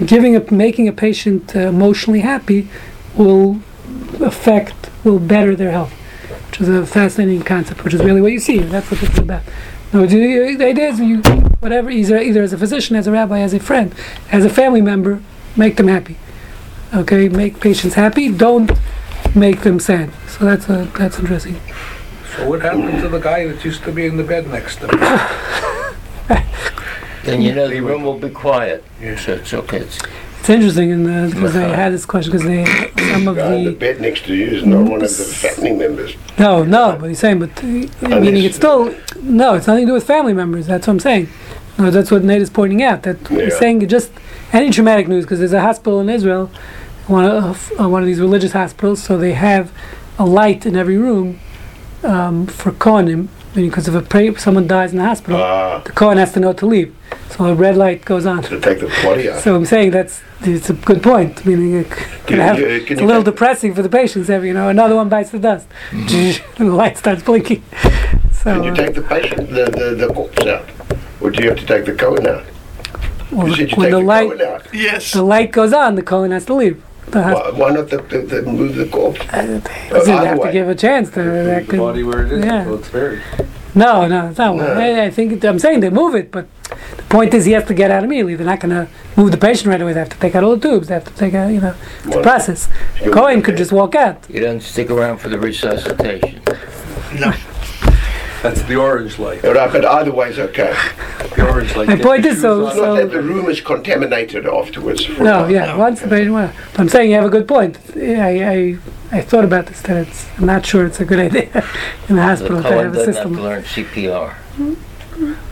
giving 0.06 0.36
a 0.36 0.52
making 0.52 0.88
a 0.88 0.94
patient 0.94 1.56
uh, 1.56 1.60
emotionally 1.60 2.22
happy 2.22 2.68
will 3.16 3.60
affect 4.22 4.90
will 5.04 5.20
better 5.20 5.56
their 5.56 5.72
health, 5.72 5.94
which 6.48 6.62
is 6.62 6.70
a 6.70 6.86
fascinating 6.86 7.42
concept. 7.42 7.84
Which 7.84 7.94
is 7.94 8.04
really 8.04 8.22
what 8.22 8.32
you 8.32 8.40
see. 8.40 8.60
That's 8.60 8.90
what 8.92 9.02
it's 9.04 9.18
about. 9.18 9.44
No, 9.94 10.06
the 10.06 10.56
the 10.56 10.66
idea 10.66 10.90
is 10.90 11.00
you 11.00 11.22
whatever 11.60 11.90
either 11.90 12.18
either 12.18 12.44
as 12.44 12.54
a 12.54 12.58
physician, 12.58 12.96
as 12.96 13.08
a 13.08 13.12
rabbi, 13.12 13.40
as 13.40 13.54
a 13.54 13.60
friend, 13.60 13.94
as 14.32 14.46
a 14.46 14.50
family 14.50 14.82
member, 14.82 15.22
make 15.56 15.78
them 15.78 15.88
happy. 15.88 16.18
Okay, 16.94 17.30
make 17.30 17.60
patients 17.60 17.94
happy. 17.96 18.30
Don't 18.32 18.72
make 19.36 19.62
them 19.62 19.80
sad. 19.80 20.12
So 20.28 20.46
that's 20.46 20.68
a 20.70 20.86
that's 20.98 21.20
interesting. 21.20 21.60
So 22.36 22.50
what 22.50 22.62
happened 22.62 23.02
to 23.02 23.08
the 23.10 23.20
guy 23.20 23.48
that 23.48 23.64
used 23.64 23.84
to 23.84 23.92
be 23.92 24.06
in 24.06 24.18
the 24.18 24.24
bed 24.24 24.48
next 24.48 24.78
to 24.78 24.88
me? 24.88 24.98
Then 27.24 27.40
you 27.44 27.54
know 27.54 27.68
the 27.68 27.82
room 27.82 28.02
will 28.04 28.18
be 28.18 28.30
quiet. 28.30 28.84
Yes. 29.00 29.26
So 29.26 29.34
it's 29.34 29.54
okay. 29.54 29.78
It's, 29.82 30.00
It's 30.40 30.50
interesting, 30.50 30.92
and 30.92 31.32
because 31.32 31.54
they 31.54 31.70
had 31.70 31.94
this 31.94 32.04
question 32.04 32.32
because 32.32 32.48
they 32.48 32.66
some 33.12 33.28
of 33.28 33.36
guy 33.36 33.52
the 33.64 33.66
the 33.66 33.76
bed 33.76 34.02
next 34.02 34.26
to 34.26 34.34
you 34.34 34.48
is 34.48 34.66
not 34.66 34.90
one 34.90 35.04
of 35.04 35.10
the 35.16 35.24
family 35.24 35.72
members. 35.74 36.16
no 36.40 36.64
no, 36.64 36.98
but 37.00 37.10
he's 37.10 37.20
saying, 37.20 37.38
but 37.38 37.52
uh, 37.64 38.20
meaning 38.20 38.44
it's 38.44 38.56
still 38.56 38.86
no, 39.22 39.54
it's 39.54 39.68
nothing 39.68 39.86
to 39.86 39.90
do 39.92 39.94
with 39.94 40.04
family 40.08 40.34
members. 40.34 40.66
That's 40.66 40.88
what 40.88 40.94
I'm 40.94 41.00
saying. 41.00 41.30
No, 41.78 41.92
that's 41.92 42.10
what 42.10 42.24
Nate 42.24 42.42
is 42.42 42.50
pointing 42.50 42.82
out. 42.82 43.04
That 43.04 43.18
he's 43.28 43.54
Yeah. 43.54 43.60
saying 43.60 43.88
just 43.88 44.10
any 44.52 44.72
traumatic 44.72 45.08
news 45.08 45.24
because 45.26 45.38
there's 45.40 45.54
a 45.54 45.62
hospital 45.62 46.00
in 46.02 46.10
Israel, 46.10 46.50
one 47.12 47.26
of 47.26 47.72
uh, 47.80 47.88
one 47.90 48.02
of 48.02 48.08
these 48.08 48.20
religious 48.20 48.54
hospitals, 48.54 49.04
so 49.04 49.18
they 49.18 49.34
have 49.34 49.72
a 50.18 50.26
light 50.26 50.66
in 50.66 50.76
every 50.76 50.98
room 50.98 51.40
um, 52.04 52.48
for 52.48 52.72
kohanim. 52.72 53.28
Meaning, 53.54 53.70
because 53.70 53.90
if 53.90 53.94
a 53.96 54.02
pra- 54.02 54.40
someone 54.40 54.66
dies 54.66 54.92
in 54.94 54.98
the 54.98 55.04
hospital, 55.04 55.36
Ah, 55.42 55.80
the 55.84 55.92
kohen 55.92 56.18
has 56.18 56.32
to 56.34 56.40
know 56.40 56.54
to 56.54 56.66
leave, 56.66 56.96
so 57.32 57.46
a 57.46 57.54
red 57.54 57.76
light 57.76 58.06
goes 58.06 58.26
on. 58.26 58.42
to 58.44 58.60
take 58.62 58.80
the 58.80 58.88
body 59.04 59.30
out. 59.30 59.42
So 59.42 59.56
I'm 59.58 59.66
saying 59.66 59.92
that's 59.92 60.22
it's 60.40 60.70
a 60.70 60.74
good 60.74 61.04
point. 61.04 61.46
Meaning 61.46 61.74
it 61.82 61.92
could 61.92 62.08
Can 62.28 62.40
have, 62.40 62.58
you- 62.60 62.68
it's 62.68 63.02
a 63.02 63.04
little 63.04 63.24
depressing 63.24 63.74
for 63.76 63.82
the 63.82 63.90
patients. 63.90 64.30
If 64.30 64.44
you 64.46 64.54
know 64.54 64.70
another 64.70 64.96
one 64.96 65.10
bites 65.10 65.32
the 65.32 65.40
dust, 65.40 65.68
and 65.92 66.08
the 66.58 66.64
light 66.66 66.98
starts 66.98 67.24
blinking. 67.24 67.64
So 68.42 68.56
Can 68.56 68.64
you 68.64 68.72
uh, 68.72 68.76
take 68.76 68.96
the 68.96 69.02
patient, 69.04 69.50
the, 69.52 69.66
the, 69.66 70.08
the 70.08 70.12
corpse 70.12 70.44
out? 70.48 70.66
Or 71.22 71.30
do 71.30 71.44
you 71.44 71.50
have 71.52 71.60
to 71.60 71.66
take 71.68 71.86
the 71.86 71.94
Cohen 71.94 72.26
out? 72.26 72.44
well, 73.32 73.48
You 73.50 73.56
said 73.56 73.70
you 73.70 73.78
when 73.78 73.86
take 73.86 73.92
the 73.92 74.00
the 74.00 74.04
light 74.04 74.42
out. 74.42 74.74
Yes. 74.74 75.12
the 75.14 75.22
light 75.22 75.52
goes 75.52 75.74
on, 75.74 75.94
the 75.94 76.02
Cohen 76.02 76.32
has 76.32 76.46
to 76.46 76.56
leave. 76.56 76.82
The 77.08 77.24
hospital. 77.24 77.54
Why, 77.54 77.60
why 77.70 77.76
not 77.76 77.90
the, 77.90 77.98
the, 77.98 78.20
the, 78.20 78.42
move 78.44 78.76
the 78.76 78.86
corpse? 78.88 79.20
Uh, 79.32 79.60
they 79.92 80.00
they 80.06 80.12
have 80.12 80.38
to 80.38 80.42
way. 80.44 80.52
give 80.52 80.70
a 80.70 80.76
chance 80.76 81.10
to 81.12 81.24
that. 81.24 81.62
The 81.66 81.68
Could, 81.72 81.80
body 81.80 82.04
where 82.04 82.26
it 82.26 82.32
is, 82.32 82.46
yeah. 82.46 82.60
until 82.60 82.76
it's 82.80 82.90
buried. 82.90 83.22
no, 83.76 84.08
no, 84.08 84.28
it's 84.30 84.38
not. 84.38 84.56
No. 84.56 84.64
I, 84.74 85.06
I 85.06 85.10
think 85.10 85.34
it, 85.34 85.46
I'm 85.46 85.60
saying 85.60 85.82
they 85.82 85.90
move 85.90 86.16
it, 86.16 86.32
but 86.32 86.48
the 86.96 87.04
point 87.10 87.34
is 87.34 87.44
he 87.46 87.52
has 87.54 87.66
to 87.66 87.74
get 87.74 87.92
out 87.92 88.04
immediately. 88.04 88.36
They're 88.36 88.46
not 88.46 88.60
going 88.62 88.70
to 88.72 88.88
move 89.18 89.32
the 89.32 89.38
patient 89.38 89.68
right 89.68 89.82
away. 89.82 89.92
They 89.94 90.00
have 90.00 90.10
to 90.10 90.20
take 90.20 90.36
out 90.36 90.44
all 90.46 90.56
the 90.56 90.70
tubes. 90.70 90.88
They 90.88 90.94
have 90.94 91.04
to 91.06 91.14
take 91.16 91.34
out, 91.34 91.50
you 91.52 91.60
know, 91.60 91.76
it's 91.98 92.06
a 92.06 92.10
Well, 92.12 92.22
process. 92.24 92.70
you- 93.04 93.12
Cohen 93.12 93.42
could 93.42 93.58
just 93.58 93.72
walk 93.74 93.96
out. 93.96 94.24
you 94.30 94.40
don't 94.40 94.62
stick 94.62 94.90
around 94.90 95.18
for 95.18 95.28
the 95.30 95.40
resuscitation. 95.40 96.42
No. 97.20 97.34
That's 98.42 98.62
the 98.64 98.76
orange 98.76 99.20
light. 99.20 99.46
All 99.46 99.54
right, 99.54 99.72
but 99.72 99.86
either 99.86 100.12
way 100.12 100.30
is 100.30 100.40
okay. 100.40 100.74
The 101.36 101.48
orange 101.48 101.76
light. 101.78 101.88
My 101.88 101.96
gets 101.96 102.06
point 102.06 102.24
the 102.24 102.30
is 102.30 102.36
shoes 102.36 102.42
so- 102.42 102.68
It's 102.68 102.76
not 102.76 102.84
So- 102.86 102.96
that 102.96 103.12
the 103.12 103.22
room 103.22 103.50
is 103.50 103.62
contaminated 103.62 104.46
afterwards. 104.46 105.06
for 105.06 105.24
No, 105.24 105.48
yeah, 105.48 105.68
No. 105.68 105.78
once 105.78 106.02
the 106.02 106.10
patient 106.10 106.34
well. 106.34 106.52
But 106.72 106.80
I'm 106.82 106.90
saying 106.90 107.10
you 107.10 107.16
have 107.16 107.26
a 107.26 107.30
good 107.30 107.48
point. 107.48 107.78
I, 107.96 108.44
I, 108.44 108.78
I 109.14 109.22
thought 109.22 109.46
about 109.46 109.68
this, 109.68 109.82
that 109.84 110.08
it's, 110.08 110.28
I'm 110.38 110.46
not 110.46 110.66
sure 110.66 110.86
it's 110.86 111.00
a 111.00 111.06
good 111.06 111.20
idea 111.30 111.44
in 112.10 112.16
the 112.16 112.16
The 112.16 112.22
hospital 112.24 112.58
to 112.58 112.64
Cohen 112.64 112.86
have 112.86 112.94
a 112.94 112.98
doesn't 112.98 113.14
have 113.16 113.24
to 113.24 113.30
system. 113.30 113.44
learn 113.44 113.64
CPR. 113.64 114.36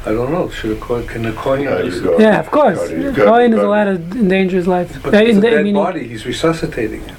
I 0.06 0.12
don't 0.12 0.32
know. 0.32 0.50
Should 0.50 0.76
a 0.78 0.80
coin, 0.82 1.06
can 1.08 1.22
the 1.22 1.32
coin 1.34 1.64
No, 1.66 1.78
use 1.80 1.98
it? 2.02 2.20
Yeah, 2.20 2.40
of 2.40 2.50
course. 2.52 2.90
you 2.90 2.98
go- 2.98 3.04
you 3.04 3.12
go- 3.12 3.26
Cohen 3.26 3.52
you 3.52 3.58
is 3.58 3.62
go- 3.62 3.68
allowed 3.70 3.86
to 4.12 4.20
endanger 4.20 4.58
his 4.58 4.68
life. 4.68 5.00
But 5.04 5.14
Uh, 5.14 5.18
it's 5.20 5.38
a 5.38 5.42
dead 5.42 5.58
meaning- 5.58 5.76
body. 5.76 6.08
He's 6.08 6.26
resuscitating 6.26 7.02
it. 7.04 7.12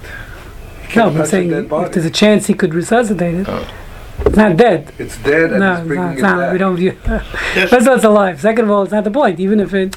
You 0.91 0.97
No, 0.97 1.07
I'm 1.09 1.25
saying 1.27 1.53
if 1.53 1.93
there's 1.93 2.05
a 2.05 2.11
chance 2.11 2.47
he 2.49 2.55
could 2.55 2.75
resuscitate 2.75 3.35
it, 3.37 3.49
Oh. 3.49 3.65
It's 4.27 4.37
not 4.37 4.57
dead. 4.57 4.93
It's 4.99 5.17
dead 5.19 5.51
and 5.51 5.61
No, 5.61 5.73
it's 5.73 5.81
it's 5.81 5.87
bringing 5.89 6.05
not, 6.05 6.11
it 6.11 6.15
it's 6.15 6.23
not. 6.23 6.39
back. 6.39 6.53
We 6.53 6.59
don't 6.59 6.77
view. 6.77 6.97
Yes. 7.07 7.71
First 7.71 7.83
of 7.83 7.89
all, 7.89 7.95
it's 7.97 8.05
alive. 8.05 8.41
Second 8.41 8.65
of 8.67 8.71
all, 8.71 8.83
it's 8.83 8.93
not 8.93 9.05
the 9.05 9.11
point. 9.11 9.41
Even 9.41 9.59
if 9.61 9.75
it, 9.75 9.97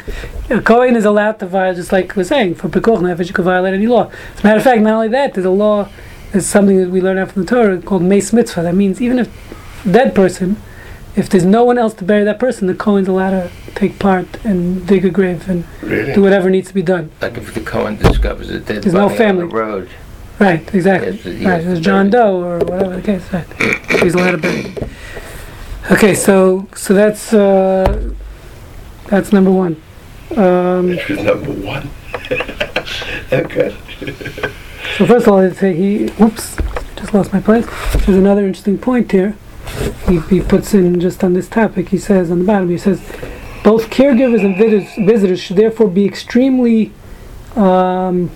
a 0.50 0.60
Cohen 0.62 0.96
is 0.96 1.06
allowed 1.06 1.40
to 1.40 1.46
violate, 1.46 1.76
just 1.78 1.92
like 1.92 2.16
we're 2.16 2.24
saying, 2.24 2.56
for 2.56 2.68
Pikuach 2.70 3.00
Nefesh, 3.00 3.28
you 3.28 3.34
can 3.34 3.44
violate 3.46 3.74
any 3.76 3.86
law. 3.88 4.10
As 4.36 4.40
a 4.40 4.44
matter 4.44 4.58
of 4.58 4.64
fact, 4.64 4.82
not 4.82 4.94
only 4.94 5.08
that, 5.10 5.34
there's 5.36 5.46
a 5.46 5.52
law, 5.52 5.88
there's 6.32 6.48
something 6.48 6.78
that 6.78 6.90
we 6.90 7.00
learn 7.00 7.18
out 7.20 7.32
from 7.32 7.44
the 7.44 7.48
Torah 7.48 7.80
called 7.80 8.02
Meis 8.02 8.34
Mitzvah. 8.34 8.64
That 8.64 8.76
means 8.76 9.02
even 9.02 9.20
if 9.20 9.30
dead 9.90 10.16
person, 10.16 10.58
if 11.16 11.30
there's 11.30 11.46
no 11.46 11.64
one 11.64 11.78
else 11.78 11.94
to 11.96 12.04
bury 12.04 12.24
that 12.24 12.40
person, 12.40 12.66
the 12.68 12.74
Cohen's 12.74 13.08
allowed 13.08 13.32
to 13.32 13.52
take 13.76 14.00
part 14.00 14.44
and 14.44 14.88
dig 14.88 15.06
a 15.06 15.10
grave 15.12 15.48
and 15.48 15.64
do 16.16 16.24
whatever 16.24 16.50
needs 16.50 16.70
to 16.70 16.74
be 16.74 16.82
done. 16.82 17.12
Like 17.22 17.38
if 17.38 17.54
the 17.54 17.62
Cohen 17.62 17.98
discovers 17.98 18.50
a 18.50 18.60
dead 18.60 18.82
There's 18.84 18.94
no 18.96 19.10
body 19.10 19.24
on 19.26 19.38
the 19.38 19.46
road. 19.46 19.90
Right, 20.40 20.74
exactly. 20.74 21.12
Yes, 21.12 21.26
yes, 21.26 21.46
right, 21.46 21.64
there's 21.64 21.80
John 21.80 22.10
Doe 22.10 22.42
or 22.42 22.60
whatever 22.60 22.96
the 22.96 23.02
case. 23.02 23.32
Right, 23.32 24.02
he's 24.02 24.16
allowed 24.16 24.32
to 24.32 24.38
bury. 24.38 24.76
Okay, 25.92 26.16
so 26.16 26.68
so 26.76 26.94
that's 26.94 27.34
uh, 27.34 28.14
that's 29.08 29.32
number 29.32 29.52
one. 29.52 29.82
Um, 30.36 30.96
number 31.10 31.52
one. 31.52 31.90
okay. 33.32 33.76
So 34.98 35.08
first 35.08 35.28
of 35.28 35.34
all, 35.34 35.40
I'd 35.40 35.56
say 35.56 35.76
he, 35.76 36.08
whoops, 36.10 36.56
just 36.96 37.14
lost 37.14 37.34
my 37.34 37.40
place. 37.40 37.66
There's 38.06 38.18
another 38.18 38.46
interesting 38.46 38.78
point 38.78 39.12
here. 39.12 39.36
He, 40.08 40.20
he 40.20 40.42
puts 40.42 40.74
in 40.74 41.00
just 41.00 41.24
on 41.24 41.34
this 41.34 41.48
topic, 41.48 41.90
he 41.90 41.98
says 41.98 42.30
on 42.30 42.40
the 42.40 42.46
bottom, 42.46 42.70
he 42.70 42.78
says, 42.78 43.00
both 43.64 43.90
caregivers 43.90 44.46
and 44.46 44.58
visitors, 44.58 44.94
visitors 45.06 45.40
should 45.40 45.58
therefore 45.58 45.88
be 45.88 46.06
extremely, 46.06 46.92
um, 47.56 48.30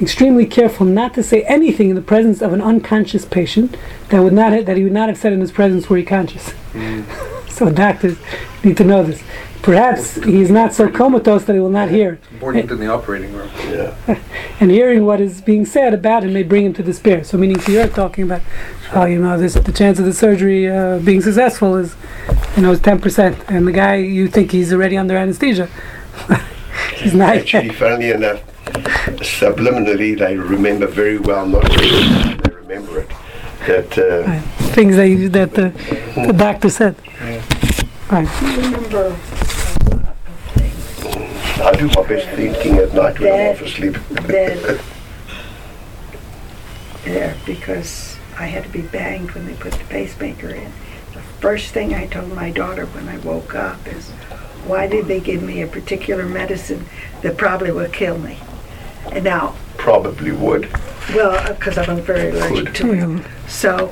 extremely 0.00 0.46
careful 0.46 0.86
not 0.86 1.14
to 1.14 1.22
say 1.22 1.42
anything 1.42 1.90
in 1.90 1.96
the 1.96 2.02
presence 2.02 2.42
of 2.42 2.52
an 2.52 2.60
unconscious 2.60 3.24
patient 3.24 3.76
that 4.08 4.20
would 4.22 4.32
not 4.32 4.52
ha- 4.52 4.62
that 4.62 4.76
he 4.76 4.84
would 4.84 4.92
not 4.92 5.08
have 5.08 5.18
said 5.18 5.32
in 5.32 5.40
his 5.40 5.52
presence 5.52 5.88
were 5.88 5.96
he 5.96 6.04
conscious. 6.04 6.52
so 7.48 7.70
doctors 7.70 8.18
need 8.62 8.76
to 8.76 8.84
know 8.84 9.02
this. 9.04 9.22
Perhaps 9.62 10.16
he's 10.24 10.50
not 10.50 10.74
so 10.74 10.90
comatose 10.90 11.44
that 11.44 11.54
he 11.54 11.58
will 11.58 11.70
not 11.70 11.88
hear 11.88 12.18
Important 12.32 12.70
in 12.70 12.78
the 12.78 12.86
operating 12.86 13.32
room. 13.32 13.48
Yeah. 13.60 13.96
and 14.60 14.70
hearing 14.70 15.06
what 15.06 15.22
is 15.22 15.40
being 15.40 15.64
said 15.64 15.94
about 15.94 16.22
him 16.22 16.34
may 16.34 16.42
bring 16.42 16.66
him 16.66 16.74
to 16.74 16.82
despair. 16.82 17.24
So, 17.24 17.38
meaning, 17.38 17.58
so 17.60 17.72
you're 17.72 17.88
talking 17.88 18.24
about, 18.24 18.42
oh, 18.92 19.06
you 19.06 19.18
know, 19.18 19.38
this 19.38 19.54
the 19.54 19.72
chance 19.72 19.98
of 19.98 20.04
the 20.04 20.12
surgery 20.12 20.70
uh, 20.70 20.98
being 20.98 21.22
successful 21.22 21.76
is, 21.76 21.96
you 22.56 22.62
know, 22.62 22.72
is 22.72 22.80
ten 22.80 23.00
percent, 23.00 23.42
and 23.48 23.66
the 23.66 23.72
guy 23.72 23.94
you 23.94 24.28
think 24.28 24.50
he's 24.50 24.70
already 24.70 24.98
under 24.98 25.16
anesthesia, 25.16 25.70
he's 26.96 27.14
not. 27.14 27.34
Actually, 27.34 27.70
funny 27.70 28.10
enough, 28.10 28.42
subliminally, 28.84 30.18
they 30.18 30.36
remember 30.36 30.86
very 30.86 31.18
well, 31.18 31.46
not 31.46 31.68
really, 31.76 32.34
they 32.34 32.54
remember 32.54 33.00
it. 33.00 33.10
That 33.66 33.98
uh, 33.98 34.28
Right. 34.28 34.42
Things 34.74 34.96
that 34.96 35.32
that 35.32 35.54
the, 35.54 36.26
the 36.26 36.32
doctor 36.32 36.68
said. 36.68 36.96
Right. 38.10 38.42
Remember 38.42 39.06
a 39.06 39.16
thing 40.58 41.64
I 41.64 41.72
do 41.76 41.86
my 41.88 42.06
best 42.06 42.28
thinking 42.36 42.76
at 42.76 42.92
night 42.92 43.18
when 43.18 43.32
I'm 43.32 43.54
off 43.54 43.62
asleep. 43.62 43.94
that 44.10 44.84
there 47.04 47.36
because 47.46 48.16
I 48.38 48.46
had 48.46 48.64
to 48.64 48.70
be 48.70 48.82
banged 48.82 49.30
when 49.32 49.46
they 49.46 49.54
put 49.54 49.72
the 49.72 49.84
pacemaker 49.84 50.50
in. 50.50 50.72
The 51.12 51.20
first 51.40 51.72
thing 51.72 51.94
I 51.94 52.06
told 52.06 52.34
my 52.34 52.50
daughter 52.50 52.86
when 52.86 53.08
I 53.08 53.18
woke 53.18 53.54
up 53.54 53.86
is, 53.86 54.10
why 54.66 54.86
did 54.86 55.06
they 55.06 55.20
give 55.20 55.42
me 55.42 55.62
a 55.62 55.66
particular 55.66 56.24
medicine 56.26 56.86
that 57.22 57.36
probably 57.36 57.70
would 57.70 57.92
kill 57.92 58.18
me? 58.18 58.38
And 59.12 59.24
now, 59.24 59.54
Probably 59.76 60.32
would. 60.32 60.70
well, 61.14 61.30
uh, 61.32 61.52
because 61.52 61.76
I'm 61.78 62.00
very 62.00 62.30
allergic 62.30 62.74
to 62.74 62.92
it. 62.92 62.96
Mm-hmm. 63.00 63.48
So, 63.48 63.88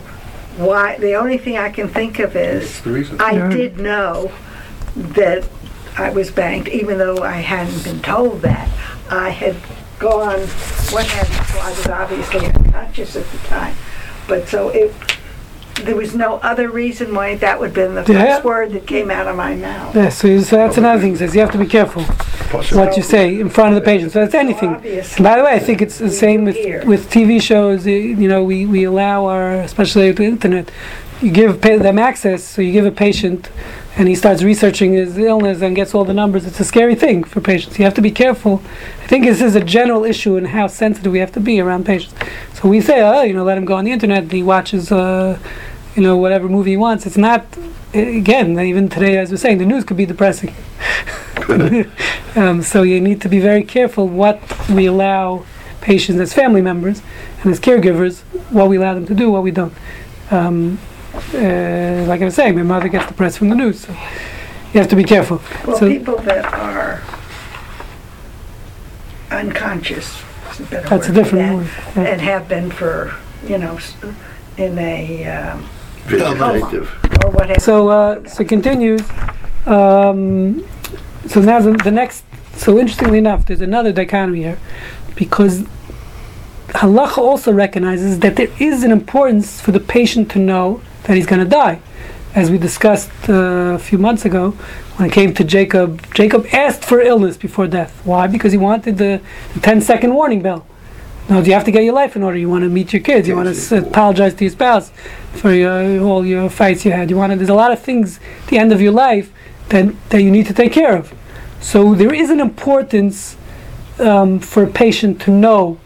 why? 0.57 0.97
The 0.99 1.15
only 1.15 1.39
thing 1.39 1.57
I 1.59 1.71
can 1.71 1.89
think 1.89 2.19
of 2.19 2.35
is 2.37 2.81
the 2.83 2.91
reason. 2.91 3.21
I 3.21 3.33
Yeah. 3.33 3.49
did 3.51 3.79
know 3.79 4.33
that 4.97 5.47
I 5.97 6.11
was 6.11 6.31
banked, 6.31 6.69
even 6.69 6.99
though 6.99 7.23
I 7.23 7.33
hadn't 7.37 7.85
been 7.85 8.01
told 8.01 8.43
that. 8.43 8.69
I 9.11 9.29
had 9.31 9.57
gone, 9.99 10.41
what 10.91 11.07
had, 11.07 11.29
well, 11.55 11.67
I 11.67 11.71
was 11.71 11.87
obviously 11.87 12.47
unconscious 12.47 13.15
at 13.17 13.27
the 13.31 13.39
time, 13.49 13.75
but 14.27 14.49
so 14.49 14.71
it, 14.71 14.93
there 15.85 15.97
was 15.97 16.15
no 16.15 16.37
other 16.37 16.69
reason 16.71 17.15
why 17.15 17.35
that 17.37 17.59
would 17.61 17.67
have 17.69 17.75
been 17.75 17.95
the 17.95 18.13
Yeah. 18.13 18.35
first 18.35 18.45
word 18.45 18.73
that 18.73 18.87
came 18.87 19.11
out 19.11 19.27
of 19.27 19.37
my 19.37 19.55
mouth. 19.55 19.95
Yeah, 19.95 20.09
so, 20.09 20.29
you- 20.29 20.41
so 20.41 20.57
that's 20.57 20.79
another 20.79 21.01
thing. 21.01 21.17
Says 21.17 21.35
you 21.35 21.41
have 21.41 21.53
to 21.53 21.59
be 21.59 21.67
careful 21.67 22.05
Possibly. 22.51 22.79
what 22.79 22.97
you 22.97 23.03
say 23.03 23.39
in 23.41 23.49
front 23.51 23.71
of 23.71 23.83
the 23.83 23.85
patient. 23.85 24.13
So 24.13 24.21
that's 24.21 24.35
anything. 24.35 24.71
Obviously. 24.77 25.23
By 25.23 25.37
the 25.39 25.45
way, 25.45 25.53
I 25.53 25.59
think 25.59 25.83
it's 25.83 25.99
the 25.99 26.11
same 26.11 26.45
with, 26.45 26.57
Here. 26.57 26.83
with 26.87 27.11
TV 27.11 27.41
shows. 27.41 27.85
y- 27.87 27.93
You 27.93 28.29
know, 28.29 28.43
we, 28.43 28.67
we 28.67 28.85
allow 28.85 29.27
our, 29.27 29.53
especially 29.53 30.09
with 30.09 30.17
the 30.19 30.25
internet, 30.25 30.71
you 31.21 31.31
give 31.31 31.61
pa- 31.61 31.77
them 31.79 31.99
access. 31.99 32.43
So 32.43 32.63
you 32.63 32.73
give 32.73 32.85
a 32.87 32.91
patient, 32.91 33.49
and 33.97 34.09
he 34.09 34.15
starts 34.15 34.43
researching 34.43 34.95
his 34.95 35.17
illness 35.19 35.61
and 35.63 35.77
gets 35.77 35.95
all 35.95 36.05
the 36.05 36.15
numbers. 36.15 36.47
It's 36.47 36.59
a 36.61 36.65
scary 36.65 36.95
thing 36.95 37.25
for 37.25 37.41
patients. 37.41 37.79
You 37.79 37.85
have 37.85 37.95
to 37.95 38.01
be 38.01 38.11
careful. 38.11 38.63
I 39.05 39.07
think 39.07 39.25
this 39.27 39.41
is 39.43 39.55
a 39.55 39.61
general 39.61 40.05
issue 40.05 40.37
in 40.37 40.47
how 40.47 40.67
sensitive 40.67 41.13
we 41.13 41.19
have 41.19 41.33
to 41.33 41.41
be 41.41 41.61
around 41.61 41.85
patients. 41.85 42.15
So 42.55 42.69
we 42.69 42.81
say, 42.81 43.03
oh, 43.03 43.23
you 43.23 43.35
know, 43.35 43.45
let 43.45 43.59
him 43.59 43.65
go 43.67 43.75
on 43.75 43.85
the 43.85 43.93
internet. 43.93 44.23
And 44.25 44.33
he 44.33 44.43
watches, 44.43 44.91
uh, 44.91 45.37
you 45.97 46.03
know, 46.03 46.17
whatever 46.17 46.49
movie 46.49 46.71
he 46.71 46.77
wants. 46.77 47.07
It's 47.07 47.17
not. 47.17 47.45
Again, 47.95 48.59
even 48.59 48.89
today, 48.89 49.19
as 49.19 49.31
we're 49.31 49.37
saying, 49.37 49.59
the 49.59 49.67
news 49.67 49.85
could 49.85 49.97
be 49.97 50.07
depressing. 50.07 50.55
Um, 52.35 52.63
so 52.63 52.83
you 52.83 52.99
need 52.99 53.21
to 53.23 53.29
be 53.29 53.41
very 53.41 53.63
careful 53.63 54.09
what 54.09 54.41
we 54.71 54.87
allow 54.87 55.45
patients 55.83 56.19
as 56.19 56.33
family 56.33 56.63
members 56.63 57.03
and 57.43 57.53
as 57.53 57.61
caregivers, 57.61 58.21
what 58.51 58.71
we 58.71 58.79
allow 58.79 58.95
them 58.95 59.05
to 59.07 59.15
do, 59.15 59.31
what 59.31 59.43
we 59.43 59.51
don't. 59.51 59.75
Um, 60.31 60.79
uh, 61.35 62.07
like 62.09 62.23
I 62.23 62.25
was 62.25 62.35
saying, 62.35 62.55
my 62.57 62.63
mother 62.63 62.89
gets 62.89 63.07
depressed 63.07 63.37
from 63.37 63.51
the 63.51 63.55
news, 63.55 63.81
so 63.81 63.93
you 63.93 64.81
have 64.81 64.89
to 64.89 64.97
be 64.97 65.05
careful. 65.05 65.43
Well, 65.67 65.77
So- 65.77 65.89
people 65.91 66.17
that 66.19 66.47
are 66.55 67.03
unconscious, 69.31 70.23
a 70.59 70.63
that's 70.63 70.91
a 70.91 70.95
word 70.95 71.05
for 71.05 71.13
different 71.13 71.33
that, 71.33 71.55
word. 71.57 71.69
Yeah. 71.97 72.13
and 72.13 72.21
have 72.23 72.49
been 72.49 72.71
for, 72.71 73.15
you 73.47 73.59
know, 73.59 73.79
in 74.57 74.79
a, 74.79 75.25
um, 75.27 75.69
Vegetative. 76.07 76.91
or 77.25 77.31
whatever. 77.31 77.61
So, 77.61 77.89
uh, 77.89 78.29
so 78.29 78.45
continues. 78.45 79.03
Um, 79.67 80.67
so 81.27 81.41
now 81.41 81.61
the, 81.61 81.73
the 81.73 81.91
next. 81.91 82.25
So 82.55 82.79
interestingly 82.79 83.19
enough, 83.19 83.47
there's 83.47 83.61
another 83.61 83.93
dichotomy 83.93 84.43
here, 84.43 84.59
because 85.17 85.63
halacha 86.69 87.19
also 87.19 87.53
recognizes 87.53 88.21
that 88.21 88.37
there 88.37 88.51
is 88.61 88.83
an 88.83 88.91
importance 88.91 89.61
for 89.61 89.73
the 89.73 89.81
patient 89.81 90.31
to 90.33 90.39
know 90.39 90.83
that 91.05 91.17
he's 91.17 91.27
going 91.27 91.43
to 91.43 91.49
die, 91.49 91.81
as 92.35 92.51
we 92.51 92.59
discussed 92.59 93.11
uh, 93.29 93.33
a 93.75 93.79
few 93.79 93.99
months 93.99 94.25
ago 94.25 94.51
when 94.97 95.09
it 95.09 95.13
came 95.13 95.33
to 95.35 95.45
Jacob. 95.45 96.03
Jacob 96.15 96.47
asked 96.53 96.85
for 96.85 97.01
illness 97.01 97.37
before 97.37 97.67
death. 97.67 98.05
Why? 98.05 98.27
Because 98.27 98.53
he 98.53 98.59
wanted 98.59 98.99
the, 98.99 99.21
the 99.55 99.61
10 99.61 99.81
second 99.81 100.15
warning 100.15 100.43
bell. 100.43 100.67
No, 101.29 101.41
you 101.41 101.53
have 101.53 101.65
to 101.65 101.71
get 101.71 101.85
your 101.85 101.95
life 101.95 102.17
in 102.17 102.23
order. 102.23 102.37
You 102.37 102.49
want 102.51 102.63
to 102.65 102.69
meet 102.69 102.93
your 102.93 103.01
kids. 103.03 103.27
You 103.29 103.37
want 103.37 103.47
to 103.49 103.55
s- 103.55 103.73
apologize 103.73 104.35
to 104.35 104.45
your 104.45 104.51
spouse 104.51 104.91
for 105.35 105.53
your, 105.53 106.01
all 106.03 106.27
your 106.27 106.51
fights 106.51 106.85
you 106.85 106.93
had. 106.93 107.11
You 107.11 107.17
want 107.17 107.33
to. 107.33 107.37
There's 107.37 107.49
a 107.49 107.55
lot 107.55 107.73
of 107.73 107.81
things 107.81 108.19
at 108.43 108.49
the 108.49 108.59
end 108.59 108.73
of 108.73 108.81
your 108.81 108.93
life 108.93 109.33
that 109.69 109.95
that 110.11 110.23
you 110.23 110.31
need 110.31 110.47
to 110.47 110.55
take 110.55 110.73
care 110.73 110.97
of. 110.97 111.15
So 111.61 111.95
there 111.95 112.13
is 112.13 112.29
an 112.31 112.41
importance 112.41 113.37
um, 113.99 114.41
for 114.41 114.65
a 114.65 114.67
patient 114.67 115.21
to 115.23 115.31
know 115.31 115.79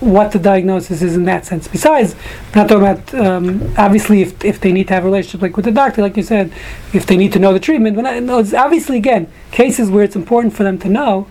what 0.00 0.32
the 0.32 0.38
diagnosis 0.40 1.00
is 1.00 1.14
in 1.14 1.24
that 1.26 1.46
sense. 1.46 1.68
Besides, 1.68 2.16
not 2.56 2.68
talking 2.68 2.82
about 2.88 3.14
um, 3.14 3.72
obviously 3.78 4.20
if, 4.22 4.44
if 4.44 4.60
they 4.60 4.72
need 4.72 4.88
to 4.88 4.94
have 4.94 5.04
a 5.04 5.06
relationship 5.06 5.40
like 5.40 5.56
with 5.56 5.64
the 5.64 5.70
doctor, 5.70 6.02
like 6.02 6.16
you 6.16 6.24
said, 6.24 6.52
if 6.92 7.06
they 7.06 7.16
need 7.16 7.32
to 7.32 7.38
know 7.38 7.52
the 7.52 7.60
treatment. 7.60 7.96
No, 7.96 8.40
it's 8.40 8.52
obviously 8.52 8.96
again 8.98 9.32
cases 9.52 9.88
where 9.88 10.02
it's 10.02 10.16
important 10.16 10.52
for 10.54 10.64
them 10.64 10.78
to 10.80 10.88
know. 10.88 11.28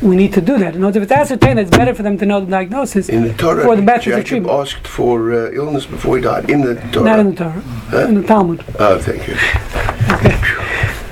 We 0.00 0.14
need 0.14 0.32
to 0.34 0.40
do 0.40 0.58
that. 0.58 0.76
In 0.76 0.84
other 0.84 0.86
words, 0.86 0.96
if 0.98 1.02
it's 1.04 1.12
ascertained, 1.12 1.58
it's 1.58 1.70
better 1.76 1.92
for 1.92 2.04
them 2.04 2.16
to 2.18 2.26
know 2.26 2.40
the 2.40 2.50
diagnosis. 2.50 3.08
In 3.08 3.24
the 3.24 3.34
Torah, 3.34 3.64
For 3.64 3.74
the 3.74 3.82
methods 3.82 4.06
of 4.06 4.12
Jacob 4.12 4.26
treatment. 4.26 4.54
asked 4.60 4.86
for 4.86 5.32
uh, 5.32 5.50
illness 5.50 5.86
before 5.86 6.16
he 6.16 6.22
died. 6.22 6.48
In 6.48 6.60
the 6.60 6.76
Torah. 6.92 7.04
Not 7.04 7.18
in 7.18 7.30
the 7.30 7.36
Torah, 7.36 8.08
in 8.08 8.14
the 8.14 8.22
Talmud. 8.26 8.64
Oh, 8.78 8.98
thank 9.00 9.26
you. 9.26 9.34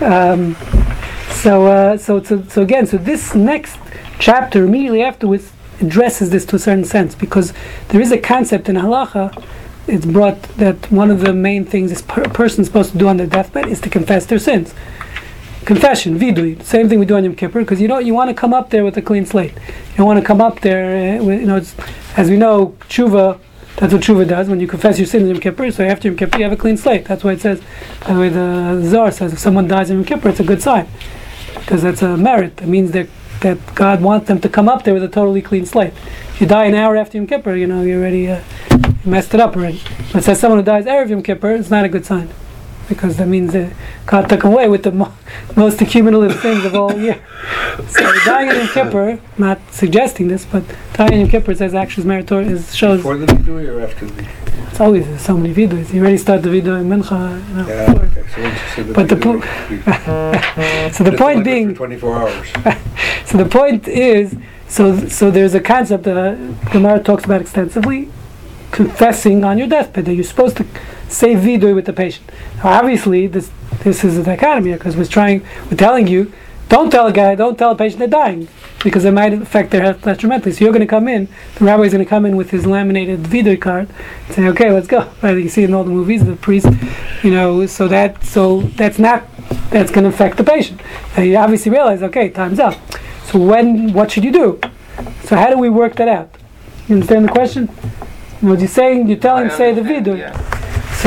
Um, 0.06 0.54
so, 1.30 1.66
uh, 1.66 1.96
so, 1.96 2.22
so, 2.22 2.42
so 2.44 2.62
again, 2.62 2.86
so 2.86 2.96
this 2.98 3.34
next 3.34 3.78
chapter 4.18 4.64
immediately 4.64 5.02
afterwards 5.02 5.52
addresses 5.80 6.30
this 6.30 6.44
to 6.46 6.56
a 6.56 6.58
certain 6.58 6.84
sense 6.84 7.14
because 7.14 7.52
there 7.88 8.00
is 8.00 8.12
a 8.12 8.18
concept 8.18 8.68
in 8.68 8.76
halacha. 8.76 9.42
It's 9.88 10.04
brought 10.06 10.42
that 10.58 10.90
one 10.90 11.10
of 11.10 11.20
the 11.20 11.32
main 11.32 11.64
things 11.64 11.90
this 11.90 12.02
per- 12.02 12.24
person 12.24 12.60
is 12.62 12.66
supposed 12.66 12.92
to 12.92 12.98
do 12.98 13.08
on 13.08 13.16
their 13.16 13.26
deathbed 13.26 13.68
is 13.68 13.80
to 13.82 13.90
confess 13.90 14.26
their 14.26 14.38
sins. 14.38 14.74
Confession, 15.66 16.16
vidui, 16.16 16.62
same 16.62 16.88
thing 16.88 17.00
we 17.00 17.06
do 17.06 17.16
on 17.16 17.24
Yom 17.24 17.34
Kippur, 17.34 17.58
because 17.58 17.80
you 17.80 17.88
don't 17.88 18.06
you 18.06 18.14
want 18.14 18.30
to 18.30 18.34
come 18.34 18.54
up 18.54 18.70
there 18.70 18.84
with 18.84 18.96
a 18.96 19.02
clean 19.02 19.26
slate. 19.26 19.52
You 19.98 20.04
want 20.04 20.16
to 20.20 20.24
come 20.24 20.40
up 20.40 20.60
there, 20.60 21.20
uh, 21.20 21.24
you 21.24 21.44
know, 21.44 21.60
as 22.16 22.30
we 22.30 22.36
know, 22.36 22.76
tshuva. 22.88 23.40
That's 23.74 23.92
what 23.92 24.00
tshuva 24.00 24.28
does 24.28 24.48
when 24.48 24.60
you 24.60 24.68
confess 24.68 24.96
your 24.96 25.08
sins 25.08 25.24
on 25.24 25.30
Yom 25.30 25.40
Kippur. 25.40 25.72
So 25.72 25.84
after 25.84 26.06
Yom 26.06 26.16
Kippur, 26.16 26.38
you 26.38 26.44
have 26.44 26.52
a 26.52 26.56
clean 26.56 26.76
slate. 26.76 27.06
That's 27.06 27.24
why 27.24 27.32
it 27.32 27.40
says, 27.40 27.60
by 28.02 28.14
the 28.14 28.20
way, 28.20 28.28
the 28.28 28.80
Zohar 28.88 29.10
says 29.10 29.32
if 29.32 29.40
someone 29.40 29.66
dies 29.66 29.90
on 29.90 29.96
Yom 29.96 30.06
Kippur, 30.06 30.28
it's 30.28 30.38
a 30.38 30.44
good 30.44 30.62
sign 30.62 30.86
because 31.56 31.82
that's 31.82 32.00
a 32.00 32.16
merit. 32.16 32.62
It 32.62 32.68
means 32.68 32.92
that 32.92 33.08
that 33.40 33.58
God 33.74 34.02
wants 34.02 34.28
them 34.28 34.40
to 34.42 34.48
come 34.48 34.68
up 34.68 34.84
there 34.84 34.94
with 34.94 35.02
a 35.02 35.08
totally 35.08 35.42
clean 35.42 35.66
slate. 35.66 35.94
If 36.28 36.40
you 36.42 36.46
die 36.46 36.66
an 36.66 36.76
hour 36.76 36.96
after 36.96 37.18
Yom 37.18 37.26
Kippur, 37.26 37.56
you 37.56 37.66
know 37.66 37.82
you 37.82 37.98
already 37.98 38.30
uh, 38.30 38.40
messed 39.04 39.34
it 39.34 39.40
up 39.40 39.56
already. 39.56 39.82
But 40.12 40.18
it 40.18 40.24
says 40.26 40.38
someone 40.38 40.60
who 40.60 40.64
dies 40.64 40.84
erev 40.84 41.10
Yom 41.10 41.24
Kippur, 41.24 41.56
it's 41.56 41.70
not 41.70 41.84
a 41.84 41.88
good 41.88 42.06
sign 42.06 42.30
because 42.88 43.16
that 43.16 43.28
means 43.28 43.52
that 43.52 43.72
God 44.06 44.28
took 44.28 44.44
away 44.44 44.68
with 44.68 44.82
the 44.84 44.92
mo- 44.92 45.12
most 45.56 45.80
accumulative 45.80 46.40
sins 46.40 46.64
of 46.64 46.74
all 46.74 46.96
year. 46.96 47.20
So 47.88 48.00
dying 48.24 48.48
Yom 48.48 48.68
Kippur, 48.68 49.18
not 49.38 49.58
suggesting 49.72 50.28
this, 50.28 50.44
but 50.44 50.64
dying 50.94 51.20
Yom 51.20 51.28
Kippur 51.30 51.54
says 51.54 51.74
actually 51.74 52.02
is 52.02 52.06
meritorious. 52.06 52.74
Shows 52.74 52.98
Before 52.98 53.16
the 53.16 53.26
vidui 53.26 53.68
or 53.68 53.80
after 53.82 54.06
the? 54.06 54.26
it's 54.70 54.80
always 54.80 55.20
so 55.20 55.36
many 55.36 55.54
viduis. 55.54 55.92
You 55.92 56.00
already 56.00 56.18
start 56.18 56.42
the 56.42 56.48
vidui 56.50 56.80
in 56.80 56.88
Mincha. 56.88 57.48
You 57.48 57.54
know, 57.54 57.68
Yeah, 57.68 57.92
okay, 58.08 58.24
so 58.34 58.42
once 58.42 58.60
you 58.60 58.68
say 58.74 58.82
the 58.82 58.92
But 58.94 59.08
the 59.08 59.16
po- 59.16 60.90
So 60.92 61.04
the 61.04 61.16
point 61.16 61.44
being, 61.44 61.70
For 61.70 61.76
twenty-four 61.76 62.16
hours. 62.16 62.48
So 63.26 63.38
the 63.38 63.46
point 63.46 63.88
is, 63.88 64.36
so 64.68 65.08
so 65.08 65.30
there's 65.32 65.54
a 65.54 65.60
concept 65.60 66.04
that 66.04 66.38
Gemara 66.70 67.02
talks 67.02 67.24
about 67.24 67.40
extensively, 67.40 68.08
confessing 68.70 69.42
on 69.44 69.58
your 69.58 69.66
deathbed 69.66 70.04
that 70.04 70.14
you're 70.14 70.22
supposed 70.24 70.56
to 70.58 70.66
say 71.08 71.34
vidui 71.34 71.74
with 71.74 71.86
the 71.86 71.92
patient. 71.92 72.30
Now, 72.58 72.70
obviously, 72.70 73.26
this 73.26 73.50
this 73.84 74.04
is 74.04 74.18
a 74.18 74.24
dichotomy 74.24 74.72
because 74.72 74.96
we're 74.96 75.04
trying, 75.04 75.44
we're 75.70 75.76
telling 75.76 76.06
you, 76.06 76.32
don't 76.68 76.90
tell 76.90 77.06
a 77.06 77.12
guy, 77.12 77.34
don't 77.36 77.56
tell 77.56 77.70
a 77.70 77.76
patient 77.76 78.00
they're 78.00 78.08
dying, 78.08 78.48
because 78.82 79.04
it 79.04 79.12
might 79.12 79.32
affect 79.32 79.70
their 79.70 79.82
health 79.82 80.02
detrimentally. 80.02 80.52
So 80.52 80.64
you're 80.64 80.72
going 80.72 80.80
to 80.80 80.86
come 80.86 81.06
in, 81.06 81.28
the 81.54 81.64
rabbi 81.64 81.84
is 81.84 81.92
going 81.92 82.04
to 82.04 82.08
come 82.08 82.26
in 82.26 82.34
with 82.34 82.50
his 82.50 82.66
laminated 82.66 83.22
vidui 83.22 83.60
card, 83.60 83.88
and 84.26 84.34
say, 84.34 84.48
okay, 84.48 84.72
let's 84.72 84.88
go. 84.88 85.08
Right? 85.22 85.38
You 85.38 85.48
see 85.48 85.62
in 85.62 85.74
all 85.74 85.84
the 85.84 85.90
movies, 85.90 86.24
the 86.24 86.34
priest, 86.34 86.66
you 87.22 87.30
know, 87.30 87.66
so 87.66 87.86
that 87.88 88.24
so 88.24 88.62
that's 88.62 88.98
not 88.98 89.24
that's 89.70 89.92
going 89.92 90.04
to 90.04 90.10
affect 90.10 90.36
the 90.36 90.44
patient. 90.44 90.80
And 91.16 91.26
you 91.26 91.36
obviously 91.36 91.70
realize, 91.70 92.02
okay, 92.02 92.30
time's 92.30 92.58
up. 92.58 92.74
So 93.26 93.38
when, 93.38 93.92
what 93.92 94.10
should 94.10 94.24
you 94.24 94.32
do? 94.32 94.60
So 95.24 95.36
how 95.36 95.50
do 95.50 95.58
we 95.58 95.68
work 95.68 95.94
that 95.96 96.08
out? 96.08 96.30
You 96.88 96.96
understand 96.96 97.26
the 97.26 97.32
question? 97.32 97.68
What 98.40 98.58
you're 98.58 98.68
saying, 98.68 99.08
you're 99.08 99.18
telling, 99.18 99.50
say 99.50 99.72
the 99.72 99.80
vidui. 99.80 100.18
Yeah. 100.18 100.55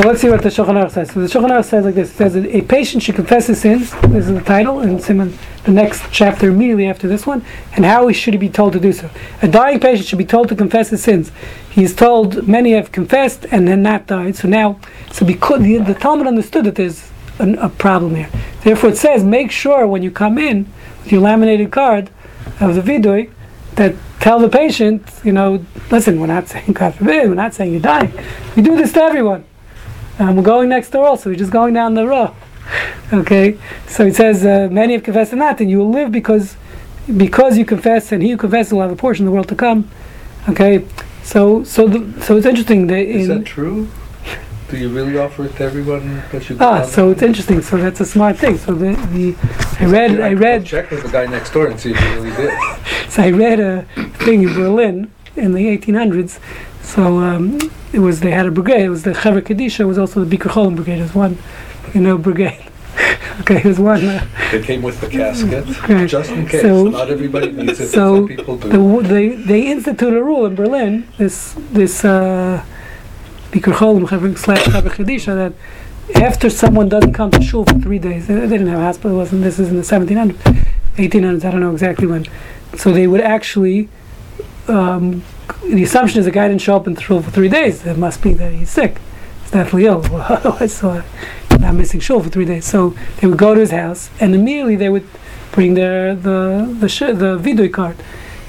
So 0.00 0.06
let's 0.06 0.22
see 0.22 0.30
what 0.30 0.40
the 0.40 0.48
Shulchan 0.48 0.82
Aruch 0.82 0.92
says. 0.92 1.10
So 1.10 1.20
the 1.20 1.26
Shulchan 1.26 1.50
Aruch 1.50 1.66
says 1.66 1.84
like 1.84 1.94
this: 1.94 2.10
it 2.10 2.14
says 2.14 2.34
a 2.34 2.62
patient 2.62 3.02
should 3.02 3.16
confess 3.16 3.48
his 3.48 3.60
sins. 3.60 3.90
This 4.08 4.28
is 4.28 4.32
the 4.32 4.40
title, 4.40 4.80
and 4.80 4.98
in 5.10 5.36
the 5.64 5.70
next 5.70 6.04
chapter 6.10 6.48
immediately 6.48 6.86
after 6.86 7.06
this 7.06 7.26
one. 7.26 7.44
And 7.76 7.84
how 7.84 8.10
should 8.10 8.32
he 8.32 8.38
be 8.38 8.48
told 8.48 8.72
to 8.72 8.80
do 8.80 8.94
so? 8.94 9.10
A 9.42 9.48
dying 9.48 9.78
patient 9.78 10.08
should 10.08 10.16
be 10.16 10.24
told 10.24 10.48
to 10.48 10.56
confess 10.56 10.88
his 10.88 11.02
sins. 11.02 11.30
He 11.70 11.84
is 11.84 11.94
told 11.94 12.48
many 12.48 12.72
have 12.72 12.92
confessed 12.92 13.44
and 13.50 13.68
then 13.68 13.82
not 13.82 14.06
died. 14.06 14.36
So 14.36 14.48
now, 14.48 14.80
so 15.12 15.26
because 15.26 15.60
the, 15.60 15.76
the 15.76 15.92
Talmud 15.92 16.26
understood 16.26 16.64
that 16.64 16.76
there's 16.76 17.10
an, 17.38 17.58
a 17.58 17.68
problem 17.68 18.14
here. 18.14 18.30
Therefore, 18.64 18.88
it 18.88 18.96
says 18.96 19.22
make 19.22 19.50
sure 19.50 19.86
when 19.86 20.02
you 20.02 20.10
come 20.10 20.38
in 20.38 20.66
with 21.02 21.12
your 21.12 21.20
laminated 21.20 21.72
card 21.72 22.08
of 22.58 22.74
the 22.74 22.80
vidui 22.80 23.30
that 23.74 23.94
tell 24.18 24.38
the 24.38 24.48
patient, 24.48 25.06
you 25.24 25.32
know, 25.32 25.62
listen, 25.90 26.18
we're 26.18 26.26
not 26.26 26.48
saying 26.48 26.72
God 26.72 26.94
forbid, 26.94 27.28
we're 27.28 27.34
not 27.34 27.52
saying 27.52 27.72
you're 27.72 27.82
dying. 27.82 28.14
We 28.56 28.62
do 28.62 28.78
this 28.78 28.94
to 28.94 29.02
everyone. 29.02 29.44
Um, 30.20 30.36
we're 30.36 30.42
going 30.42 30.68
next 30.68 30.90
door 30.90 31.06
also. 31.06 31.30
We're 31.30 31.36
just 31.36 31.50
going 31.50 31.72
down 31.72 31.94
the 31.94 32.06
row. 32.06 32.34
Okay, 33.10 33.58
so 33.88 34.04
it 34.04 34.14
says 34.14 34.44
uh, 34.44 34.68
many 34.70 34.92
have 34.92 35.02
confessed 35.02 35.32
and 35.32 35.40
not, 35.40 35.60
and 35.60 35.70
you 35.70 35.78
will 35.78 35.90
live 35.90 36.12
because 36.12 36.56
because 37.16 37.56
you 37.56 37.64
confess, 37.64 38.12
and 38.12 38.22
he 38.22 38.30
who 38.30 38.36
confesses 38.36 38.74
will 38.74 38.82
have 38.82 38.92
a 38.92 38.96
portion 38.96 39.24
of 39.24 39.30
the 39.30 39.34
world 39.34 39.48
to 39.48 39.56
come. 39.56 39.90
Okay, 40.48 40.86
so 41.22 41.64
so 41.64 41.88
the, 41.88 42.22
so 42.22 42.36
it's 42.36 42.46
interesting 42.46 42.86
that 42.88 42.98
in 42.98 43.20
Is 43.20 43.28
that 43.28 43.46
true? 43.46 43.88
Do 44.68 44.76
you 44.76 44.90
really 44.90 45.18
offer 45.18 45.46
it 45.46 45.56
to 45.56 45.64
everyone 45.64 46.22
that 46.30 46.48
you 46.48 46.56
ah, 46.60 46.84
so 46.84 47.10
it's 47.10 47.22
interesting. 47.22 47.62
So 47.62 47.78
that's 47.78 48.00
a 48.00 48.06
smart 48.06 48.36
thing. 48.36 48.58
So 48.58 48.74
the, 48.74 48.92
the 49.12 49.34
I 49.80 49.86
read 49.86 50.20
I 50.20 50.34
read 50.34 50.66
Check 50.66 50.90
with 50.90 51.02
the 51.02 51.08
guy 51.08 51.26
next 51.26 51.52
door 51.52 51.66
and 51.66 51.80
see 51.80 51.92
if 51.92 51.98
he 51.98 52.14
really 52.14 52.36
did. 52.36 52.52
So 53.10 53.24
I 53.24 53.30
read 53.30 53.58
a 53.58 53.82
thing 54.24 54.42
in 54.44 54.54
Berlin 54.54 55.10
in 55.34 55.52
the 55.52 55.66
1800s. 55.76 56.38
So 56.94 57.18
um, 57.20 57.58
it 57.92 58.00
was 58.00 58.20
they 58.20 58.32
had 58.32 58.46
a 58.46 58.50
brigade. 58.50 58.84
It 58.84 58.88
was 58.90 59.02
the 59.04 59.12
Chevra 59.12 59.42
Kadisha. 59.42 59.80
It 59.80 59.84
was 59.84 59.98
also 59.98 60.24
the 60.24 60.36
Bikur 60.36 60.50
Cholim 60.50 60.74
brigade. 60.76 60.98
It 60.98 61.02
was 61.02 61.14
one, 61.14 61.38
you 61.94 62.00
know, 62.00 62.18
brigade. 62.18 62.66
okay, 63.40 63.58
it 63.58 63.64
was 63.64 63.78
one. 63.78 64.04
Uh, 64.04 64.26
It 64.52 64.64
came 64.64 64.82
with 64.82 65.00
the 65.00 65.08
casket, 65.08 65.64
Okay. 65.84 66.06
just 66.06 66.30
in 66.30 66.46
case. 66.48 66.62
So- 66.62 66.88
Not 66.88 67.08
everybody 67.10 67.52
needs 67.52 67.78
it, 67.80 67.88
so 67.88 68.16
some 68.16 68.28
people 68.28 68.56
do. 68.56 68.68
the, 69.02 69.08
they 69.08 69.26
they 69.50 69.62
instituted 69.70 70.16
a 70.18 70.22
rule 70.30 70.44
in 70.46 70.54
Berlin. 70.56 71.06
This 71.18 71.54
this 71.72 72.04
uh, 72.04 72.64
Bikur 73.52 73.74
Cholim 73.74 74.36
slash 74.36 74.64
Chevra 74.64 74.90
Kadisha 74.90 75.32
that 75.42 75.52
after 76.30 76.50
someone 76.50 76.88
doesn't 76.88 77.12
come 77.14 77.30
to 77.30 77.42
shul 77.42 77.64
for 77.64 77.78
three 77.78 78.00
days, 78.00 78.26
they 78.26 78.34
they 78.34 78.48
didn't 78.58 78.66
have 78.74 78.80
a 78.80 78.88
hospital. 78.90 79.16
Wasn't 79.16 79.42
this 79.44 79.58
is 79.60 79.68
in 79.68 79.76
the 79.76 79.82
1700s, 79.94 80.34
1800s. 80.96 81.44
I 81.44 81.50
don't 81.52 81.60
know 81.60 81.72
exactly 81.72 82.06
when. 82.08 82.26
So 82.76 82.90
they 82.92 83.06
would 83.06 83.20
actually. 83.36 83.88
Um, 84.66 85.22
the 85.62 85.82
assumption 85.82 86.20
is 86.20 86.24
the 86.24 86.30
guy 86.30 86.48
didn't 86.48 86.62
show 86.62 86.76
up 86.76 86.86
in 86.86 86.96
shul 86.96 87.22
for 87.22 87.30
three 87.30 87.48
days. 87.48 87.84
It 87.86 87.98
must 87.98 88.22
be 88.22 88.32
that 88.34 88.52
he's 88.52 88.70
sick. 88.70 88.98
He's 89.42 89.50
deathly 89.50 89.86
ill. 89.86 90.04
Otherwise, 90.14 90.82
uh, 90.82 91.02
not 91.58 91.74
missing 91.74 92.00
shul 92.00 92.22
for 92.22 92.30
three 92.30 92.44
days. 92.44 92.64
So 92.64 92.94
they 93.20 93.26
would 93.26 93.38
go 93.38 93.54
to 93.54 93.60
his 93.60 93.70
house, 93.70 94.10
and 94.20 94.34
immediately 94.34 94.76
they 94.76 94.88
would 94.88 95.06
bring 95.52 95.74
their 95.74 96.14
the 96.14 96.76
the 96.80 96.88
sh- 96.88 97.14
the 97.22 97.38
vidui 97.38 97.72
card. 97.72 97.96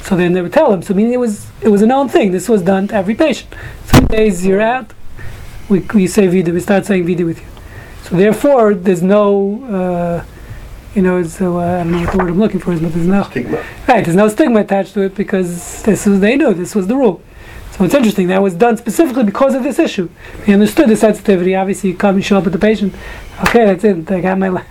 So 0.01 0.15
then 0.15 0.33
they 0.33 0.41
would 0.41 0.53
tell 0.53 0.73
him. 0.73 0.81
So 0.81 0.93
meaning 0.93 1.13
it 1.13 1.19
was 1.19 1.47
it 1.61 1.69
was 1.69 1.81
a 1.81 1.87
known 1.87 2.09
thing. 2.09 2.31
This 2.31 2.47
was 2.49 2.61
done 2.61 2.87
to 2.89 2.95
every 2.95 3.15
patient. 3.15 3.53
Three 3.83 4.05
days 4.05 4.45
you're 4.45 4.61
out, 4.61 4.93
we 5.69 5.79
we 5.93 6.07
say 6.07 6.27
vidui. 6.27 6.53
We 6.53 6.59
start 6.61 6.85
saying 6.85 7.05
vidui 7.05 7.25
with 7.25 7.39
you. 7.41 7.47
So 8.03 8.15
therefore, 8.15 8.73
there's 8.73 9.03
no. 9.03 9.63
Uh, 9.65 10.25
you 10.95 11.01
know, 11.01 11.23
so 11.23 11.59
uh, 11.59 11.79
I 11.79 11.83
don't 11.83 11.91
know 11.91 11.99
what 12.01 12.11
the 12.11 12.17
word 12.17 12.29
I'm 12.29 12.39
looking 12.39 12.59
for 12.59 12.73
is, 12.73 12.81
but 12.81 12.93
there's 12.93 13.07
no 13.07 13.23
Stigma. 13.23 13.65
Right, 13.87 14.03
there's 14.03 14.15
no 14.15 14.27
stigma 14.27 14.59
attached 14.61 14.93
to 14.95 15.01
it 15.01 15.15
because 15.15 15.83
this 15.83 16.05
was 16.05 16.19
they 16.19 16.35
knew 16.35 16.53
this 16.53 16.75
was 16.75 16.87
the 16.87 16.95
rule. 16.95 17.21
So 17.71 17.85
it's 17.85 17.93
interesting 17.93 18.27
that 18.27 18.41
was 18.41 18.53
done 18.53 18.75
specifically 18.75 19.23
because 19.23 19.55
of 19.55 19.63
this 19.63 19.79
issue. 19.79 20.09
They 20.45 20.53
understood 20.53 20.89
the 20.89 20.97
sensitivity. 20.97 21.55
Obviously, 21.55 21.91
you 21.91 21.97
come 21.97 22.15
and 22.15 22.25
show 22.25 22.37
up 22.37 22.43
with 22.43 22.53
the 22.53 22.59
patient. 22.59 22.93
Okay, 23.47 23.65
that's 23.65 23.83
it. 23.85 24.11
I 24.11 24.19
got 24.19 24.37
my 24.37 24.61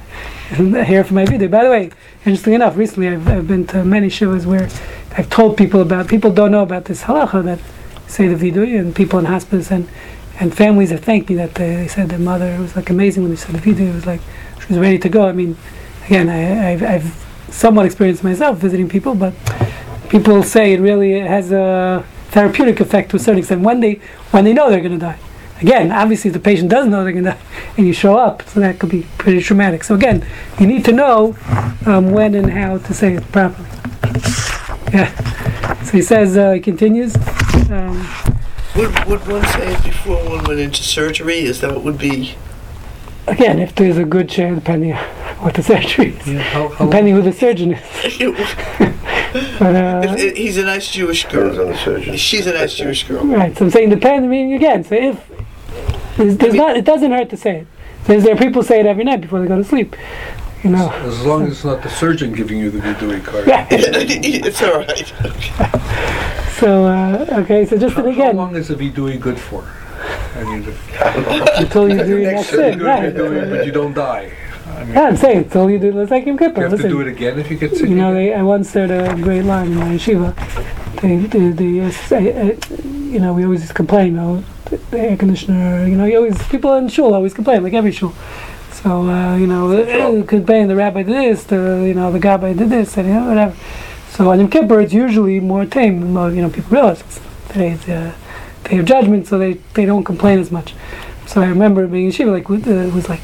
hair 0.50 1.04
for 1.04 1.14
my 1.14 1.24
vidui. 1.24 1.50
By 1.50 1.64
the 1.64 1.70
way, 1.70 1.90
interesting 2.26 2.52
enough, 2.52 2.76
recently 2.76 3.08
I've, 3.08 3.26
I've 3.26 3.48
been 3.48 3.66
to 3.68 3.84
many 3.84 4.08
shivas 4.08 4.44
where 4.44 4.68
I've 5.16 5.30
told 5.30 5.56
people 5.56 5.80
about. 5.80 6.08
People 6.08 6.30
don't 6.30 6.52
know 6.52 6.62
about 6.62 6.84
this 6.84 7.04
halacha 7.04 7.42
that 7.44 7.60
say 8.06 8.28
the 8.28 8.34
vidui, 8.34 8.78
and 8.78 8.94
people 8.94 9.18
in 9.18 9.24
hospice 9.24 9.70
and 9.70 9.88
and 10.38 10.56
families 10.56 10.90
have 10.90 11.00
thanked 11.00 11.28
me 11.28 11.36
that 11.36 11.54
they, 11.54 11.76
they 11.76 11.88
said 11.88 12.08
their 12.10 12.18
mother. 12.18 12.46
It 12.46 12.58
was 12.58 12.76
like 12.76 12.90
amazing 12.90 13.22
when 13.22 13.30
they 13.30 13.36
said 13.36 13.54
the 13.54 13.58
vidui. 13.58 13.90
It 13.90 13.94
was 13.94 14.06
like 14.06 14.20
she 14.60 14.66
was 14.68 14.78
ready 14.78 14.98
to 14.98 15.08
go. 15.08 15.26
I 15.26 15.32
mean, 15.32 15.56
again, 16.11 16.28
I, 16.28 16.72
I've, 16.72 16.82
I've 16.82 17.54
somewhat 17.54 17.86
experienced 17.86 18.24
myself 18.24 18.58
visiting 18.58 18.88
people, 18.88 19.14
but 19.14 19.32
people 20.08 20.42
say 20.42 20.72
it 20.72 20.80
really 20.80 21.20
has 21.20 21.52
a 21.52 22.04
therapeutic 22.30 22.80
effect 22.80 23.11
to 23.11 23.16
a 23.16 23.18
certain 23.20 23.38
extent 23.38 23.61
when 23.61 23.78
they 23.78 24.00
when 24.32 24.44
they 24.44 24.52
know 24.52 24.70
they're 24.70 24.80
going 24.80 24.98
to 24.98 24.98
die. 24.98 25.18
Again, 25.61 25.92
obviously, 25.92 26.28
if 26.28 26.34
the 26.34 26.40
patient 26.40 26.68
doesn't 26.68 26.90
know 26.90 27.04
they're 27.04 27.12
going 27.12 27.24
to 27.24 27.30
die, 27.30 27.40
and 27.76 27.86
you 27.86 27.92
show 27.92 28.16
up, 28.16 28.42
so 28.48 28.58
that 28.58 28.80
could 28.80 28.90
be 28.90 29.06
pretty 29.18 29.40
traumatic. 29.40 29.84
So 29.84 29.94
again, 29.94 30.26
you 30.58 30.66
need 30.66 30.84
to 30.86 30.92
know 30.92 31.36
um, 31.86 32.11
when 32.11 32.34
and 32.34 32.50
how 32.50 32.78
to 32.78 32.94
say 32.94 33.14
it 33.14 33.30
properly. 33.30 33.68
Yeah. 34.92 35.14
So 35.84 35.92
he 35.92 36.02
says, 36.02 36.36
uh, 36.36 36.52
he 36.52 36.61
continues. 36.61 37.14
Um, 37.70 38.08
Would, 38.74 39.04
would 39.04 39.28
one 39.28 39.44
say 39.46 39.74
it 39.74 39.84
before 39.84 40.16
one 40.28 40.42
went 40.44 40.58
into 40.58 40.82
surgery? 40.82 41.38
Is 41.40 41.61
that 41.61 41.72
what 41.72 41.84
would 41.84 41.98
be? 41.98 42.34
again, 43.30 43.58
if 43.58 43.74
there's 43.74 43.96
a 43.96 44.04
good 44.04 44.28
chance, 44.28 44.58
depending 44.58 44.92
on 44.92 45.19
what 45.41 45.55
the 45.55 45.62
surgery 45.62 46.16
is, 46.16 46.26
Yeah, 46.26 46.41
how, 46.43 46.68
how 46.68 46.84
depending 46.86 47.14
who 47.14 47.22
the 47.22 47.32
surgeon 47.32 47.72
is. 47.72 48.97
But, 49.61 49.76
uh, 49.76 50.03
If- 50.05 50.18
if 50.20 50.36
he's 50.36 50.57
a 50.57 50.64
nice 50.64 50.91
Jewish 50.91 51.24
girl. 51.26 51.51
on 51.61 51.68
the. 51.68 52.16
She's 52.16 52.47
a 52.49 52.53
nice 52.53 52.74
Jewish 52.74 53.07
girl. 53.07 53.24
Right, 53.24 53.57
so 53.57 53.64
I'm 53.66 53.70
saying 53.70 53.91
depends. 53.91 54.24
I 54.24 54.28
mean, 54.28 54.53
again, 54.55 54.82
so 54.82 54.97
if 54.97 55.30
there's, 56.16 56.36
there's 56.36 56.55
not, 56.55 56.76
it 56.76 56.84
doesn't 56.84 57.12
hurt 57.12 57.30
to 57.30 57.36
say 57.36 57.59
it. 57.59 57.66
There's, 58.07 58.24
there 58.24 58.34
are 58.34 58.38
people 58.38 58.64
say 58.64 58.80
it 58.80 58.86
every 58.86 59.05
night 59.05 59.20
before 59.20 59.41
they 59.41 59.47
go 59.47 59.57
to 59.57 59.62
sleep. 59.64 59.95
You 60.64 60.70
know. 60.70 60.91
As 60.91 61.24
long 61.24 61.45
as 61.45 61.53
it's 61.53 61.64
not 61.64 61.82
the 61.82 61.88
surgeon 61.88 62.32
giving 62.32 62.59
you 62.59 62.70
the 62.70 62.80
vidui 62.80 63.24
card. 63.24 63.45
it's 63.70 64.62
all 64.62 64.78
right. 64.80 65.07
So 66.59 66.84
uh, 66.84 67.41
okay, 67.43 67.64
so 67.64 67.78
just 67.78 67.95
How, 67.95 68.05
and 68.05 68.14
how 68.16 68.32
long 68.32 68.57
is 68.57 68.68
a 68.70 68.74
vidui 68.74 69.18
good 69.18 69.38
for? 69.38 69.64
I 70.34 70.45
mean, 70.45 70.74
until 71.57 71.88
you 71.88 72.03
do 72.05 72.18
your 72.18 72.32
next 72.32 72.51
you 72.53 72.59
sin, 72.59 72.78
do 72.78 72.84
right? 72.84 73.16
a 73.16 73.47
but 73.49 73.64
you 73.64 73.72
don't 73.72 73.95
die. 73.95 74.32
I 74.81 74.85
mean, 74.85 74.95
Yeah, 74.95 75.09
I'm 75.09 75.16
saying 75.16 75.39
until 75.39 75.70
you 75.70 75.78
do. 75.78 76.01
It's 76.01 76.11
like 76.11 76.24
Yom 76.24 76.39
Kippur. 76.39 76.62
you 76.62 76.70
have 76.70 76.81
to 76.81 76.89
do 76.89 77.01
it 77.01 77.09
again 77.09 77.39
if 77.39 77.51
you 77.51 77.59
get 77.59 77.76
sick. 77.76 77.89
You 77.89 77.97
know, 77.97 78.14
they, 78.14 78.33
I 78.33 78.43
once 78.43 78.72
heard 78.72 78.91
a 78.91 79.14
great 79.14 79.43
line 79.43 79.72
in 79.72 79.74
my 79.76 79.89
yeshiva. 79.89 80.35
They, 81.03 81.16
they, 81.16 81.51
they 81.51 81.81
uh, 81.81 82.57
you 83.11 83.18
know, 83.20 83.35
we 83.35 83.45
always 83.45 83.70
complain, 83.72 84.07
you 84.09 84.12
know, 84.12 84.45
the, 84.66 84.76
the 84.91 84.99
air 84.99 85.16
conditioner, 85.16 85.87
you 85.87 85.97
know, 85.97 86.07
you 86.07 86.16
always, 86.16 86.43
people 86.49 86.72
in 86.74 86.89
shul 86.89 87.12
always 87.12 87.35
complain, 87.35 87.62
like 87.62 87.74
every 87.74 87.93
shul. 87.93 88.14
So, 88.72 89.09
uh, 89.11 89.37
you 89.37 89.47
know, 89.47 89.70
uh, 89.72 90.24
complain, 90.24 90.68
the 90.68 90.76
rabbi 90.76 91.03
did 91.03 91.14
this, 91.14 91.45
the, 91.45 91.85
you 91.87 91.95
know, 91.95 92.11
the 92.11 92.18
gabbai 92.18 92.57
did 92.57 92.70
this, 92.70 92.97
and, 92.97 93.09
you 93.09 93.14
know, 93.14 93.28
whatever. 93.28 93.57
So 94.11 94.31
on 94.31 94.41
Yom 94.41 94.49
Kippur, 94.49 94.81
it's 94.81 94.93
usually 94.95 95.41
more 95.41 95.66
tame, 95.66 96.01
you 96.01 96.43
know, 96.43 96.51
people 96.51 96.70
realize 96.70 97.01
it's 97.03 97.20
today's 97.49 97.87
uh, 97.89 98.14
day 98.64 98.78
of 98.78 98.87
judgment, 98.87 99.26
so 99.26 99.39
they, 99.39 99.55
they 99.74 99.85
don't 99.85 100.05
complain 100.05 100.39
as 100.39 100.51
much. 100.51 100.74
So 101.26 101.43
I 101.43 101.47
remember 101.47 101.87
being 101.87 102.07
in 102.07 102.12
yeshiva, 102.12 102.33
like, 102.33 102.49
uh, 102.49 102.70
it 102.70 102.95
was 102.95 103.09
like, 103.09 103.20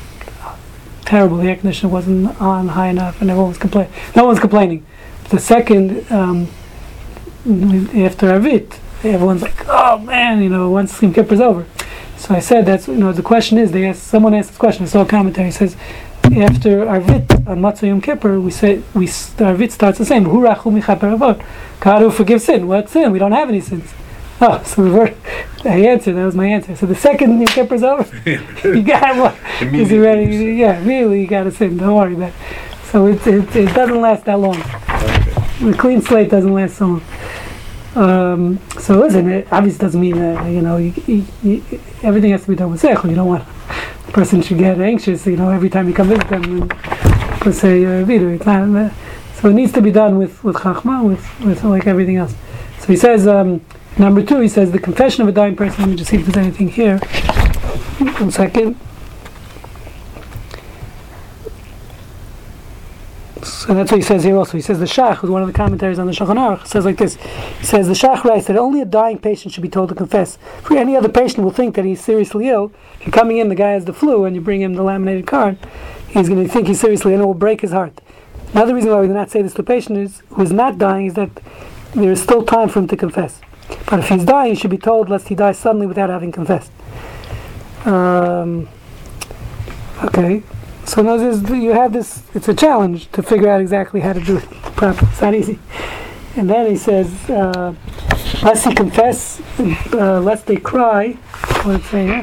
terrible. 1.07 1.39
The 1.39 1.49
air 1.49 1.57
conditioner 1.57 1.93
wasn't 1.93 2.41
on 2.41 2.69
high 2.69 2.89
enough, 2.89 3.21
and 3.21 3.31
everyone 3.31 3.51
was 3.51 3.59
complaining. 3.59 3.93
No 4.15 4.25
one's 4.25 4.41
complaining. 4.41 4.85
The 5.31 5.39
second, 5.39 6.11
um, 6.13 6.49
after 7.95 8.29
Arvit, 8.29 8.79
everyone's 9.03 9.43
like, 9.43 9.67
"Oh 9.69 9.99
man, 9.99 10.43
you 10.43 10.49
know, 10.49 10.71
once 10.71 11.01
Yom 11.01 11.13
Kippur's 11.15 11.41
over." 11.41 11.65
So 12.19 12.35
I 12.35 12.41
said, 12.41 12.67
"That's 12.67 12.89
you 12.89 12.97
know." 12.97 13.13
The 13.13 13.23
question 13.23 13.59
is, 13.59 13.73
they 13.73 13.87
asked 13.87 14.03
someone 14.03 14.35
asked 14.35 14.51
this 14.51 14.59
question. 14.59 14.85
I 14.85 14.89
saw 14.89 15.03
a 15.03 15.07
commentary. 15.07 15.51
Says, 15.51 15.77
after 16.25 16.85
Arvit 16.85 17.47
on 17.47 17.61
Motzei 17.61 17.89
Yom 17.89 18.01
Kippur, 18.01 18.41
we 18.41 18.51
say 18.51 18.83
we 18.95 19.07
Arvit 19.07 19.71
starts 19.71 19.99
the 19.99 20.05
same. 20.05 20.25
God 21.81 22.03
who 22.03 22.11
forgives 22.11 22.45
sin. 22.45 22.67
What 22.67 22.89
sin? 22.89 23.13
We 23.13 23.19
don't 23.19 23.33
have 23.33 23.49
any 23.49 23.61
sins. 23.61 23.93
Oh, 24.41 24.63
so 24.67 24.83
the 24.85 25.17
I 25.65 25.79
answered. 25.79 26.15
That 26.15 26.25
was 26.25 26.35
my 26.35 26.47
answer. 26.47 26.77
So 26.77 26.87
the 26.87 26.95
second 26.95 27.41
Yom 27.41 27.47
Kippur's 27.47 27.83
over, 27.83 28.05
you 28.65 28.83
got 28.83 29.17
what? 29.17 29.35
Is 29.35 29.61
he 29.61 29.67
Immediately 29.67 29.99
ready? 29.99 30.55
Yeah, 30.57 30.85
really, 30.85 31.23
you 31.23 31.27
got 31.27 31.45
to 31.45 31.51
sin. 31.51 31.77
Don't 31.77 31.95
worry 31.95 32.15
about 32.15 32.31
it. 32.31 32.35
So 32.85 33.07
it, 33.07 33.27
it, 33.27 33.57
it 33.57 33.75
doesn't 33.75 34.01
last 34.01 34.25
that 34.27 34.39
long. 34.39 34.59
The 35.61 35.77
clean 35.79 36.03
slate 36.03 36.31
doesn't 36.31 36.53
last 36.53 36.77
so 36.77 36.87
long. 36.87 37.03
Um, 37.97 38.61
so 38.79 38.99
listen, 38.99 39.31
it 39.31 39.49
obviously 39.51 39.79
doesn't 39.79 40.01
mean 40.01 40.19
that, 40.19 40.51
you 40.51 40.61
know, 40.61 40.77
you, 40.77 40.93
you, 41.07 41.27
you, 41.43 41.81
everything 42.03 42.31
has 42.33 42.43
to 42.43 42.49
be 42.49 42.55
done 42.55 42.71
with 42.71 42.83
sechel. 42.83 43.09
You 43.09 43.17
don't 43.17 43.27
want 43.27 43.47
the 44.05 44.13
person 44.13 44.43
should 44.43 44.59
get 44.59 44.79
anxious, 44.81 45.27
you 45.27 45.37
know, 45.37 45.51
every 45.51 45.71
time 45.71 45.89
you 45.89 45.95
come 45.95 46.09
visit 46.09 46.29
them 46.29 46.71
and 46.71 47.55
say 47.55 47.85
uh. 47.85 48.07
It's 48.07 48.47
not, 48.47 48.77
uh, 48.77 48.91
So 49.35 49.49
it 49.49 49.55
needs 49.55 49.73
to 49.73 49.83
be 49.83 49.91
done 49.91 50.19
with 50.19 50.45
with 50.45 50.57
chachma, 50.57 51.03
with 51.03 51.41
with 51.41 51.65
like 51.65 51.87
everything 51.87 52.17
else. 52.17 52.35
So 52.81 52.87
he 52.89 52.97
says 52.97 53.27
um, 53.27 53.63
number 53.99 54.23
two. 54.23 54.41
He 54.41 54.49
says 54.49 54.73
the 54.73 54.79
confession 54.79 55.23
of 55.23 55.29
a 55.29 55.33
dying 55.33 55.57
person. 55.57 55.81
Let 55.81 55.91
me 55.91 55.97
just 55.97 56.11
see 56.11 56.17
if 56.17 56.27
there's 56.27 56.37
anything 56.37 56.69
here. 56.69 56.99
One 56.99 58.31
second. 58.31 58.77
So 63.43 63.75
that's 63.75 63.91
what 63.91 63.99
he 63.99 64.03
says 64.03 64.23
here 64.23 64.37
also. 64.37 64.57
He 64.57 64.61
says 64.61 64.79
the 64.79 64.85
Shach, 64.85 65.17
who's 65.17 65.31
one 65.31 65.43
of 65.43 65.49
the 65.49 65.55
commentaries 65.55 65.99
on 65.99 66.07
the 66.07 66.13
Shulchan 66.13 66.37
Aruch, 66.37 66.67
says 66.67 66.85
like 66.85 66.99
this. 66.99 67.17
He 67.59 67.67
says 67.67 67.89
the 67.89 67.95
Shach 67.95 68.23
writes 68.23 68.47
that 68.47 68.57
only 68.57 68.81
a 68.81 68.85
dying 68.85 69.19
patient 69.19 69.53
should 69.53 69.63
be 69.63 69.69
told 69.69 69.89
to 69.89 69.95
confess. 69.95 70.39
For 70.63 70.77
any 70.77 70.97
other 70.97 71.09
patient 71.09 71.43
will 71.43 71.51
think 71.51 71.75
that 71.75 71.85
he's 71.85 72.01
seriously 72.01 72.49
ill. 72.49 72.73
If 73.01 73.07
you're 73.07 73.13
coming 73.13 73.39
in, 73.39 73.49
the 73.49 73.55
guy 73.57 73.73
has 73.73 73.85
the 73.85 73.93
flu, 73.93 74.25
and 74.25 74.37
you 74.37 74.41
bring 74.41 74.63
him 74.63 74.75
the 74.75 74.83
laminated 74.83 75.27
card, 75.27 75.59
he's 76.09 76.29
going 76.29 76.45
to 76.45 76.49
think 76.53 76.69
he's 76.69 76.81
seriously 76.81 77.13
ill 77.13 77.17
and 77.17 77.25
it 77.25 77.27
will 77.27 77.35
break 77.35 77.61
his 77.61 77.73
heart. 77.73 78.01
Another 78.53 78.75
reason 78.75 78.91
why 78.91 79.01
we 79.01 79.09
do 79.09 79.15
not 79.15 79.31
say 79.31 79.43
this 79.43 79.55
to 79.55 79.63
a 79.63 79.65
patient 79.65 79.99
is, 79.99 80.23
who 80.31 80.43
is 80.43 80.53
not 80.53 80.79
dying 80.79 81.07
is 81.07 81.15
that 81.15 81.31
there 81.95 82.13
is 82.13 82.23
still 82.23 82.45
time 82.45 82.69
for 82.69 82.79
him 82.79 82.89
to 82.89 82.97
confess. 82.97 83.41
But 83.89 84.01
if 84.01 84.09
he's 84.09 84.25
dying, 84.25 84.55
he 84.55 84.61
should 84.61 84.71
be 84.71 84.79
told 84.79 85.09
lest 85.09 85.29
he 85.29 85.35
die 85.35 85.53
suddenly 85.53 85.87
without 85.87 86.11
having 86.11 86.33
confessed. 86.33 86.73
Um, 87.85 88.69
okay. 90.03 90.43
So 90.85 91.03
now 91.03 91.15
you 91.17 91.73
have 91.73 91.93
this, 91.93 92.23
it's 92.35 92.49
a 92.49 92.55
challenge 92.55 93.11
to 93.13 93.23
figure 93.23 93.49
out 93.49 93.61
exactly 93.61 94.01
how 94.01 94.13
to 94.13 94.21
do 94.21 94.37
it 94.39 94.45
properly. 94.77 95.09
It's 95.11 95.21
not 95.21 95.35
easy. 95.35 95.59
And 96.37 96.49
then 96.49 96.71
he 96.71 96.77
says, 96.77 97.09
uh, 97.31 97.75
lest 98.43 98.67
he 98.67 98.75
confess, 98.75 99.41
uh, 99.93 100.21
lest 100.21 100.47
they 100.47 100.57
cry. 100.57 101.13
What 101.63 101.79
did 101.79 101.85
say 101.87 102.07
here? 102.07 102.23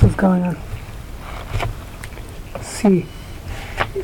What's 0.00 0.14
going 0.14 0.42
on? 0.42 0.56
See. 2.60 3.06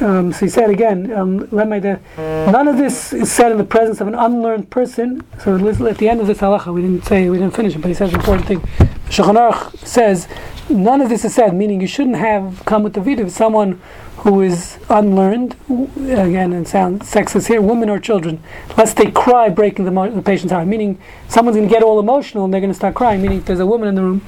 Um, 0.00 0.32
so 0.32 0.46
he 0.46 0.48
said 0.48 0.70
again, 0.70 1.12
um, 1.12 1.48
none 1.50 2.68
of 2.68 2.76
this 2.78 3.12
is 3.12 3.32
said 3.32 3.50
in 3.50 3.58
the 3.58 3.64
presence 3.64 4.00
of 4.00 4.06
an 4.06 4.14
unlearned 4.14 4.70
person. 4.70 5.24
So 5.42 5.56
at 5.56 5.98
the 5.98 6.08
end 6.08 6.20
of 6.20 6.26
this 6.28 6.38
halacha, 6.38 6.72
we 6.72 6.82
didn't 6.82 7.04
say, 7.04 7.28
we 7.28 7.38
didn't 7.38 7.54
finish 7.56 7.74
it, 7.74 7.80
but 7.82 7.88
he 7.88 7.94
says 7.94 8.10
an 8.12 8.20
important 8.20 8.46
thing. 8.46 8.60
Shulchan 9.08 9.76
says, 9.78 10.28
none 10.68 11.00
of 11.00 11.08
this 11.08 11.24
is 11.24 11.34
said, 11.34 11.54
meaning 11.54 11.80
you 11.80 11.88
shouldn't 11.88 12.16
have 12.16 12.62
come 12.64 12.84
with 12.84 12.92
the 12.94 13.00
view 13.00 13.20
of 13.22 13.32
someone 13.32 13.80
who 14.18 14.40
is 14.42 14.78
unlearned, 14.88 15.56
again, 15.96 16.52
and 16.52 16.66
sound 16.66 17.00
sexist 17.02 17.46
here, 17.46 17.60
women 17.60 17.88
or 17.88 17.98
children, 18.00 18.42
lest 18.76 18.96
they 18.96 19.10
cry 19.10 19.48
breaking 19.48 19.84
the, 19.84 19.90
mo- 19.90 20.10
the 20.10 20.22
patient's 20.22 20.52
heart. 20.52 20.66
Meaning 20.66 21.00
someone's 21.28 21.56
going 21.56 21.68
to 21.68 21.72
get 21.74 21.82
all 21.82 21.98
emotional 22.00 22.44
and 22.44 22.52
they're 22.52 22.60
going 22.60 22.72
to 22.72 22.76
start 22.76 22.94
crying. 22.94 23.22
Meaning 23.22 23.40
there's 23.42 23.60
a 23.60 23.66
woman 23.66 23.88
in 23.88 23.94
the 23.94 24.02
room, 24.02 24.26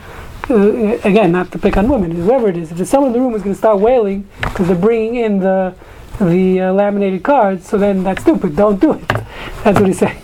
uh, 0.50 1.00
again, 1.04 1.32
not 1.32 1.50
to 1.52 1.58
pick 1.58 1.76
on 1.76 1.88
women, 1.88 2.10
whoever 2.12 2.48
it 2.48 2.56
is, 2.56 2.72
if 2.72 2.88
someone 2.88 3.10
in 3.10 3.12
the 3.14 3.20
room 3.20 3.32
who's 3.32 3.42
going 3.42 3.54
to 3.54 3.58
start 3.58 3.80
wailing 3.80 4.28
because 4.40 4.66
they're 4.66 4.76
bringing 4.76 5.16
in 5.16 5.40
the 5.40 5.74
the 6.18 6.60
uh, 6.60 6.72
laminated 6.72 7.22
cards, 7.22 7.66
so 7.66 7.78
then 7.78 8.02
that's 8.02 8.20
stupid. 8.20 8.54
Don't 8.54 8.78
do 8.78 8.92
it. 8.92 9.08
That's 9.08 9.78
what 9.80 9.86
he's 9.86 9.98
saying. 9.98 10.20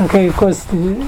Okay, 0.00 0.28
of 0.28 0.34
course, 0.34 0.64
the, 0.64 1.00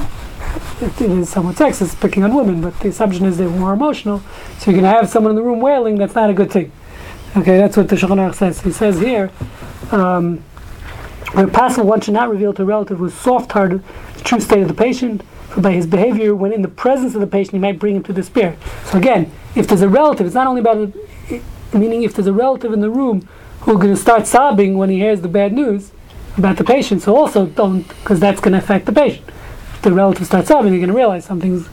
it, 0.82 1.00
it 1.00 1.10
is 1.10 1.30
somewhat 1.30 1.56
sexist 1.56 1.98
picking 1.98 2.22
on 2.24 2.34
women, 2.34 2.60
but 2.60 2.78
the 2.80 2.88
assumption 2.88 3.24
is 3.24 3.38
they're 3.38 3.48
more 3.48 3.72
emotional. 3.72 4.20
So 4.58 4.70
you're 4.70 4.80
going 4.80 4.92
to 4.92 5.00
have 5.00 5.08
someone 5.08 5.30
in 5.30 5.36
the 5.36 5.42
room 5.42 5.60
wailing. 5.60 5.96
That's 5.96 6.14
not 6.14 6.28
a 6.28 6.34
good 6.34 6.50
thing. 6.50 6.70
Okay, 7.36 7.56
that's 7.56 7.76
what 7.76 7.88
the 7.88 7.96
Shulchan 7.96 8.18
Aruch 8.18 8.34
says. 8.34 8.60
He 8.60 8.70
says 8.70 9.00
here, 9.00 9.30
um, 9.92 10.38
where 11.32 11.46
possible, 11.46 11.86
one 11.86 12.00
should 12.00 12.14
not 12.14 12.30
reveal 12.30 12.52
to 12.54 12.62
a 12.62 12.64
relative 12.64 12.98
who's 12.98 13.14
soft-hearted 13.14 13.82
the 14.14 14.20
true 14.24 14.40
state 14.40 14.62
of 14.62 14.68
the 14.68 14.74
patient. 14.74 15.22
By 15.56 15.72
his 15.72 15.86
behavior, 15.86 16.34
when 16.34 16.52
in 16.52 16.62
the 16.62 16.68
presence 16.68 17.14
of 17.14 17.20
the 17.20 17.26
patient, 17.26 17.52
he 17.52 17.58
might 17.58 17.78
bring 17.78 17.96
him 17.96 18.02
to 18.04 18.12
despair. 18.12 18.56
So 18.84 18.98
again, 18.98 19.32
if 19.54 19.66
there's 19.66 19.80
a 19.80 19.88
relative, 19.88 20.26
it's 20.26 20.34
not 20.34 20.46
only 20.46 20.60
about, 20.60 20.76
a, 20.76 21.42
meaning 21.76 22.02
if 22.02 22.14
there's 22.14 22.26
a 22.26 22.32
relative 22.32 22.72
in 22.72 22.80
the 22.80 22.90
room 22.90 23.26
who's 23.60 23.76
going 23.76 23.94
to 23.94 24.00
start 24.00 24.26
sobbing 24.26 24.76
when 24.76 24.90
he 24.90 24.98
hears 24.98 25.22
the 25.22 25.28
bad 25.28 25.52
news 25.52 25.90
about 26.36 26.58
the 26.58 26.64
patient, 26.64 27.02
so 27.02 27.16
also 27.16 27.46
don't, 27.46 27.88
because 27.88 28.20
that's 28.20 28.40
going 28.40 28.52
to 28.52 28.58
affect 28.58 28.86
the 28.86 28.92
patient. 28.92 29.26
If 29.74 29.82
the 29.82 29.92
relative 29.92 30.26
starts 30.26 30.48
sobbing, 30.48 30.72
you're 30.72 30.80
going 30.80 30.90
to 30.90 30.96
realize 30.96 31.24
something's 31.24 31.68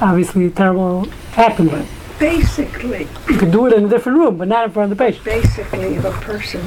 obviously 0.00 0.48
terrible 0.50 1.04
happened. 1.32 1.70
But 1.70 1.86
Basically, 2.18 3.06
you 3.28 3.38
could 3.38 3.52
do 3.52 3.66
it 3.66 3.72
in 3.72 3.84
a 3.84 3.88
different 3.88 4.18
room, 4.18 4.38
but 4.38 4.48
not 4.48 4.64
in 4.64 4.72
front 4.72 4.90
of 4.90 4.98
the 4.98 5.04
patient. 5.04 5.24
basically, 5.24 5.94
if 5.94 6.04
a 6.04 6.10
person 6.10 6.64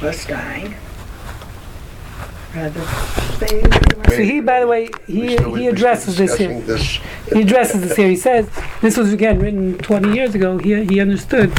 was 0.00 0.24
dying, 0.24 0.74
rather, 2.54 2.80
So 4.10 4.22
he, 4.22 4.40
by 4.40 4.60
the 4.60 4.66
way, 4.66 4.90
he, 5.06 5.36
he 5.36 5.68
addresses 5.68 6.16
this 6.16 6.36
here. 6.36 6.60
this. 6.60 6.98
He 7.32 7.42
addresses 7.42 7.80
this 7.82 7.96
here. 7.96 8.08
He 8.08 8.16
says 8.16 8.48
this 8.80 8.96
was 8.96 9.12
again 9.12 9.38
written 9.38 9.78
20 9.78 10.12
years 10.12 10.34
ago. 10.34 10.58
He 10.58 10.84
he 10.84 11.00
understood. 11.00 11.52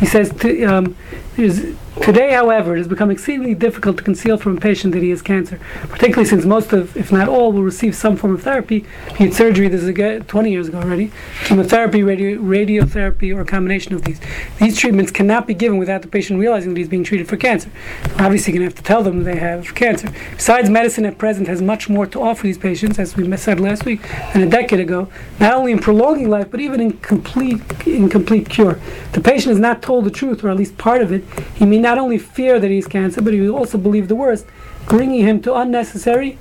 He 0.00 0.06
says 0.06 0.30
um, 0.64 0.96
today, 1.36 2.32
however, 2.32 2.74
it 2.74 2.78
has 2.78 2.88
become 2.88 3.10
exceedingly 3.10 3.54
difficult 3.54 3.96
to 3.98 4.02
conceal 4.02 4.38
from 4.38 4.56
a 4.56 4.60
patient 4.60 4.92
that 4.94 5.02
he 5.02 5.10
has 5.10 5.22
cancer, 5.22 5.60
particularly 5.88 6.28
since 6.28 6.44
most 6.44 6.72
of, 6.72 6.96
if 6.96 7.12
not 7.12 7.28
all, 7.28 7.52
will 7.52 7.62
receive 7.62 7.94
some 7.94 8.16
form 8.16 8.34
of 8.34 8.42
therapy, 8.42 8.84
He 9.16 9.24
had 9.24 9.34
surgery. 9.34 9.68
This 9.68 9.82
is 9.82 9.88
again 9.88 10.22
20 10.24 10.50
years 10.50 10.68
ago 10.68 10.78
already. 10.78 11.10
Chemotherapy, 11.44 12.02
radio, 12.02 12.38
radiotherapy, 12.38 13.34
or 13.34 13.40
a 13.40 13.44
combination 13.44 13.94
of 13.94 14.02
these. 14.02 14.20
These 14.58 14.78
treatments 14.78 15.10
cannot 15.10 15.46
be 15.46 15.54
given 15.54 15.78
without 15.78 16.02
the 16.02 16.08
patient 16.08 16.38
realizing 16.38 16.74
that 16.74 16.78
he's 16.78 16.88
being 16.88 17.04
treated 17.04 17.28
for 17.28 17.36
cancer. 17.36 17.70
Obviously, 18.18 18.52
you're 18.52 18.60
going 18.60 18.70
to 18.70 18.76
have 18.76 18.84
to 18.84 18.86
tell 18.86 19.02
them 19.02 19.24
they 19.24 19.36
have 19.36 19.74
cancer. 19.74 20.12
Besides, 20.36 20.70
medicine 20.70 21.06
at 21.06 21.18
present 21.18 21.48
has 21.48 21.60
much 21.60 21.88
more 21.88 22.06
to 22.06 22.20
offer 22.20 22.44
these 22.44 22.58
patients, 22.58 22.98
as 22.98 23.16
we 23.16 23.36
said 23.36 23.60
last 23.60 23.84
week, 23.84 24.02
than 24.32 24.42
a 24.42 24.48
decade 24.48 24.80
ago. 24.80 25.08
Not 25.38 25.54
only 25.54 25.72
in 25.72 25.78
prolonging 25.78 26.28
life, 26.28 26.50
but 26.50 26.60
even 26.60 26.80
in 26.80 26.92
complete 26.98 27.60
in 27.86 28.08
complete 28.08 28.48
cure. 28.48 28.80
The 29.12 29.20
patient 29.20 29.52
is 29.52 29.58
not 29.58 29.82
told 29.88 30.04
the 30.04 30.10
truth, 30.10 30.44
or 30.44 30.50
at 30.50 30.56
least 30.58 30.76
part 30.76 31.00
of 31.00 31.10
it. 31.10 31.24
He 31.54 31.64
may 31.64 31.78
not 31.78 31.96
only 31.96 32.18
fear 32.18 32.60
that 32.60 32.68
he 32.68 32.76
has 32.76 32.86
cancer, 32.86 33.22
but 33.22 33.32
he 33.32 33.40
will 33.40 33.56
also 33.56 33.78
believe 33.78 34.08
the 34.08 34.14
worst, 34.14 34.44
bringing 34.86 35.24
him 35.26 35.40
to 35.40 35.54
unnecessary 35.54 36.36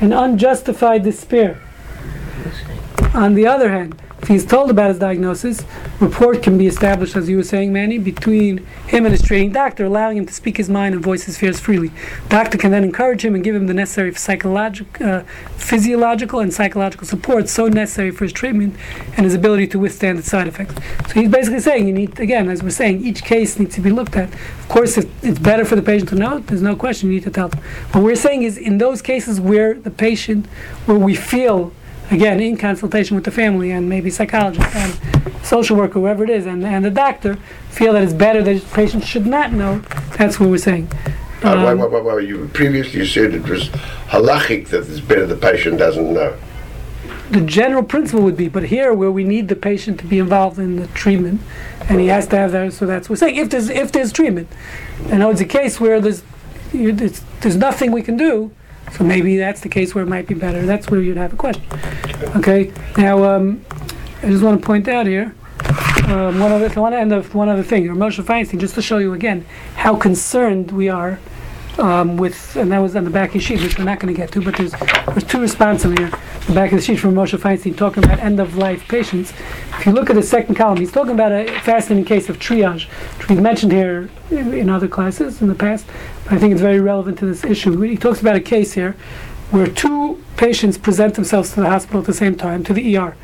and 0.00 0.14
unjustified 0.14 1.02
despair. 1.02 1.60
On 3.12 3.34
the 3.34 3.44
other 3.44 3.70
hand, 3.70 4.00
if 4.22 4.28
he 4.28 4.36
is 4.36 4.46
told 4.46 4.70
about 4.70 4.90
his 4.90 5.00
diagnosis, 5.00 5.64
rapport 5.98 6.36
can 6.36 6.56
be 6.56 6.68
established, 6.68 7.16
as 7.16 7.28
you 7.28 7.36
were 7.36 7.42
saying, 7.42 7.72
Manny, 7.72 7.98
between 7.98 8.58
him 8.86 9.04
and 9.04 9.12
his 9.12 9.20
treating 9.20 9.50
doctor, 9.50 9.84
allowing 9.84 10.16
him 10.16 10.26
to 10.26 10.32
speak 10.32 10.58
his 10.58 10.70
mind 10.70 10.94
and 10.94 11.02
voice 11.02 11.24
his 11.24 11.36
fears 11.36 11.58
freely. 11.58 11.90
Doctor 12.28 12.56
can 12.56 12.70
then 12.70 12.84
encourage 12.84 13.24
him 13.24 13.34
and 13.34 13.42
give 13.42 13.56
him 13.56 13.66
the 13.66 13.74
necessary 13.74 14.10
uh, 14.10 15.22
physiological 15.56 16.38
and 16.38 16.54
psychological 16.54 17.04
support 17.04 17.48
so 17.48 17.66
necessary 17.66 18.12
for 18.12 18.24
his 18.24 18.32
treatment 18.32 18.76
and 19.16 19.24
his 19.24 19.34
ability 19.34 19.66
to 19.66 19.80
withstand 19.80 20.20
its 20.20 20.30
side 20.30 20.46
effects. 20.46 20.76
So 21.08 21.20
he's 21.20 21.28
basically 21.28 21.58
saying 21.58 21.88
you 21.88 21.94
need, 21.94 22.20
again, 22.20 22.48
as 22.48 22.62
we're 22.62 22.70
saying, 22.70 23.04
each 23.04 23.24
case 23.24 23.58
needs 23.58 23.74
to 23.74 23.80
be 23.80 23.90
looked 23.90 24.14
at. 24.14 24.32
Of 24.32 24.68
course, 24.68 24.96
if 24.98 25.24
it's 25.24 25.40
better 25.40 25.64
for 25.64 25.74
the 25.74 25.82
patient 25.82 26.10
to 26.10 26.14
know, 26.14 26.38
there's 26.38 26.62
no 26.62 26.76
question 26.76 27.08
you 27.08 27.16
need 27.16 27.24
to 27.24 27.30
tell 27.30 27.48
them. 27.48 27.60
What 27.90 28.04
we're 28.04 28.14
saying 28.14 28.44
is 28.44 28.56
in 28.56 28.78
those 28.78 29.02
cases 29.02 29.40
where 29.40 29.74
the 29.74 29.90
patient, 29.90 30.46
where 30.86 30.96
we 30.96 31.16
feel 31.16 31.72
again 32.12 32.40
in 32.40 32.56
consultation 32.56 33.14
with 33.16 33.24
the 33.24 33.30
family 33.30 33.70
and 33.70 33.88
maybe 33.88 34.10
psychologist 34.10 34.74
and 34.76 35.44
social 35.44 35.76
worker 35.76 35.94
whoever 35.94 36.24
it 36.24 36.30
is 36.30 36.46
and, 36.46 36.64
and 36.64 36.84
the 36.84 36.90
doctor 36.90 37.36
feel 37.70 37.92
that 37.94 38.02
it's 38.02 38.12
better 38.12 38.42
that 38.42 38.54
the 38.54 38.74
patient 38.74 39.04
should 39.04 39.26
not 39.26 39.52
know 39.52 39.78
that's 40.18 40.38
what 40.38 40.48
we're 40.50 40.58
saying 40.58 40.88
Uh, 41.42 41.56
wait, 41.66 41.72
Um, 41.72 41.78
wait, 41.80 41.90
wait, 41.90 42.04
wait. 42.04 42.28
You 42.28 42.48
previously 42.52 43.04
said 43.06 43.34
it 43.34 43.48
was 43.48 43.68
halachic 44.14 44.68
that 44.68 44.88
it's 44.88 45.00
better 45.00 45.26
the 45.26 45.36
patient 45.36 45.78
doesn't 45.78 46.12
know. 46.12 46.34
the 47.30 47.40
general 47.40 47.82
principle 47.82 48.22
would 48.24 48.36
be 48.36 48.48
but 48.48 48.64
here 48.64 48.92
where 48.92 49.10
we 49.10 49.24
need 49.24 49.48
the 49.48 49.56
patient 49.56 49.98
to 50.00 50.06
be 50.06 50.18
involved 50.18 50.58
in 50.58 50.76
the 50.76 50.86
treatment 50.88 51.40
and 51.88 51.98
he 52.00 52.06
has 52.08 52.26
to 52.28 52.36
have 52.36 52.52
that 52.52 52.72
so 52.72 52.84
that's 52.86 53.08
what 53.08 53.14
we're 53.14 53.26
saying 53.26 53.36
if 53.36 53.48
there's 53.50 53.68
if 53.70 53.90
there's 53.90 54.12
treatment 54.12 54.48
I 55.10 55.16
know 55.16 55.30
it's 55.30 55.40
a 55.40 55.52
case 55.60 55.80
where 55.80 55.98
there's 56.00 56.22
you, 56.72 56.92
there's 56.92 57.56
nothing 57.56 57.90
we 57.92 58.02
can 58.02 58.16
do 58.16 58.50
so 58.90 59.04
maybe 59.04 59.36
that's 59.36 59.60
the 59.60 59.68
case 59.68 59.94
where 59.94 60.04
it 60.04 60.08
might 60.08 60.26
be 60.26 60.34
better. 60.34 60.66
That's 60.66 60.90
where 60.90 61.00
you'd 61.00 61.16
have 61.16 61.32
a 61.32 61.36
question. 61.36 61.64
Okay? 62.36 62.72
Now 62.96 63.24
um, 63.24 63.64
I 64.22 64.26
just 64.26 64.42
want 64.42 64.60
to 64.60 64.66
point 64.66 64.88
out 64.88 65.06
here 65.06 65.34
um, 66.08 66.38
one 66.38 66.52
other 66.52 66.68
one 66.80 66.92
end 66.92 67.12
of 67.12 67.34
one 67.34 67.48
other 67.48 67.62
thing. 67.62 67.86
Moshe 67.86 68.22
Feinstein 68.22 68.58
just 68.58 68.74
to 68.74 68.82
show 68.82 68.98
you 68.98 69.14
again 69.14 69.46
how 69.76 69.96
concerned 69.96 70.70
we 70.70 70.88
are 70.88 71.18
um, 71.78 72.16
with 72.16 72.56
and 72.56 72.70
that 72.72 72.78
was 72.78 72.94
on 72.96 73.04
the 73.04 73.10
back 73.10 73.30
of 73.30 73.34
the 73.34 73.40
sheet 73.40 73.60
which 73.60 73.78
we're 73.78 73.84
not 73.84 73.98
going 73.98 74.12
to 74.12 74.18
get 74.18 74.30
to 74.32 74.40
but 74.40 74.56
there's 74.56 74.72
there's 74.72 75.24
two 75.24 75.40
responses 75.40 75.96
here. 75.98 76.10
The 76.46 76.54
back 76.54 76.72
of 76.72 76.78
the 76.78 76.84
sheet 76.84 76.96
from 76.96 77.14
Moshe 77.14 77.38
Feinstein 77.38 77.76
talking 77.76 78.04
about 78.04 78.18
end 78.18 78.40
of 78.40 78.56
life 78.56 78.86
patients. 78.88 79.32
If 79.78 79.86
you 79.86 79.92
look 79.92 80.10
at 80.10 80.16
the 80.16 80.22
second 80.22 80.54
column 80.54 80.78
he's 80.78 80.92
talking 80.92 81.12
about 81.12 81.32
a 81.32 81.46
fascinating 81.60 82.04
case 82.04 82.28
of 82.28 82.38
triage 82.38 82.88
which 83.18 83.28
we've 83.28 83.40
mentioned 83.40 83.72
here 83.72 84.10
in, 84.30 84.52
in 84.52 84.68
other 84.68 84.88
classes 84.88 85.40
in 85.40 85.48
the 85.48 85.54
past. 85.54 85.86
But 86.24 86.34
I 86.34 86.38
think 86.38 86.52
it's 86.52 86.60
very 86.60 86.80
relevant 86.80 87.18
to 87.18 87.26
this 87.26 87.44
issue. 87.44 87.80
He 87.80 87.96
talks 87.96 88.20
about 88.20 88.36
a 88.36 88.40
case 88.40 88.72
here 88.72 88.96
where 89.50 89.66
two 89.66 90.22
patients 90.36 90.78
present 90.78 91.14
themselves 91.14 91.52
to 91.54 91.60
the 91.60 91.68
hospital 91.68 92.00
at 92.00 92.06
the 92.06 92.14
same 92.14 92.36
time 92.36 92.64
to 92.64 92.72
the 92.72 92.96
ER 92.96 93.16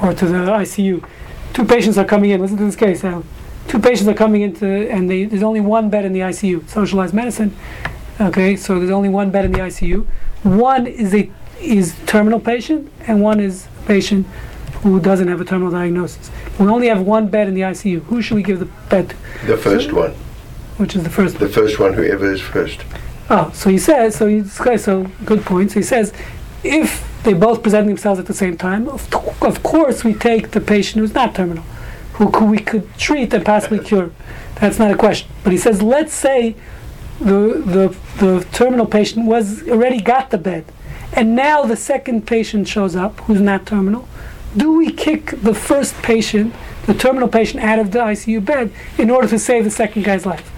or 0.00 0.14
to 0.14 0.26
the 0.26 0.34
ICU 0.34 1.04
two 1.52 1.64
patients 1.64 1.98
are 1.98 2.04
coming 2.04 2.30
in. 2.30 2.40
Listen 2.40 2.56
to 2.56 2.64
this 2.64 2.76
case 2.76 3.02
now 3.02 3.22
two 3.68 3.78
patients 3.78 4.08
are 4.08 4.14
coming 4.14 4.42
into 4.42 4.66
and 4.66 5.10
they, 5.10 5.24
there's 5.24 5.42
only 5.42 5.60
one 5.60 5.90
bed 5.90 6.04
in 6.04 6.12
the 6.12 6.20
ICU 6.20 6.68
socialized 6.68 7.14
medicine. 7.14 7.56
Okay 8.20 8.56
so 8.56 8.78
there's 8.78 8.90
only 8.90 9.08
one 9.08 9.30
bed 9.30 9.44
in 9.44 9.52
the 9.52 9.58
ICU 9.58 10.06
one 10.42 10.86
is 10.86 11.14
a 11.14 11.30
is 11.60 11.94
terminal 12.06 12.40
patient 12.40 12.90
and 13.06 13.22
one 13.22 13.38
is 13.40 13.66
a 13.66 13.86
patient 13.86 14.26
who 14.82 14.98
doesn't 15.00 15.28
have 15.28 15.40
a 15.40 15.44
terminal 15.44 15.70
diagnosis. 15.70 16.30
We 16.58 16.66
only 16.66 16.88
have 16.88 17.02
one 17.02 17.28
bed 17.28 17.48
in 17.48 17.54
the 17.54 17.60
ICU 17.60 18.02
who 18.04 18.20
should 18.20 18.34
we 18.34 18.42
give 18.42 18.58
the 18.58 18.66
bed 18.88 19.10
to? 19.10 19.46
The 19.46 19.56
first 19.56 19.92
one. 19.92 20.12
which 20.78 20.96
is 20.96 21.04
the 21.04 21.10
first 21.10 21.38
The 21.38 21.48
first 21.48 21.78
one, 21.78 21.92
whoever 21.94 22.32
is 22.32 22.40
first. 22.40 22.80
Oh, 23.30 23.50
so 23.54 23.70
he 23.70 23.78
says, 23.78 24.16
so 24.16 24.26
he 24.26 24.42
says, 24.44 24.84
so 24.84 25.06
good 25.24 25.42
point. 25.44 25.70
So 25.70 25.80
he 25.80 25.84
says, 25.84 26.12
if 26.64 27.08
they 27.22 27.32
both 27.32 27.62
present 27.62 27.86
themselves 27.86 28.18
at 28.18 28.26
the 28.26 28.34
same 28.34 28.56
time, 28.56 28.88
of, 28.88 29.08
of 29.42 29.62
course 29.62 30.02
we 30.04 30.12
take 30.14 30.50
the 30.50 30.60
patient 30.60 31.00
who's 31.00 31.14
not 31.14 31.34
terminal, 31.34 31.64
who, 32.14 32.46
we 32.46 32.58
could 32.58 32.94
treat 32.96 33.32
and 33.32 33.44
possibly 33.44 33.78
cure. 33.78 34.10
That's 34.56 34.78
not 34.78 34.90
a 34.90 34.96
question. 34.96 35.30
But 35.42 35.52
he 35.52 35.58
says, 35.58 35.82
let's 35.82 36.12
say 36.12 36.54
the, 37.20 37.62
the, 37.64 37.96
the 38.18 38.46
terminal 38.52 38.86
patient 38.86 39.26
was 39.26 39.66
already 39.68 40.00
got 40.00 40.30
the 40.30 40.38
bed, 40.38 40.64
and 41.12 41.34
now 41.34 41.64
the 41.64 41.76
second 41.76 42.26
patient 42.26 42.68
shows 42.68 42.96
up 42.96 43.20
who's 43.20 43.40
not 43.40 43.66
terminal. 43.66 44.08
Do 44.56 44.72
we 44.76 44.92
kick 44.92 45.42
the 45.42 45.54
first 45.54 45.94
patient, 46.02 46.54
the 46.86 46.94
terminal 46.94 47.28
patient, 47.28 47.62
out 47.62 47.78
of 47.78 47.90
the 47.90 48.00
ICU 48.00 48.44
bed 48.44 48.72
in 48.98 49.10
order 49.10 49.28
to 49.28 49.38
save 49.38 49.64
the 49.64 49.70
second 49.70 50.04
guy's 50.04 50.26
life? 50.26 50.50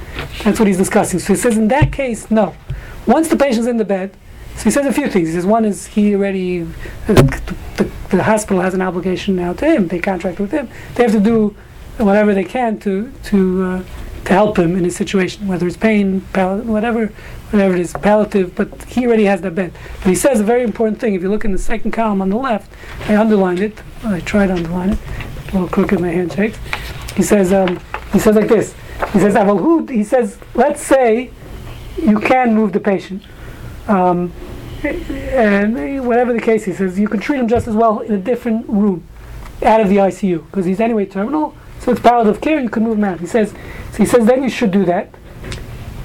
That's 0.43 0.59
what 0.59 0.67
he's 0.67 0.79
discussing. 0.79 1.21
So 1.21 1.35
he 1.35 1.39
says, 1.39 1.57
in 1.57 1.69
that 1.69 1.93
case, 1.93 2.31
no. 2.31 2.55
Once 3.07 3.29
the 3.29 3.37
patient's 3.37 3.69
in 3.69 3.77
the 3.77 3.85
bed, 3.85 4.17
so 4.57 4.65
he 4.65 4.71
says 4.71 4.87
a 4.87 4.93
few 4.93 5.09
things. 5.09 5.29
He 5.29 5.35
says, 5.35 5.47
one 5.47 5.65
is 5.65 5.87
he 5.87 6.15
already, 6.15 6.61
the, 7.07 7.15
the, 7.77 7.91
the 8.11 8.23
hospital 8.23 8.61
has 8.61 8.75
an 8.75 8.83
obligation 8.83 9.37
now 9.37 9.53
to 9.55 9.65
him. 9.67 9.89
They 9.89 9.99
contract 9.99 10.39
with 10.39 10.53
him. 10.53 10.69
They 10.95 11.03
have 11.03 11.13
to 11.13 11.21
do 11.21 11.57
whatever 11.99 12.35
they 12.35 12.45
can 12.45 12.79
to 12.81 13.13
to 13.25 13.63
uh, 13.63 13.85
to 14.25 14.33
help 14.33 14.59
him 14.59 14.75
in 14.75 14.85
his 14.85 14.97
situation, 14.97 15.47
whether 15.47 15.67
it's 15.67 15.77
pain, 15.77 16.23
pal- 16.33 16.61
whatever, 16.61 17.09
whatever 17.51 17.75
it 17.75 17.81
is, 17.81 17.93
palliative. 17.93 18.55
But 18.55 18.85
he 18.85 19.07
already 19.07 19.25
has 19.25 19.43
that 19.43 19.55
bed. 19.55 19.73
But 19.99 20.09
he 20.09 20.15
says 20.15 20.41
a 20.41 20.45
very 20.45 20.63
important 20.63 20.99
thing. 20.99 21.15
If 21.15 21.23
you 21.23 21.29
look 21.29 21.45
in 21.45 21.53
the 21.53 21.59
second 21.59 21.91
column 21.91 22.23
on 22.23 22.31
the 22.31 22.37
left, 22.37 22.73
I 23.07 23.17
underlined 23.17 23.61
it. 23.61 23.83
I 24.03 24.21
tried 24.21 24.47
to 24.47 24.55
underline 24.55 24.91
it. 24.91 24.99
A 25.49 25.53
little 25.53 25.69
crooked, 25.69 26.01
my 26.01 26.09
hand 26.11 26.33
shakes. 26.33 26.59
He 27.17 27.23
says, 27.23 27.53
um, 27.53 27.81
he 28.13 28.19
says 28.19 28.35
like 28.35 28.49
this. 28.49 28.75
He 29.13 29.19
says, 29.21 29.35
"Aval 29.35 29.61
hu," 29.61 29.87
he 29.87 30.05
says, 30.05 30.39
let's 30.55 30.81
say 30.81 31.31
you 31.97 32.19
can 32.19 32.55
move 32.55 32.73
the 32.73 32.81
patient. 32.81 33.23
Um, 33.89 34.33
and 34.85 36.07
whatever 36.07 36.33
the 36.33 36.41
case, 36.41 36.65
he 36.65 36.73
says, 36.73 36.99
you 36.99 37.09
can 37.09 37.21
treat 37.21 37.39
him 37.39 37.49
just 37.49 37.67
as 37.67 37.75
well 37.75 38.01
in 38.01 38.13
a 38.13 38.19
different 38.19 38.69
room 38.69 39.07
out 39.63 39.81
of 39.81 39.89
the 39.89 39.97
ICU 39.97 40.45
because 40.47 40.67
he's 40.67 40.81
anyway 40.81 41.07
terminal. 41.07 41.55
So 41.81 41.93
it's 41.93 42.01
palliative 42.01 42.41
care. 42.41 42.61
You 42.61 42.71
can 42.71 42.83
move 42.83 42.99
him 42.99 43.05
out. 43.05 43.21
He 43.21 43.27
says. 43.27 43.53
So 43.93 43.99
he 43.99 44.07
says 44.07 44.27
then 44.27 44.43
you 44.43 44.49
should 44.49 44.71
do 44.71 44.85
that. 44.87 45.15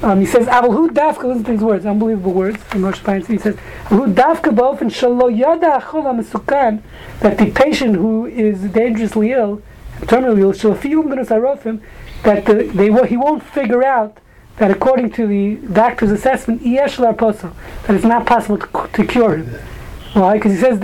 Um, 0.02 0.20
he 0.20 0.26
says 0.26 0.48
Aval 0.48 0.74
hu 0.74 0.90
dafka. 0.90 1.24
Listen 1.24 1.44
to 1.46 1.52
these 1.52 1.62
words, 1.62 1.86
unbelievable 1.86 2.34
words 2.34 2.62
from 2.64 2.86
Rosh 2.86 3.00
Hashanah. 3.00 3.28
He 3.28 3.38
says 3.38 3.56
hu 3.88 4.08
dafka 4.08 4.56
ba'ofen 4.56 4.90
shalo 4.90 5.36
yada 5.36 5.80
achol 5.80 6.82
that 7.20 7.38
the 7.38 7.52
patient 7.52 7.96
who 7.96 8.26
is 8.26 8.62
dangerously 8.72 9.32
ill, 9.32 9.62
terminally 10.02 10.40
ill, 10.40 10.54
shalafium 10.54 11.10
benus 11.10 11.82
that 12.24 12.46
the, 12.46 12.64
they 12.74 13.08
he 13.08 13.18
won't 13.18 13.44
figure 13.44 13.84
out 13.84 14.18
that 14.60 14.72
according 14.72 15.10
to 15.12 15.26
the 15.26 15.56
doctor's 15.74 16.12
assessment, 16.12 16.62
that 16.62 17.56
it's 17.90 18.04
not 18.04 18.26
possible 18.26 18.58
to, 18.58 18.90
to 18.94 19.06
cure 19.06 19.38
him. 19.38 19.48
Why? 20.14 20.38
Because 20.38 20.54
he 20.54 20.60
says 20.60 20.80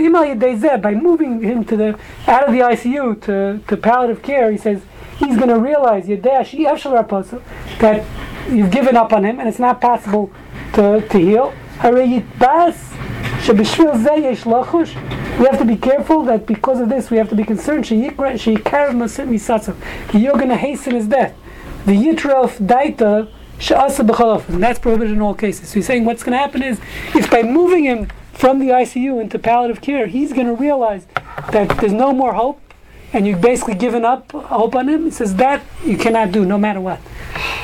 by 0.82 0.93
moving 0.93 1.41
him 1.41 1.65
to 1.65 1.76
the 1.76 1.99
out 2.28 2.47
of 2.47 2.53
the 2.53 2.59
ICU 2.59 3.21
to, 3.23 3.59
to 3.67 3.78
palliative 3.78 4.23
care, 4.23 4.49
he 4.51 4.57
says 4.57 4.82
he's 5.17 5.36
going 5.36 5.49
to 5.49 5.59
realize 5.59 6.07
that 6.07 6.23
you've 8.49 8.71
given 8.71 8.95
up 8.95 9.11
on 9.11 9.26
him 9.26 9.39
and 9.39 9.49
it's 9.49 9.59
not 9.59 9.82
possible 9.82 10.32
to, 10.73 11.05
to 11.09 11.17
heal. 11.17 11.53
We 11.84 12.23
have 15.45 15.57
to 15.57 15.65
be 15.65 15.76
careful 15.76 16.23
that 16.23 16.45
because 16.45 16.80
of 16.80 16.88
this, 16.89 17.11
we 17.11 17.17
have 17.17 17.28
to 17.30 17.36
be 17.36 17.43
concerned. 17.43 17.91
You're 17.91 18.11
going 18.11 18.38
to 18.38 18.53
hasten 20.55 20.95
his 20.95 21.07
death. 21.07 21.36
The 21.86 21.91
yitrof 21.91 22.65
daita 22.65 23.30
That's 23.59 24.79
prohibited 24.79 25.11
in 25.11 25.21
all 25.21 25.33
cases. 25.33 25.69
So 25.69 25.75
he's 25.75 25.85
saying 25.85 26.05
what's 26.05 26.23
going 26.23 26.33
to 26.33 26.37
happen 26.37 26.61
is, 26.61 26.79
if 27.13 27.29
by 27.29 27.43
moving 27.43 27.85
him 27.85 28.09
from 28.33 28.59
the 28.59 28.67
ICU 28.67 29.21
into 29.21 29.39
palliative 29.39 29.81
care, 29.81 30.07
he's 30.07 30.33
going 30.33 30.47
to 30.47 30.53
realize 30.53 31.07
that 31.51 31.77
there's 31.79 31.93
no 31.93 32.11
more 32.11 32.33
hope, 32.33 32.61
and 33.13 33.25
you've 33.25 33.41
basically 33.41 33.75
given 33.75 34.03
up 34.03 34.31
hope 34.31 34.75
on 34.75 34.89
him. 34.89 35.05
He 35.05 35.11
says 35.11 35.35
that 35.35 35.61
you 35.85 35.97
cannot 35.97 36.31
do, 36.31 36.45
no 36.45 36.57
matter 36.57 36.81
what. 36.81 36.99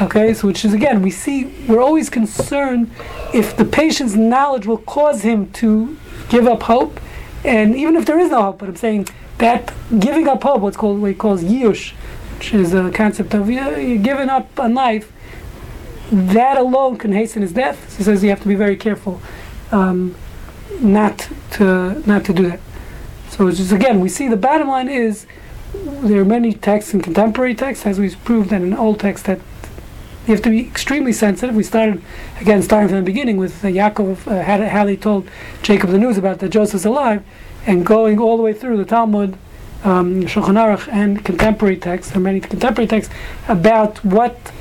Okay, 0.01 0.33
so 0.33 0.47
which 0.47 0.63
is 0.63 0.73
again, 0.73 1.01
we 1.01 1.11
see 1.11 1.53
we're 1.67 1.81
always 1.81 2.09
concerned 2.09 2.89
if 3.33 3.55
the 3.57 3.65
patient's 3.65 4.15
knowledge 4.15 4.65
will 4.65 4.77
cause 4.77 5.21
him 5.23 5.51
to 5.53 5.97
give 6.29 6.47
up 6.47 6.63
hope, 6.63 6.99
and 7.43 7.75
even 7.75 7.95
if 7.95 8.05
there 8.05 8.17
is 8.17 8.31
no 8.31 8.41
hope, 8.43 8.59
but 8.59 8.69
I'm 8.69 8.75
saying 8.77 9.07
that 9.39 9.73
giving 9.99 10.27
up 10.27 10.41
hope, 10.43 10.61
what's 10.61 10.77
called 10.77 11.01
what 11.01 11.09
he 11.09 11.13
calls 11.13 11.43
yush, 11.43 11.91
which 12.37 12.53
is 12.53 12.73
a 12.73 12.89
concept 12.91 13.33
of 13.33 13.49
yeah, 13.49 13.77
you're 13.77 13.97
giving 14.01 14.29
up 14.29 14.59
on 14.59 14.73
life, 14.73 15.11
that 16.11 16.57
alone 16.57 16.97
can 16.97 17.13
hasten 17.13 17.41
his 17.41 17.53
death. 17.53 17.89
So 17.91 17.97
he 17.97 18.03
says 18.03 18.23
you 18.23 18.29
have 18.29 18.41
to 18.41 18.47
be 18.47 18.55
very 18.55 18.75
careful 18.75 19.21
um, 19.71 20.15
not 20.79 21.29
to 21.51 22.03
not 22.07 22.25
to 22.25 22.33
do 22.33 22.49
that. 22.49 22.59
So 23.29 23.47
it's 23.47 23.57
just 23.57 23.71
again, 23.71 24.01
we 24.01 24.09
see 24.09 24.27
the 24.27 24.37
bottom 24.37 24.67
line 24.67 24.89
is 24.89 25.25
there 25.73 26.19
are 26.19 26.25
many 26.25 26.53
texts 26.53 26.93
in 26.93 27.01
contemporary 27.01 27.55
texts, 27.55 27.85
as 27.85 27.97
we've 27.97 28.21
proved, 28.25 28.51
and 28.51 28.65
in 28.65 28.73
old 28.73 28.99
texts 28.99 29.25
that 29.27 29.39
you 30.27 30.33
have 30.33 30.43
to 30.43 30.49
be 30.49 30.59
extremely 30.59 31.13
sensitive. 31.13 31.55
We 31.55 31.63
started 31.63 32.01
again, 32.41 32.61
starting 32.61 32.89
from 32.89 32.97
the 32.97 33.03
beginning 33.03 33.37
with 33.37 33.63
uh, 33.63 33.69
Yaakov, 33.69 34.27
uh, 34.27 34.69
how, 34.69 34.85
he 34.85 34.97
told 34.97 35.29
Jacob 35.63 35.91
the 35.91 35.97
news 35.97 36.17
about 36.17 36.39
that 36.39 36.49
Joseph's 36.49 36.85
alive, 36.85 37.23
and 37.65 37.85
going 37.85 38.19
all 38.19 38.35
the 38.35 38.43
way 38.43 38.53
through 38.53 38.77
the 38.77 38.85
Talmud, 38.85 39.37
um, 39.83 40.23
Shulchan 40.23 40.57
Aruch, 40.57 40.91
and 40.91 41.23
contemporary 41.23 41.77
texts. 41.77 42.11
There 42.11 42.19
are 42.19 42.23
many 42.23 42.41
contemporary 42.41 42.87
texts 42.87 43.13
about 43.47 44.03
what 44.03 44.51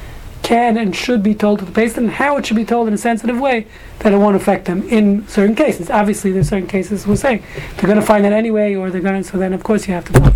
can 0.43 0.77
and 0.77 0.95
should 0.95 1.23
be 1.23 1.35
told 1.35 1.59
to 1.59 1.65
the 1.65 1.73
patient 1.73 1.99
and 1.99 2.11
how 2.11 2.37
it 2.37 2.47
should 2.47 2.57
be 2.57 2.65
told 2.65 2.89
in 2.89 2.95
a 2.95 2.99
sensitive 2.99 3.39
way 3.39 3.67
that 4.01 4.13
it 4.13 4.17
won't 4.17 4.37
affect 4.37 4.65
them 4.65 4.83
in 4.89 5.27
certain 5.29 5.55
cases. 5.55 5.91
Obviously, 5.91 6.33
there's 6.33 6.49
certain 6.49 6.69
cases 6.69 7.07
we're 7.07 7.17
saying 7.17 7.43
they're 7.77 7.87
going 7.87 8.01
to 8.01 8.07
find 8.07 8.25
that 8.25 8.33
anyway, 8.33 8.75
or 8.75 8.91
they're 8.91 9.01
going 9.01 9.23
to. 9.23 9.29
So 9.29 9.39
then, 9.39 9.53
of 9.53 9.63
course, 9.63 9.87
you 9.87 9.95
have 9.95 10.05
to. 10.13 10.35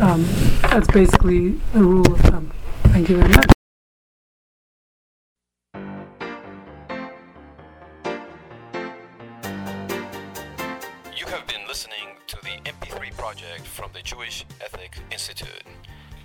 Um, 0.00 0.24
that's 0.62 0.86
basically 0.88 1.50
the 1.72 1.82
rule 1.82 2.12
of 2.12 2.20
thumb. 2.20 2.52
Thank 2.84 3.08
you 3.08 3.16
very 3.16 3.28
much. 3.28 3.52
You 11.16 11.26
have 11.26 11.46
been 11.46 11.66
listening 11.68 12.16
to 12.28 12.36
the 12.36 12.58
MP3 12.64 13.16
project 13.16 13.66
from 13.66 13.90
the 13.92 14.02
Jewish 14.02 14.44
Ethic 14.60 14.98
Institute. 15.10 15.64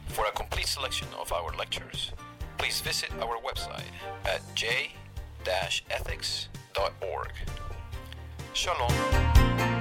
For 0.08 0.26
a 0.26 0.32
complete 0.32 0.68
selection 0.68 1.08
of 1.20 1.32
our 1.34 1.51
lectures, 1.58 2.12
please 2.58 2.82
visit 2.82 3.12
our 3.22 3.38
website 3.39 3.84
at 4.26 4.41
j-ethics.org. 4.56 4.91
Shalom. 8.53 9.74